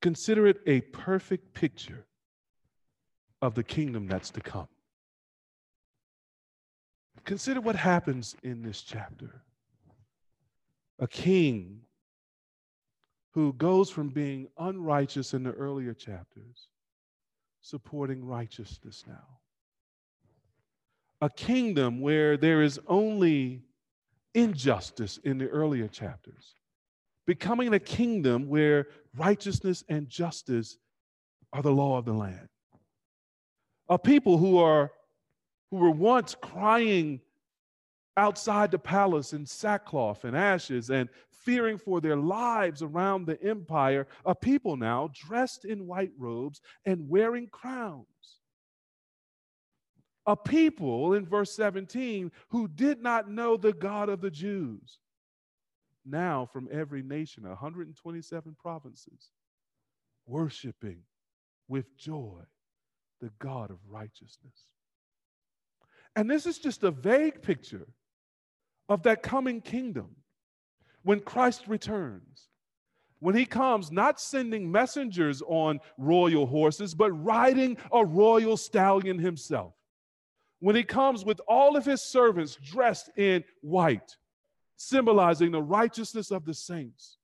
Consider 0.00 0.46
it 0.46 0.60
a 0.66 0.80
perfect 0.80 1.54
picture 1.54 2.06
of 3.40 3.54
the 3.54 3.62
kingdom 3.62 4.06
that's 4.06 4.30
to 4.30 4.40
come. 4.40 4.68
Consider 7.24 7.60
what 7.60 7.76
happens 7.76 8.34
in 8.42 8.62
this 8.62 8.82
chapter. 8.82 9.42
A 10.98 11.06
king 11.06 11.80
who 13.32 13.52
goes 13.54 13.90
from 13.90 14.08
being 14.08 14.48
unrighteous 14.58 15.34
in 15.34 15.42
the 15.42 15.52
earlier 15.52 15.94
chapters, 15.94 16.68
supporting 17.60 18.24
righteousness 18.24 19.04
now. 19.06 19.38
A 21.20 21.30
kingdom 21.30 22.00
where 22.00 22.36
there 22.36 22.62
is 22.62 22.80
only 22.86 23.62
injustice 24.34 25.18
in 25.24 25.38
the 25.38 25.48
earlier 25.48 25.88
chapters, 25.88 26.54
becoming 27.26 27.74
a 27.74 27.78
kingdom 27.78 28.48
where 28.48 28.88
righteousness 29.16 29.84
and 29.88 30.08
justice 30.08 30.78
are 31.52 31.62
the 31.62 31.72
law 31.72 31.98
of 31.98 32.04
the 32.04 32.12
land. 32.12 32.48
A 33.88 33.98
people 33.98 34.38
who 34.38 34.58
are 34.58 34.90
who 35.70 35.78
were 35.78 35.90
once 35.90 36.34
crying 36.34 37.20
outside 38.16 38.70
the 38.70 38.78
palace 38.78 39.32
in 39.32 39.46
sackcloth 39.46 40.24
and 40.24 40.36
ashes 40.36 40.90
and 40.90 41.08
fearing 41.30 41.78
for 41.78 42.00
their 42.00 42.16
lives 42.16 42.82
around 42.82 43.26
the 43.26 43.42
empire, 43.42 44.06
a 44.26 44.34
people 44.34 44.76
now 44.76 45.10
dressed 45.14 45.64
in 45.64 45.86
white 45.86 46.12
robes 46.18 46.60
and 46.84 47.08
wearing 47.08 47.46
crowns 47.46 48.06
a 50.26 50.36
people 50.36 51.14
in 51.14 51.26
verse 51.26 51.54
17 51.54 52.30
who 52.48 52.68
did 52.68 53.02
not 53.02 53.30
know 53.30 53.56
the 53.56 53.72
God 53.72 54.08
of 54.08 54.20
the 54.20 54.30
Jews. 54.30 54.98
Now, 56.04 56.48
from 56.52 56.68
every 56.70 57.02
nation, 57.02 57.48
127 57.48 58.56
provinces, 58.60 59.30
worshiping 60.26 60.98
with 61.68 61.96
joy 61.96 62.40
the 63.20 63.30
God 63.38 63.70
of 63.70 63.78
righteousness. 63.88 64.66
And 66.16 66.30
this 66.30 66.44
is 66.44 66.58
just 66.58 66.82
a 66.82 66.90
vague 66.90 67.40
picture 67.42 67.86
of 68.88 69.02
that 69.04 69.22
coming 69.22 69.60
kingdom 69.60 70.16
when 71.02 71.20
Christ 71.20 71.68
returns. 71.68 72.48
When 73.20 73.36
he 73.36 73.46
comes, 73.46 73.92
not 73.92 74.20
sending 74.20 74.70
messengers 74.70 75.42
on 75.46 75.78
royal 75.96 76.46
horses, 76.46 76.92
but 76.92 77.12
riding 77.12 77.76
a 77.92 78.04
royal 78.04 78.56
stallion 78.56 79.18
himself 79.20 79.74
when 80.62 80.76
he 80.76 80.84
comes 80.84 81.24
with 81.24 81.40
all 81.48 81.76
of 81.76 81.84
his 81.84 82.00
servants 82.00 82.56
dressed 82.62 83.10
in 83.16 83.42
white, 83.62 84.16
symbolizing 84.76 85.50
the 85.50 85.60
righteousness 85.60 86.30
of 86.30 86.44
the 86.44 86.54
saints. 86.54 87.18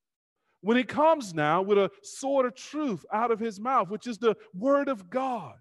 when 0.60 0.76
he 0.76 0.82
comes 0.82 1.32
now 1.32 1.62
with 1.62 1.78
a 1.78 1.88
sword 2.02 2.44
of 2.46 2.54
truth 2.56 3.06
out 3.12 3.30
of 3.30 3.38
his 3.38 3.60
mouth, 3.60 3.88
which 3.90 4.08
is 4.08 4.18
the 4.18 4.36
word 4.54 4.88
of 4.88 5.08
God. 5.08 5.54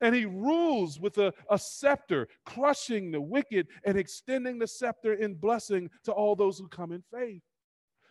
And 0.00 0.14
he 0.14 0.24
rules 0.24 0.98
with 0.98 1.18
a, 1.18 1.30
a 1.50 1.58
scepter, 1.58 2.26
crushing 2.46 3.10
the 3.10 3.20
wicked 3.20 3.66
and 3.84 3.98
extending 3.98 4.58
the 4.58 4.66
scepter 4.66 5.12
in 5.12 5.34
blessing 5.34 5.90
to 6.04 6.12
all 6.12 6.34
those 6.34 6.58
who 6.58 6.68
come 6.68 6.90
in 6.90 7.02
faith 7.12 7.42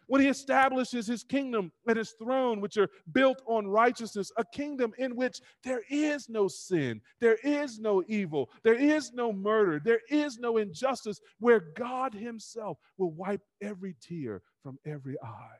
when 0.10 0.22
he 0.22 0.28
establishes 0.28 1.05
his 1.05 1.24
kingdom 1.24 1.72
and 1.88 1.95
his 1.95 2.16
throne, 2.18 2.60
which 2.62 2.78
are 2.78 2.89
built 3.12 3.43
on 3.45 3.68
righteousness, 3.68 4.32
a 4.38 4.43
kingdom 4.43 4.91
in 4.97 5.16
which 5.16 5.39
there 5.64 5.84
is 5.88 6.28
no 6.28 6.47
sin, 6.47 6.99
there 7.22 7.38
is 7.43 7.78
no 7.78 8.03
evil, 8.07 8.49
there 8.64 8.74
is 8.74 9.14
no 9.14 9.32
murder, 9.32 9.80
there 9.80 10.01
is 10.10 10.39
no 10.39 10.57
injustice, 10.57 11.20
where 11.38 11.60
God 11.60 12.16
himself 12.16 12.80
will 12.97 13.12
wipe 13.12 13.43
every 13.62 13.95
tear 14.01 14.41
from 14.64 14.80
every 14.84 15.16
eye. 15.24 15.60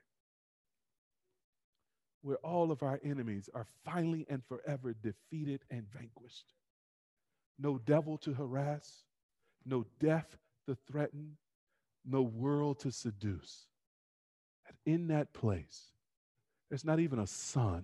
Where 2.24 2.38
all 2.38 2.72
of 2.72 2.82
our 2.82 3.00
enemies 3.04 3.50
are 3.54 3.68
finally 3.86 4.26
and 4.32 4.42
forever 4.48 4.96
defeated 5.04 5.62
and 5.70 5.86
vanquished. 5.94 6.54
No 7.60 7.78
devil 7.78 8.18
to 8.18 8.34
harass, 8.34 9.04
no 9.64 9.86
death 10.00 10.38
to 10.68 10.76
threaten, 10.88 11.38
no 12.04 12.24
world 12.24 12.80
to 12.80 12.92
seduce 12.92 13.68
in 14.86 15.08
that 15.08 15.34
place, 15.34 15.88
there's 16.70 16.86
not 16.86 17.00
even 17.00 17.20
a 17.20 17.28
sun 17.28 17.84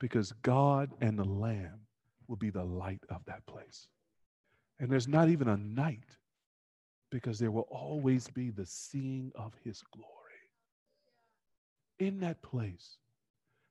because 0.00 0.32
God 0.42 0.90
and 1.00 1.18
the 1.18 1.24
Lamb 1.24 1.80
will 2.26 2.36
be 2.36 2.50
the 2.50 2.64
light 2.64 3.02
of 3.08 3.24
that 3.26 3.46
place. 3.46 3.88
And 4.80 4.90
there's 4.90 5.08
not 5.08 5.28
even 5.28 5.48
a 5.48 5.56
night 5.56 6.16
because 7.10 7.38
there 7.38 7.50
will 7.50 7.68
always 7.70 8.26
be 8.28 8.50
the 8.50 8.66
seeing 8.66 9.30
of 9.34 9.52
his 9.62 9.82
glory. 9.92 10.08
In 11.98 12.18
that 12.20 12.42
place 12.42 12.96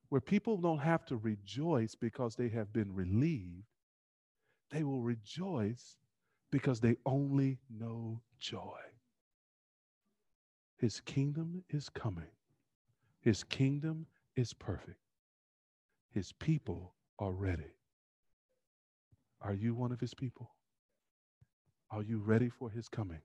where 0.10 0.22
people 0.22 0.58
don't 0.58 0.80
have 0.80 1.06
to 1.08 1.18
rejoice 1.18 1.96
because 1.96 2.36
they 2.36 2.50
have 2.50 2.72
been 2.72 2.94
relieved, 2.94 3.66
they 4.70 4.84
will 4.84 5.02
rejoice 5.02 5.98
because 6.52 6.80
they 6.80 6.96
only 7.06 7.58
know 7.70 8.22
joy. 8.40 8.80
His 10.82 11.00
kingdom 11.00 11.64
is 11.70 11.90
coming. 11.90 12.32
His 13.20 13.44
kingdom 13.44 14.08
is 14.36 14.52
perfect. 14.52 14.98
His 16.12 16.32
people 16.32 16.96
are 17.20 17.34
ready. 17.34 17.76
Are 19.42 19.54
you 19.54 19.76
one 19.76 19.92
of 19.92 20.00
his 20.00 20.16
people? 20.16 20.56
Are 21.92 22.02
you 22.02 22.18
ready 22.18 22.50
for 22.50 22.72
his 22.72 22.90
coming? 22.90 23.22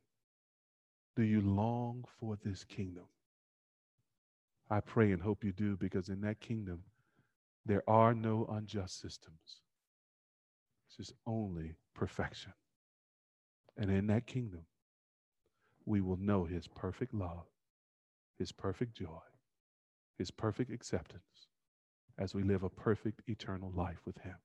Do 1.17 1.23
you 1.23 1.41
long 1.41 2.05
for 2.21 2.37
this 2.45 2.63
kingdom? 2.63 3.05
I 4.69 4.81
pray 4.81 5.13
and 5.13 5.23
hope 5.23 5.43
you 5.43 5.53
do 5.53 5.79
because 5.79 6.11
in 6.11 6.21
that 6.21 6.41
kingdom, 6.41 6.83
there 7.65 7.89
are 7.89 8.13
no 8.13 8.47
unjust 8.53 9.01
systems. 9.01 9.63
It's 10.89 10.99
just 10.99 11.15
only 11.27 11.77
perfection. 11.95 12.53
And 13.79 13.91
in 13.91 14.09
that 14.09 14.27
kingdom, 14.27 14.67
we 15.87 16.01
will 16.01 16.19
know 16.19 16.45
his 16.45 16.67
perfect 16.67 17.15
love, 17.15 17.47
his 18.39 18.53
perfect 18.53 18.97
joy, 18.97 19.21
his 20.19 20.31
perfect 20.31 20.73
acceptance 20.73 21.23
as 22.19 22.35
we 22.35 22.43
live 22.43 22.63
a 22.65 22.71
perfect 22.71 23.23
eternal 23.29 23.73
life 23.75 24.01
with 24.07 24.19
him. 24.19 24.37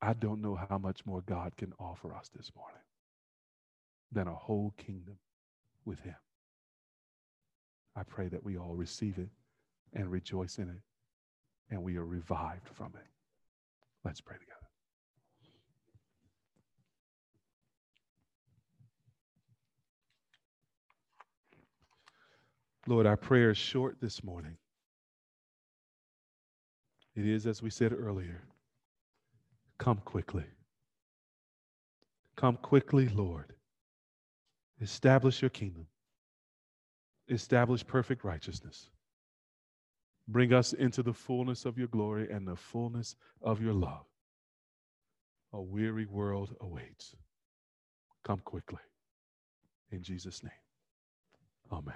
I 0.00 0.12
don't 0.12 0.40
know 0.40 0.58
how 0.68 0.78
much 0.78 1.04
more 1.04 1.22
God 1.22 1.56
can 1.56 1.72
offer 1.80 2.14
us 2.14 2.30
this 2.34 2.52
morning 2.56 2.82
than 4.12 4.28
a 4.28 4.34
whole 4.34 4.74
kingdom 4.78 5.18
with 5.84 6.00
him. 6.00 6.14
I 7.96 8.04
pray 8.04 8.28
that 8.28 8.44
we 8.44 8.56
all 8.56 8.74
receive 8.76 9.18
it 9.18 9.30
and 9.92 10.10
rejoice 10.10 10.58
in 10.58 10.68
it 10.68 10.82
and 11.70 11.82
we 11.82 11.96
are 11.96 12.06
revived 12.06 12.68
from 12.68 12.92
it. 12.94 13.06
Let's 14.04 14.20
pray 14.20 14.36
together. 14.38 14.57
Lord, 22.86 23.06
our 23.06 23.16
prayer 23.16 23.50
is 23.50 23.58
short 23.58 23.96
this 24.00 24.22
morning. 24.24 24.56
It 27.14 27.26
is, 27.26 27.46
as 27.46 27.62
we 27.62 27.70
said 27.70 27.92
earlier, 27.92 28.42
come 29.78 30.00
quickly. 30.04 30.44
Come 32.36 32.56
quickly, 32.56 33.08
Lord. 33.08 33.52
Establish 34.80 35.42
your 35.42 35.50
kingdom. 35.50 35.86
Establish 37.28 37.84
perfect 37.84 38.24
righteousness. 38.24 38.90
Bring 40.28 40.52
us 40.52 40.72
into 40.72 41.02
the 41.02 41.12
fullness 41.12 41.64
of 41.64 41.76
your 41.76 41.88
glory 41.88 42.30
and 42.30 42.46
the 42.46 42.56
fullness 42.56 43.16
of 43.42 43.60
your 43.60 43.72
love. 43.74 44.04
A 45.52 45.60
weary 45.60 46.06
world 46.06 46.54
awaits. 46.60 47.16
Come 48.24 48.40
quickly. 48.44 48.78
In 49.90 50.02
Jesus' 50.02 50.42
name, 50.42 50.52
amen. 51.72 51.94